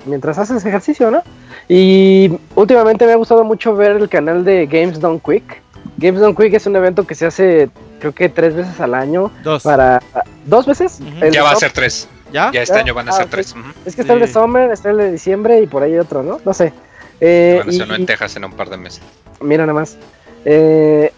[0.06, 1.24] mientras haces ejercicio, ¿no?
[1.68, 5.62] Y últimamente me ha gustado mucho ver el canal de Games Done Quick.
[5.98, 7.70] Games Done Quick es un evento que se hace
[8.00, 9.32] creo que tres veces al año.
[9.44, 9.64] Dos.
[9.64, 10.02] Para,
[10.46, 11.00] ¿Dos veces?
[11.32, 12.08] Ya va a ser tres.
[12.32, 12.52] ¿Ya?
[12.52, 13.56] Ya este año van a ser ah, tres.
[13.86, 16.40] Es que está el de Summer, está el de diciembre y por ahí otro, ¿no?
[16.44, 16.74] No sé.
[17.22, 19.02] Eh, bueno, en Texas en un par de meses.
[19.42, 19.98] Mira nada más.
[20.44, 21.12] Eh,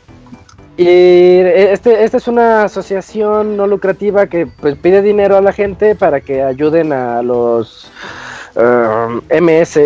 [0.78, 5.96] y este, esta es una asociación no lucrativa que pues, pide dinero a la gente
[5.96, 7.92] para que ayuden a los
[8.56, 9.78] um, MS.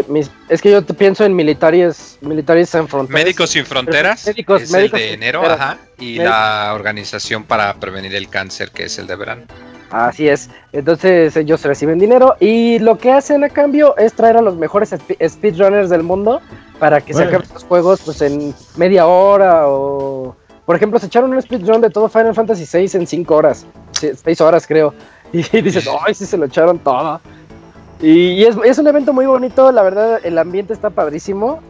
[0.49, 3.23] es que yo pienso en militares, militares sin fronteras.
[3.23, 4.27] Médicos sin fronteras.
[4.27, 5.77] Médicos, es el de enero, ajá.
[5.97, 9.43] Y la organización para prevenir el cáncer, que es el de verano.
[9.91, 10.49] Así es.
[10.71, 14.95] Entonces ellos reciben dinero y lo que hacen a cambio es traer a los mejores
[15.27, 16.41] speedrunners del mundo
[16.79, 20.35] para que se acaben los juegos pues en media hora o
[20.65, 23.65] por ejemplo, se echaron un speedrun de todo Final Fantasy VI en 5 horas.
[23.91, 24.93] 6 horas, creo.
[25.33, 27.21] Y dices, ¡ay, sí se lo echaron todo!
[28.01, 31.61] Y, es, un evento muy bonito, la verdad, el ambiente está padrísimo.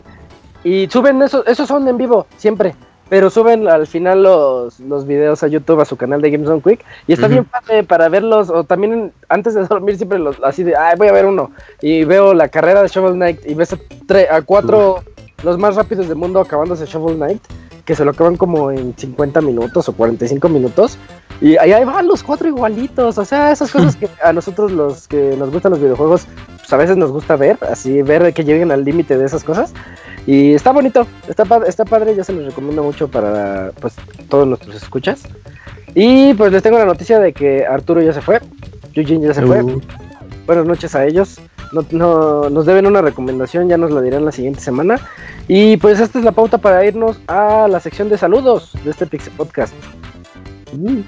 [0.63, 2.73] Y suben esos, esos son en vivo, siempre.
[3.09, 6.61] Pero suben al final los, los videos a YouTube, a su canal de Games on
[6.61, 6.83] Quick.
[7.07, 8.49] Y está bien padre para verlos.
[8.49, 11.51] O también antes de dormir, siempre los así de, ay, voy a ver uno.
[11.81, 13.45] Y veo la carrera de Shovel Knight.
[13.45, 13.77] Y ves a,
[14.35, 15.03] a cuatro,
[15.43, 17.41] los más rápidos del mundo acabándose Shovel Knight
[17.85, 20.97] que se lo acaban como en 50 minutos o 45 minutos.
[21.41, 23.17] Y ahí van los cuatro igualitos.
[23.17, 26.27] O sea, esas cosas que a nosotros los que nos gustan los videojuegos,
[26.57, 29.73] pues a veces nos gusta ver, así ver que lleguen al límite de esas cosas.
[30.27, 33.95] Y está bonito, está, está padre, yo se los recomiendo mucho para pues
[34.29, 35.23] todos nuestros escuchas.
[35.95, 38.39] Y pues les tengo la noticia de que Arturo ya se fue,
[38.93, 39.63] Eugene ya se fue.
[40.45, 41.39] Buenas noches a ellos
[41.91, 44.99] no, nos deben una recomendación, ya nos la dirán la siguiente semana.
[45.47, 49.07] Y pues esta es la pauta para irnos a la sección de saludos de este
[49.07, 49.73] Pixel Podcast.
[50.73, 51.01] Mm.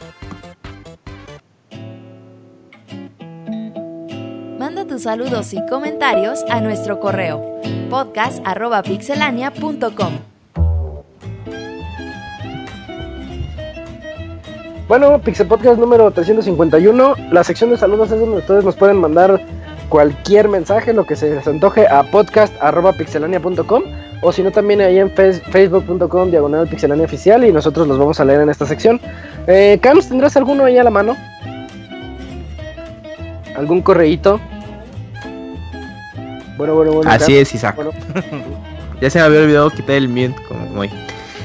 [4.57, 10.32] Manda tus saludos y comentarios a nuestro correo podcast.pixelania.com.
[14.87, 17.15] Bueno, Pixel Podcast número 351.
[17.31, 19.41] La sección de saludos es donde ustedes nos pueden mandar
[19.87, 23.83] cualquier mensaje, lo que se les antoje, a podcast.pixelania.com
[24.21, 28.25] o si no también ahí en facebook.com diagonal pixelania oficial y nosotros los vamos a
[28.25, 28.99] leer en esta sección.
[29.47, 31.15] Eh, Cams, ¿tendrás alguno ahí a la mano?
[33.55, 34.39] ¿Algún correíto?
[36.57, 37.09] Bueno, bueno, bueno.
[37.09, 37.77] Así es, Isaac.
[39.01, 40.89] ya se me había olvidado quitar el mute como hoy.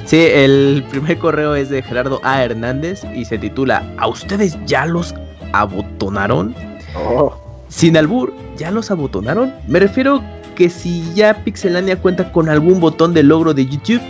[0.08, 2.42] Sí, el primer correo es de Gerardo A.
[2.42, 5.14] Hernández y se titula ¿A ustedes ya los
[5.52, 6.54] abotonaron?
[6.96, 7.36] Oh.
[7.68, 9.52] Sin albur, ¿ya los abotonaron?
[9.66, 10.22] Me refiero
[10.54, 14.00] que si ya Pixelania cuenta con algún botón de logro de YouTube.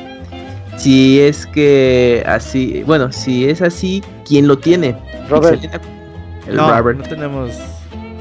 [0.77, 4.97] Si es que así, bueno, si es así, ¿quién lo tiene?
[5.29, 5.61] Robert.
[6.47, 7.01] El no, Robert.
[7.01, 7.51] no tenemos.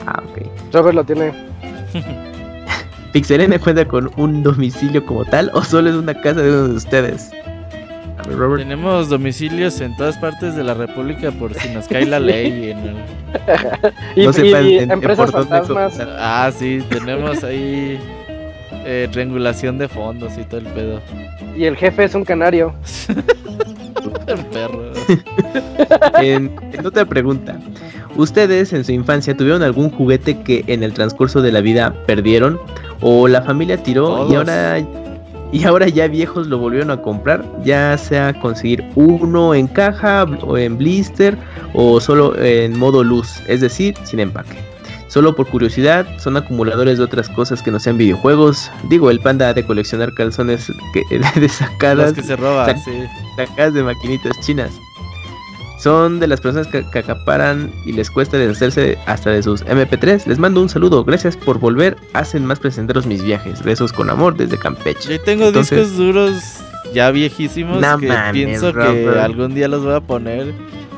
[0.08, 0.48] Ah, ok.
[0.74, 1.32] Robert lo tiene.
[3.14, 6.74] ¿Pixelania cuenta con un domicilio como tal o solo es una casa de uno de
[6.74, 7.30] ustedes?
[8.58, 12.76] Tenemos domicilios en todas partes de la República por si nos cae la ley.
[14.16, 16.00] En y, no empresas fantasmas.
[16.18, 18.00] Ah, sí, tenemos ahí
[18.86, 21.02] eh, triangulación de fondos y todo el pedo.
[21.56, 22.74] Y el jefe es un canario.
[24.28, 24.92] el perro.
[26.22, 26.52] en,
[26.86, 27.60] otra pregunta,
[28.16, 32.60] ¿ustedes en su infancia tuvieron algún juguete que en el transcurso de la vida perdieron?
[33.02, 34.78] ¿O la familia tiró y ahora
[35.52, 40.58] y ahora ya viejos lo volvieron a comprar, ya sea conseguir uno en caja o
[40.58, 41.38] en blister
[41.74, 44.58] o solo en modo luz, es decir, sin empaque.
[45.08, 48.70] Solo por curiosidad, son acumuladores de otras cosas que no sean videojuegos.
[48.90, 51.04] Digo, el panda de coleccionar calzones que,
[51.40, 52.76] de sacadas, que se roban,
[53.38, 54.72] sacadas de maquinitas chinas.
[55.78, 60.26] Son de las personas que, acaparan y les cuesta deshacerse hasta de sus MP3.
[60.26, 61.96] Les mando un saludo, gracias por volver.
[62.14, 63.64] Hacen más placenteros mis viajes.
[63.64, 65.10] Besos con amor desde Campeche.
[65.10, 66.64] Yo tengo discos duros
[66.94, 70.54] ya viejísimos que pienso que algún día los voy a poner.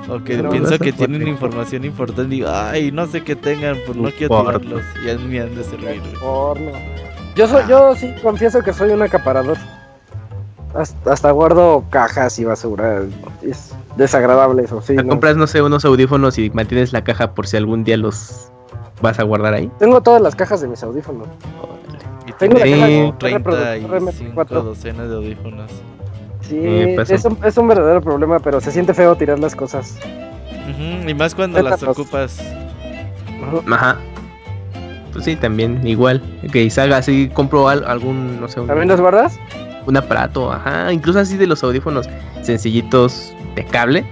[0.08, 3.96] O que pienso que tienen información importante y digo, ay, no sé qué tengan, pues
[3.96, 4.82] no quiero tirarlos.
[5.06, 6.02] Y a mí han de servir.
[7.36, 9.58] Yo, soy, yo sí confieso que soy un acaparador.
[10.74, 13.02] Hasta, guardo cajas y basura.
[13.42, 14.96] Es desagradable eso, sí.
[14.96, 18.52] compras, no sé, unos audífonos y mantienes la caja por si algún día los
[19.02, 19.72] vas a guardar ahí?
[19.80, 21.28] Tengo todas las cajas de mis audífonos.
[22.28, 25.72] Y tengo sí, 35 docenas de audífonos.
[26.42, 29.98] Sí, es, un, es un verdadero problema, pero se siente feo tirar las cosas.
[31.08, 32.40] y más cuando las ocupas.
[33.72, 33.98] Ajá.
[35.12, 36.22] Pues sí, también, igual.
[36.52, 38.62] Que salga así, compro algún, no sé.
[38.62, 39.40] ¿También las guardas?
[39.86, 42.10] Un aparato, ajá, incluso así de los audífonos
[42.42, 44.06] sencillitos de cable.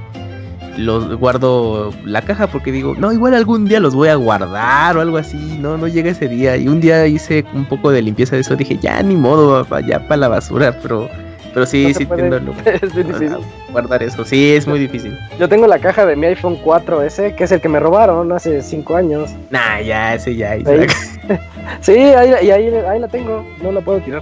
[0.78, 5.02] Los guardo la caja porque digo, no, igual algún día los voy a guardar o
[5.02, 6.56] algo así, no, no llega ese día.
[6.56, 10.08] Y un día hice un poco de limpieza de eso, dije, ya ni modo, ya
[10.08, 11.10] para la basura, pero
[11.58, 13.38] pero sí, sí entiendo Es muy difícil.
[13.72, 15.18] Guardar eso, sí, es muy difícil.
[15.40, 18.62] Yo tengo la caja de mi iPhone 4S, que es el que me robaron hace
[18.62, 19.32] 5 años.
[19.50, 20.56] Nah, ya, ese ya.
[21.82, 24.22] sí, ahí, y ahí, ahí la tengo, no la puedo tirar.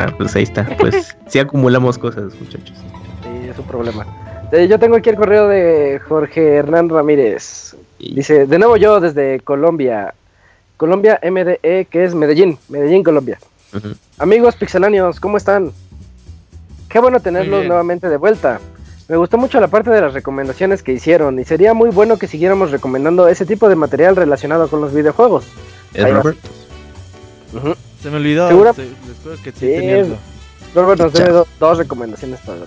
[0.00, 0.64] Ah, pues ahí está.
[0.78, 2.76] Pues sí acumulamos cosas, muchachos.
[3.22, 4.06] Sí, es un problema.
[4.50, 7.76] Eh, yo tengo aquí el correo de Jorge Hernán Ramírez.
[7.98, 10.14] Dice, de nuevo yo desde Colombia.
[10.78, 13.38] Colombia MDE, que es Medellín, Medellín, Colombia.
[14.16, 15.70] Amigos pixeláneos, ¿cómo están?
[16.88, 18.58] Qué bueno tenerlos nuevamente de vuelta.
[19.08, 22.26] Me gustó mucho la parte de las recomendaciones que hicieron y sería muy bueno que
[22.26, 25.44] siguiéramos recomendando ese tipo de material relacionado con los videojuegos.
[25.92, 26.38] ¿Es Robert?
[28.02, 28.48] Se me olvidó.
[29.58, 30.14] Sí,
[30.74, 32.58] Robert nos debe dos recomendaciones para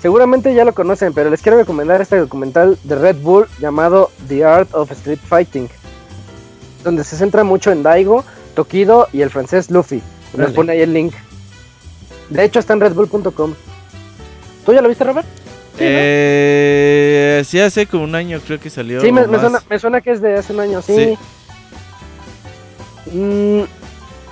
[0.00, 4.44] Seguramente ya lo conocen, pero les quiero recomendar este documental de Red Bull llamado The
[4.44, 5.68] Art of Street Fighting,
[6.82, 10.02] donde se centra mucho en Daigo, Tokido y el francés Luffy.
[10.36, 11.14] Nos pone ahí el link.
[12.30, 13.54] De hecho está en redbull.com.
[14.64, 15.26] ¿Tú ya lo viste, Robert?
[15.76, 19.00] Sí, eh, sí, hace como un año creo que salió.
[19.00, 21.16] Sí, me, suena, me suena, que es de hace un año, sí.
[23.12, 23.62] Mm,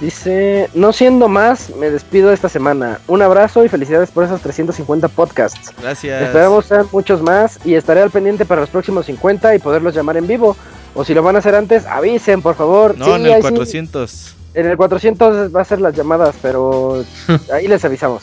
[0.01, 3.01] Dice, no siendo más, me despido esta semana.
[3.07, 5.73] Un abrazo y felicidades por esos 350 podcasts.
[5.81, 6.23] Gracias.
[6.23, 10.17] Esperamos ser muchos más y estaré al pendiente para los próximos 50 y poderlos llamar
[10.17, 10.57] en vivo.
[10.95, 12.97] O si lo van a hacer antes, avisen, por favor.
[12.97, 14.37] No, en el 400.
[14.55, 17.05] En el 400 va a ser las llamadas, pero
[17.53, 18.23] ahí les avisamos.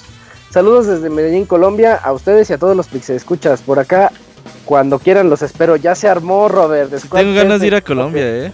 [0.50, 3.62] Saludos desde Medellín, Colombia, a ustedes y a todos los Pixel Escuchas.
[3.62, 4.12] Por acá,
[4.66, 5.76] cuando quieran los espero.
[5.76, 6.92] Ya se armó, Robert.
[6.92, 8.54] Tengo ganas de ir a Colombia, eh.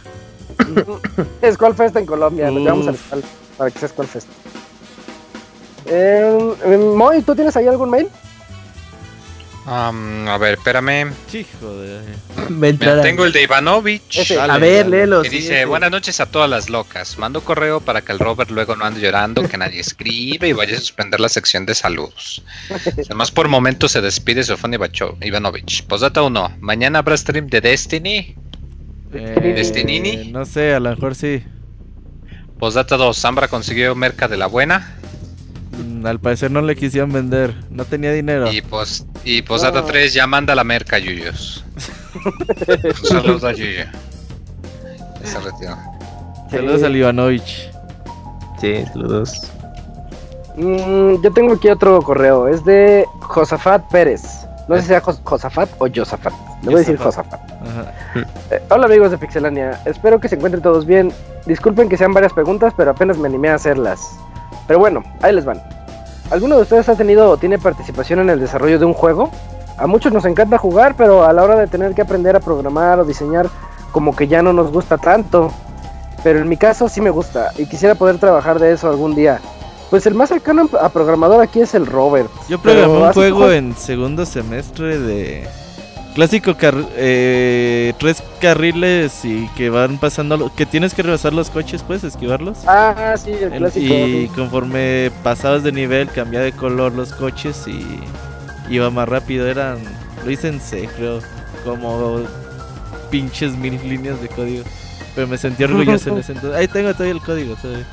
[1.41, 3.23] es Fest en Colombia, nos llevamos al
[3.57, 4.27] para que sea Fest.
[5.85, 8.09] Eh, em, Moy, ¿tú tienes ahí algún mail?
[9.65, 11.13] a ver, espérame.
[11.27, 13.01] Sí, joder.
[13.01, 14.31] tengo el de Ivanovich.
[14.37, 15.21] a ver, léelo.
[15.21, 17.17] Que dice, buenas noches a todas las locas.
[17.17, 20.75] Mando correo para que el Robert luego no ande llorando, que nadie escribe y vaya
[20.75, 22.43] a suspender la sección de saludos.
[23.05, 24.73] Además, por momento se despide Sofón
[25.21, 25.85] Ivanovich.
[25.85, 26.57] Posdata 1.
[26.59, 28.35] Mañana habrá stream de Destiny.
[29.13, 30.31] Eh, ¿Destinini?
[30.31, 31.43] No sé, a lo mejor sí.
[32.59, 34.95] Postdata 2, Zambra consiguió merca de la buena.
[35.77, 38.51] Mm, al parecer no le quisieron vender, no tenía dinero.
[38.51, 41.65] Y, post, y Postdata 3 ya manda la merca, Yuyos.
[43.03, 43.85] Un saludo a Yuyo.
[45.23, 45.77] se retiró.
[46.49, 47.71] Saludos a Ivanovich.
[48.61, 49.51] Sí, saludos.
[50.55, 52.47] Mm, yo tengo aquí otro correo.
[52.47, 54.21] Es de Josafat Pérez.
[54.67, 56.33] No sé si sea Josafat o Josafat.
[56.63, 57.41] Le voy a decir Josafat.
[58.51, 59.81] Eh, hola amigos de Pixelania.
[59.83, 61.11] Espero que se encuentren todos bien.
[61.45, 63.99] Disculpen que sean varias preguntas, pero apenas me animé a hacerlas.
[64.65, 65.61] Pero bueno, ahí les van.
[66.31, 69.29] ¿Alguno de ustedes ha tenido o tiene participación en el desarrollo de un juego?
[69.77, 72.97] A muchos nos encanta jugar, pero a la hora de tener que aprender a programar
[72.99, 73.49] o diseñar,
[73.91, 75.51] como que ya no nos gusta tanto.
[76.23, 79.41] Pero en mi caso sí me gusta y quisiera poder trabajar de eso algún día.
[79.89, 82.29] Pues el más cercano a programador aquí es el Robert.
[82.47, 85.47] Yo programé un juego en segundo semestre de
[86.13, 92.03] clásico eh, tres carriles y que van pasando que tienes que rebasar los coches pues
[92.03, 97.67] esquivarlos ah sí el clásico y conforme pasabas de nivel cambiaba de color los coches
[97.67, 97.83] y
[98.69, 99.79] iba más rápido eran
[100.23, 101.19] lo hice en C creo
[101.63, 102.21] como
[103.09, 104.63] pinches mil líneas de código
[105.15, 107.85] pero me sentí orgulloso en ese entonces ahí tengo todavía el código todavía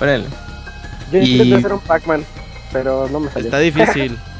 [0.00, 0.26] Órale.
[1.12, 2.24] Yo intenté hacer un Pac-Man,
[2.72, 3.46] pero no me salió.
[3.46, 4.18] Está difícil.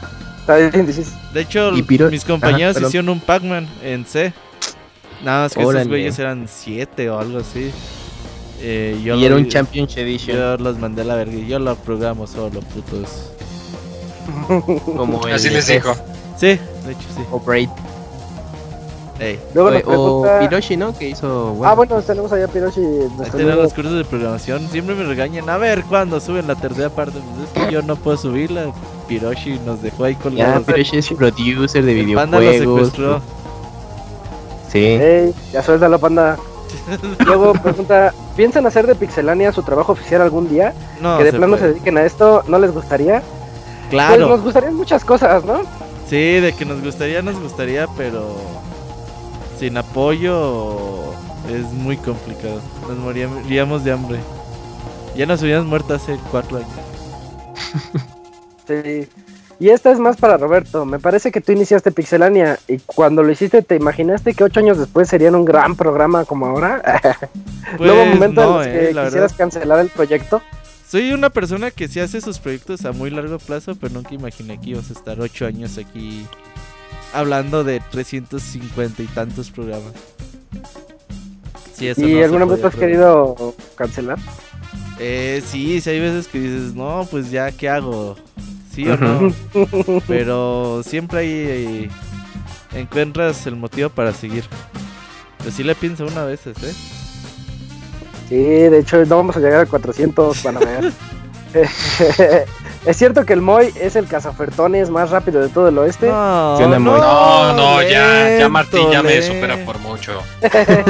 [0.46, 1.72] De hecho,
[2.10, 4.32] mis compañeros hicieron un Pac-Man en C.
[5.24, 7.70] Nada más que esos güeyes eran 7 o algo así.
[8.60, 10.36] Eh, yo y era un Championship Edition.
[10.36, 13.30] Yo los mandé a la verga yo lo programo solo, putos.
[14.84, 15.94] Como Así les dijo.
[16.36, 17.22] Sí, de hecho sí.
[17.30, 17.42] O
[19.54, 20.96] Luego o Piroshi, ¿no?
[20.96, 21.56] Que hizo.
[21.64, 22.80] Ah, bueno, tenemos allá Piroshi.
[23.30, 24.68] Tenemos los cursos de programación.
[24.68, 25.48] Siempre me regañan.
[25.48, 27.18] A ver cuándo suben la tercera parte.
[27.20, 28.72] Pues es que yo no puedo subirla.
[29.06, 30.60] Piroshi nos dejó ahí colgado.
[30.60, 32.30] Ya, Piroshi es producer de videojuegos.
[32.30, 33.20] Panda lo secuestró.
[34.70, 34.98] Sí.
[35.52, 36.36] ya suéltalo, Panda.
[37.24, 40.74] Luego pregunta: ¿Piensan hacer de Pixelania su trabajo oficial algún día?
[41.00, 41.18] No.
[41.18, 43.22] Que de plano se dediquen a esto, ¿no les gustaría?
[43.90, 44.16] Claro.
[44.16, 45.62] Pues nos gustarían muchas cosas, ¿no?
[46.08, 48.36] Sí, de que nos gustaría, nos gustaría, pero
[49.58, 51.12] sin apoyo
[51.50, 52.60] es muy complicado.
[52.88, 54.18] Nos moríamos de hambre.
[55.16, 56.70] Ya nos hubiéramos muerto hace cuatro años.
[58.66, 59.08] sí.
[59.60, 60.84] Y esta es más para Roberto.
[60.84, 64.78] Me parece que tú iniciaste Pixelania y cuando lo hiciste, ¿te imaginaste que ocho años
[64.78, 66.82] después serían un gran programa como ahora?
[67.78, 70.42] Pues, ¿Luego momento en que eh, quisieras cancelar el proyecto?
[70.86, 74.60] Soy una persona que sí hace sus proyectos a muy largo plazo, pero nunca imaginé
[74.60, 76.26] que ibas a estar ocho años aquí
[77.14, 79.92] hablando de 350 y tantos programas.
[81.80, 84.18] ¿Y alguna vez has querido cancelar?
[84.98, 88.16] Eh, sí, sí hay veces que dices, no, pues ya, ¿qué hago?
[88.72, 89.32] ¿Sí o no?
[90.08, 91.90] Pero siempre hay,
[92.74, 94.44] encuentras el motivo para seguir.
[95.38, 96.74] Pues sí le pienso una vez, ¿eh?
[98.28, 100.92] Sí, de hecho no vamos a llegar a 400, van a ver.
[102.86, 106.06] ¿Es cierto que el Moy es el cazafertones más rápido de todo el oeste?
[106.06, 110.20] No, no, no, ya, ya Martín ya me supera por mucho.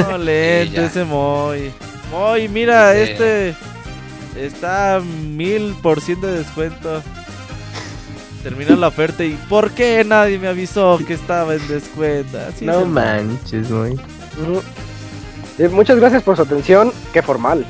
[0.09, 1.71] No, lento ese Moy.
[2.11, 3.55] Moy, mira, este
[4.35, 7.01] está mil por ciento de descuento.
[8.43, 12.37] Termina la oferta y ¿por qué nadie me avisó que estaba en descuento?
[12.61, 13.97] no manches, Moy.
[15.57, 17.65] Eh, muchas gracias por su atención, qué formal.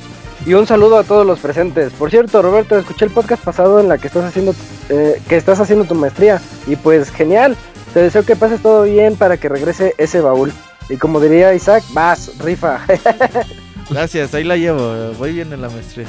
[0.46, 1.92] Y un saludo a todos los presentes.
[1.94, 4.54] Por cierto, Roberto, escuché el podcast pasado en la que estás haciendo
[4.90, 7.58] eh, que estás haciendo tu maestría y pues genial.
[7.94, 10.54] Te deseo que pases todo bien para que regrese ese baúl.
[10.88, 12.86] Y como diría Isaac, vas, rifa.
[13.90, 15.14] Gracias, ahí la llevo.
[15.18, 16.08] Voy bien en la maestría.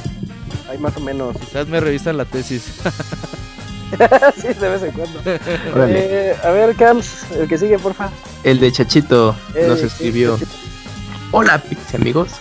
[0.68, 1.34] Ahí más o menos.
[1.39, 2.65] Quizás me revisan la tesis.
[4.36, 5.20] sí, de vez en cuando.
[5.89, 8.10] Eh, a ver, Cams, el que sigue, porfa.
[8.44, 9.34] El de Chachito
[9.66, 10.39] nos escribió.
[11.32, 12.32] Hola, Pixie amigos.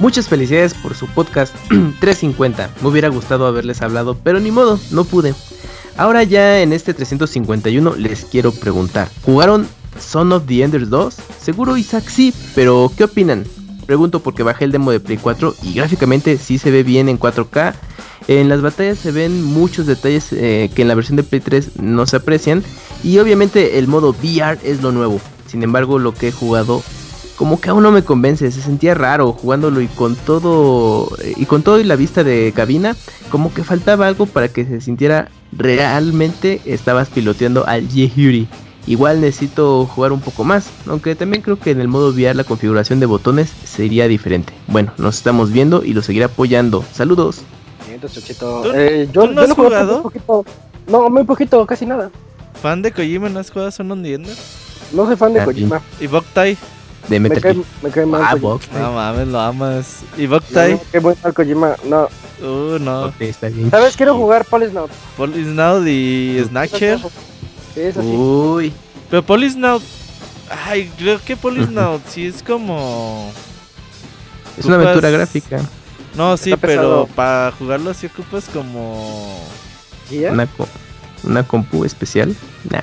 [0.00, 2.70] Muchas felicidades por su podcast 350.
[2.80, 5.34] Me hubiera gustado haberles hablado, pero ni modo, no pude.
[5.98, 9.10] Ahora ya en este 351 les quiero preguntar.
[9.26, 9.68] ¿Jugaron
[10.00, 11.14] Son of the Enders 2?
[11.38, 13.44] Seguro Isaac sí, pero ¿qué opinan?
[13.84, 17.18] Pregunto porque bajé el demo de Play 4 y gráficamente sí se ve bien en
[17.18, 17.74] 4K.
[18.26, 21.78] En las batallas se ven muchos detalles eh, que en la versión de Play 3
[21.78, 22.64] no se aprecian.
[23.04, 25.20] Y obviamente el modo VR es lo nuevo.
[25.46, 26.82] Sin embargo, lo que he jugado
[27.40, 31.62] como que aún no me convence, se sentía raro jugándolo y con todo y con
[31.62, 32.94] todo y la vista de cabina,
[33.30, 38.46] como que faltaba algo para que se sintiera realmente estabas piloteando al Yehuri.
[38.86, 42.44] Igual necesito jugar un poco más, aunque también creo que en el modo VR la
[42.44, 44.52] configuración de botones sería diferente.
[44.66, 46.84] Bueno, nos estamos viendo y lo seguiré apoyando.
[46.92, 47.40] Saludos.
[48.74, 50.12] Eh, yo, no has jugado?
[50.86, 52.10] no, muy poquito, casi nada.
[52.60, 55.80] ¿Fan de Kojima no has jugado Son No soy fan de ah, Kojima.
[55.98, 56.58] ¿Y Boktai?
[57.10, 58.22] De me cae, me cae mal.
[58.24, 60.02] Ah, No mames, lo amas.
[60.16, 60.74] ¿Y Boktai?
[60.74, 62.08] No, qué mal Kojima, no.
[62.40, 63.12] Uh, no.
[63.70, 63.96] ¿Sabes?
[63.96, 64.90] Quiero jugar Polisnout.
[65.16, 66.98] Polisnout y Snatcher.
[67.74, 68.06] Sí, eso sí.
[68.06, 68.72] Uy.
[69.10, 69.82] Pero Polisnout.
[70.66, 73.32] Ay, creo que Polisnout sí es como.
[74.56, 75.60] Es una aventura gráfica.
[76.14, 79.38] No, sí, pero para jugarlo así ocupas como...
[80.10, 80.48] Una,
[81.22, 82.34] una compu especial.
[82.68, 82.82] Nah.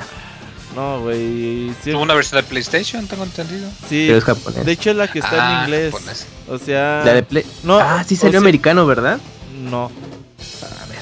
[0.78, 1.74] No, güey.
[1.84, 1.90] Sí.
[1.90, 3.68] una versión de PlayStation, tengo entendido.
[3.90, 4.06] Sí.
[4.06, 4.64] Pero es japonés.
[4.64, 6.28] De hecho, la que está en ah, inglés.
[6.48, 7.02] O sea.
[7.04, 7.44] La de Play.
[7.64, 9.18] No, ah, sí salió americano, ¿verdad?
[9.72, 9.86] No.
[9.86, 11.00] A ver.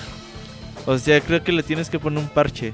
[0.86, 2.72] O sea, creo que le tienes que poner un parche.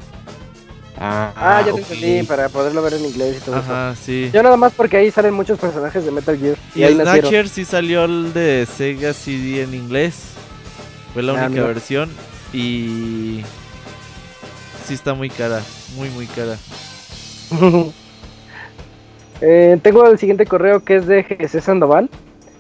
[1.00, 4.30] Ah, ah ya te entendí, para poderlo ver en inglés y todo Ajá, sí.
[4.32, 6.58] Yo nada más porque ahí salen muchos personajes de Metal Gear.
[6.76, 10.34] Y, el Snatcher sí salió el de Sega CD en inglés.
[11.16, 12.12] Fue la ah, única versión.
[12.54, 13.42] Y.
[14.88, 15.64] Sí está muy cara,
[15.96, 16.58] muy, muy cara.
[19.44, 22.12] Eh, tengo el siguiente correo que es de GC Sandoval.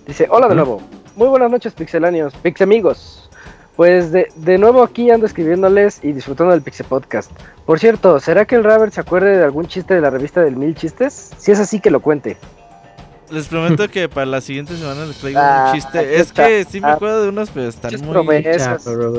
[0.07, 0.81] Dice, hola de nuevo.
[1.15, 3.29] Muy buenas noches, pixelanios, pixamigos.
[3.75, 7.31] Pues de, de, nuevo aquí ando escribiéndoles y disfrutando del Pixel Podcast.
[7.67, 10.55] Por cierto, ¿será que el Robert se acuerde de algún chiste de la revista del
[10.55, 11.29] Mil Chistes?
[11.37, 12.37] Si es así, que lo cuente.
[13.31, 16.19] Les prometo que para la siguiente semana les traigo un ah, chiste.
[16.19, 18.43] Es que sí me ah, acuerdo de unos, pero están muy...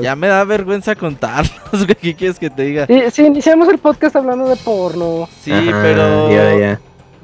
[0.03, 1.87] Ya me da vergüenza contarlos.
[2.01, 2.87] ¿Qué quieres que te diga?
[3.11, 5.27] Sí, iniciamos el podcast hablando de porno.
[5.41, 6.29] Sí, pero...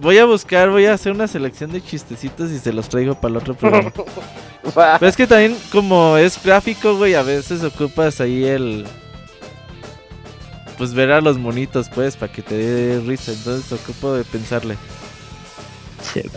[0.01, 3.31] Voy a buscar, voy a hacer una selección de chistecitos y se los traigo para
[3.31, 3.91] el otro programa.
[4.73, 8.85] pero es que también como es gráfico, güey, a veces ocupas ahí el...
[10.77, 13.33] Pues ver a los monitos, pues, para que te dé risa.
[13.33, 14.77] Entonces ocupo de pensarle.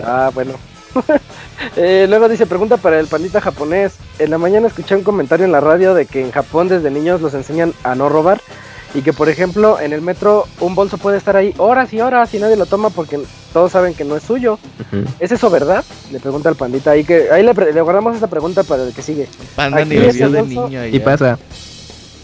[0.03, 0.55] Ah, bueno.
[1.77, 3.95] eh, luego dice, pregunta para el pandita japonés.
[4.19, 7.21] En la mañana escuché un comentario en la radio de que en Japón desde niños
[7.21, 8.41] los enseñan a no robar.
[8.95, 12.35] Y que, por ejemplo, en el metro un bolso puede estar ahí horas y horas
[12.35, 13.19] y nadie lo toma porque
[13.55, 14.59] todos saben que no es suyo.
[15.19, 15.83] ¿Es eso verdad?
[16.11, 16.91] Le pregunta al pandita.
[16.91, 19.29] Ahí, que, ahí le, guardamos esta pregunta para el que sigue.
[19.57, 20.87] Panda ni de niño.
[20.87, 21.39] Y pasa.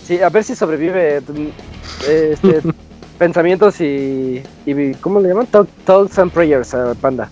[0.06, 1.22] Sí, a ver si sobrevive.
[2.06, 2.60] Este,
[3.18, 4.42] pensamientos y,
[5.00, 5.48] ¿cómo le llaman?
[5.84, 7.28] Talks and prayers, panda.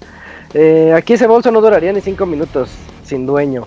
[0.55, 2.71] Eh, aquí ese bolso no duraría ni 5 minutos
[3.05, 3.67] sin dueño.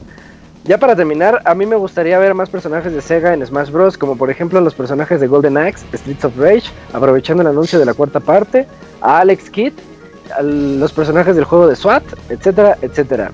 [0.66, 3.98] Ya para terminar, a mí me gustaría ver más personajes de Sega en Smash Bros.
[3.98, 7.86] Como por ejemplo los personajes de Golden Axe, Streets of Rage, aprovechando el anuncio de
[7.86, 8.68] la cuarta parte,
[9.02, 9.74] a Alex Kidd,
[10.44, 13.32] los personajes del juego de SWAT, etcétera, etcétera.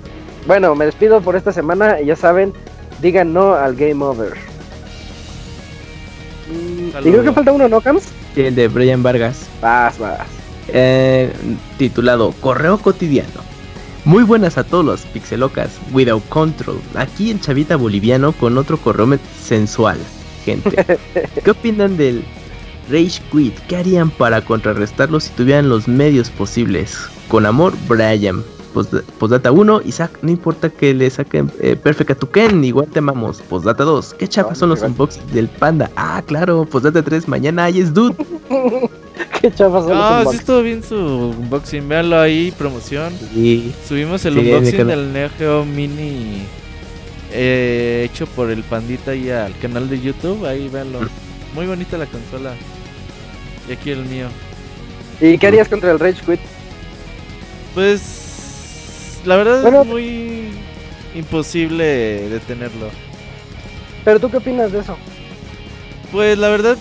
[0.47, 2.53] Bueno, me despido por esta semana y ya saben,
[3.01, 4.54] digan no al Game Over.
[6.49, 8.05] Y creo que falta uno, ¿no, Cams?
[8.35, 9.47] el de Brian Vargas.
[9.61, 10.27] Vas, vas.
[10.67, 11.31] Eh,
[11.77, 13.45] titulado Correo Cotidiano.
[14.03, 19.17] Muy buenas a todos los pixelocas, Without Control, aquí en Chavita Boliviano con otro correo
[19.41, 19.97] sensual,
[20.43, 20.85] gente.
[21.43, 22.23] ¿Qué opinan del
[22.87, 23.57] Rage Quit?
[23.67, 27.09] ¿Qué harían para contrarrestarlo si tuvieran los medios posibles?
[27.29, 28.43] Con amor, Brian.
[28.75, 32.99] Postdata 1, Isaac, no importa que le saquen eh, Perfect a tu Ken, igual te
[32.99, 33.41] amamos.
[33.41, 35.89] Postdata 2, qué chafas son los unboxings del panda.
[35.95, 38.15] Ah, claro, Postdata 3, mañana hay es dude.
[39.41, 43.13] qué chafas son no, los sí estuvo bien su unboxing, véanlo ahí, promoción.
[43.33, 43.73] Sí.
[43.87, 46.43] Subimos el unboxing del Neo Geo Mini
[47.31, 50.99] eh, hecho por el pandita y al canal de YouTube, ahí véanlo.
[51.53, 52.53] Muy bonita la consola.
[53.69, 54.27] Y aquí el mío.
[55.21, 56.39] ¿Y qué harías contra el Rage Quit?
[57.73, 58.34] Pues
[59.25, 60.49] la verdad es muy
[61.13, 62.89] imposible detenerlo.
[64.03, 64.95] Pero tú qué opinas de eso?
[66.11, 66.77] Pues la verdad,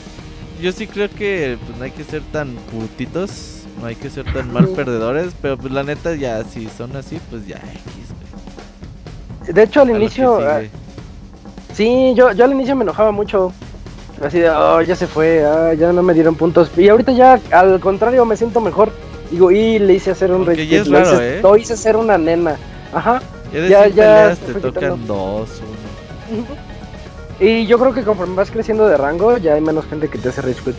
[0.60, 4.24] yo sí creo que pues, no hay que ser tan putitos, no hay que ser
[4.32, 7.60] tan mal perdedores, pero pues la neta ya si son así, pues ya
[9.46, 10.60] De hecho al inicio, ah,
[11.72, 13.52] sí, yo, yo al inicio me enojaba mucho.
[14.22, 16.70] Así de, oh, ya se fue, ah, ya no me dieron puntos.
[16.76, 18.92] Y ahorita ya, al contrario, me siento mejor.
[19.30, 20.80] Digo, y le hice hacer un retweet.
[20.80, 21.42] Es raro, hice, ¿eh?
[21.42, 22.56] Lo hice hacer una nena.
[22.92, 23.22] Ajá.
[23.52, 25.60] Ya, ya, te tocan dos,
[26.30, 26.46] uno.
[27.40, 30.28] Y yo creo que conforme vas creciendo de rango, ya hay menos gente que te
[30.28, 30.76] hace rage quit.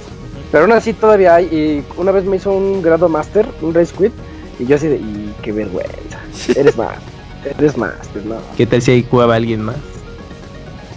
[0.51, 1.45] Pero aún así todavía hay.
[1.45, 4.13] Y una vez me hizo un grado master, un rage quit.
[4.57, 6.19] Y yo así de, y qué vergüenza.
[6.55, 6.95] Eres más.
[7.43, 8.37] Eres master, no.
[8.55, 9.75] ¿Qué tal si ahí jugaba alguien más?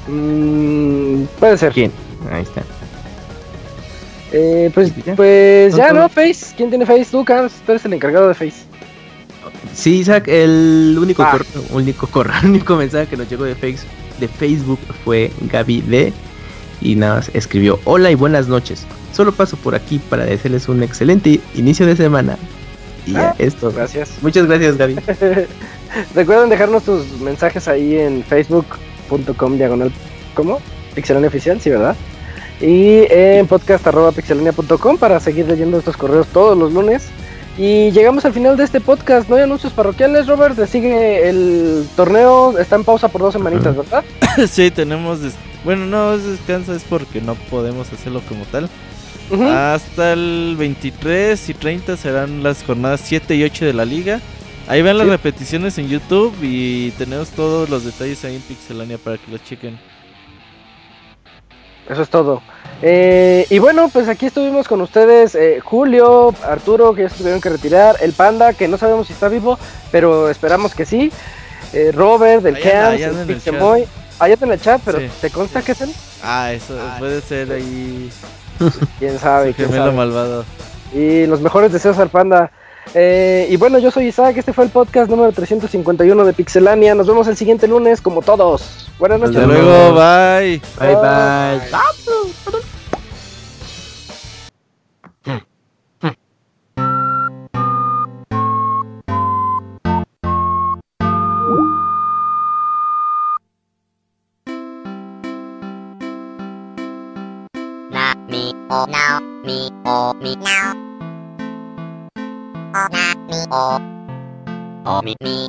[0.07, 1.73] Mm, puede ser.
[1.73, 1.93] ¿Quién?
[2.31, 2.62] Ahí está.
[4.32, 6.08] Eh, pues, pues ya, ¿no?
[6.08, 6.55] Face.
[6.57, 7.07] ¿Quién tiene Face?
[7.10, 7.52] Tú, Carlos.
[7.65, 8.68] Tú eres el encargado de Face.
[9.74, 11.39] Sí, Isaac, el único, ah.
[11.70, 13.86] único correo, único mensaje que nos llegó de, face,
[14.18, 16.12] de Facebook fue Gaby D.
[16.81, 18.86] Y nada más escribió: Hola y buenas noches.
[19.12, 22.36] Solo paso por aquí para decirles un excelente inicio de semana.
[23.07, 23.73] Y ya, ah, esto.
[23.73, 24.18] Gracias.
[24.20, 24.97] Muchas gracias, Gaby.
[26.15, 29.90] Recuerden dejarnos tus mensajes ahí en facebook.com diagonal.
[30.34, 30.60] ¿Cómo?
[30.94, 31.97] Pixelania oficial, sí, ¿verdad?
[32.60, 37.08] Y en podcast.pixelania.com para seguir leyendo estos correos todos los lunes.
[37.56, 39.28] Y llegamos al final de este podcast.
[39.28, 40.56] No hay anuncios parroquiales, Robert.
[40.66, 42.56] Sigue el torneo.
[42.56, 44.04] Está en pausa por dos semanitas, ¿verdad?
[44.48, 45.18] sí, tenemos.
[45.64, 48.70] Bueno, no es descanso, es porque no podemos hacerlo como tal.
[49.30, 54.20] Hasta el 23 y 30 serán las jornadas 7 y 8 de la liga.
[54.68, 59.18] Ahí ven las repeticiones en YouTube y tenemos todos los detalles ahí en Pixelania para
[59.18, 59.78] que los chequen.
[61.89, 62.42] Eso es todo.
[62.81, 67.41] Eh, y bueno, pues aquí estuvimos con ustedes eh, Julio, Arturo, que ya se tuvieron
[67.41, 69.58] que retirar, el Panda, que no sabemos si está vivo,
[69.91, 71.10] pero esperamos que sí,
[71.73, 73.86] eh, Robert, del Camp, Pixemoy.
[74.20, 75.94] Allá está en el chat, pero ¿te consta que es él?
[76.23, 78.10] Ah, eso puede ser ahí.
[78.99, 79.92] Quién sabe, quién sabe.
[79.92, 80.44] malvado.
[80.92, 82.50] Y los mejores deseos al Panda.
[82.94, 86.94] Eh, y bueno, yo soy Isaac, este fue el podcast número 351 de Pixelania.
[86.94, 88.89] Nos vemos el siguiente lunes como todos.
[88.99, 89.36] Buenas noches.
[89.36, 90.60] Hasta luego, bye.
[90.78, 91.60] Bye, bye.
[91.70, 91.99] bye.
[108.70, 110.88] oh now, me, oh me now
[112.74, 113.78] oh na me oh
[114.86, 115.48] oh me me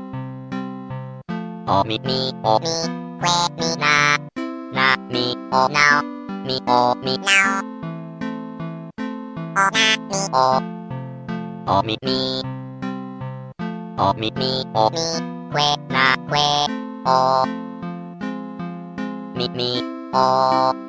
[1.67, 2.75] oh me me oh me
[3.21, 4.17] que me na
[4.73, 6.01] na me oh now
[6.45, 7.61] me oh me now
[9.57, 10.61] oh na me oh
[11.67, 12.41] oh me me
[13.99, 15.05] oh me me oh me
[15.53, 16.47] que na que
[17.05, 17.45] oh
[19.35, 19.69] me me
[20.13, 20.88] oh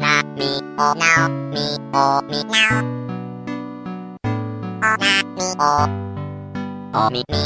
[0.00, 1.96] na mi o now mi o
[2.28, 2.82] mi now
[4.82, 5.62] o na mi o
[6.94, 7.44] o mi mi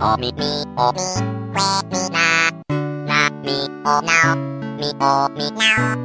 [0.00, 1.08] o mi mi o mi
[1.54, 2.26] que mi na
[3.08, 4.51] na mi o now mi
[4.82, 5.96] みおみな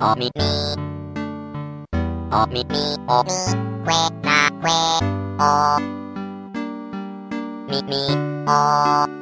[0.00, 0.42] おおみみ
[2.32, 3.30] おみみおみ
[3.84, 4.74] くえなくえ
[5.38, 5.78] お
[7.70, 7.94] みみ
[8.48, 9.21] お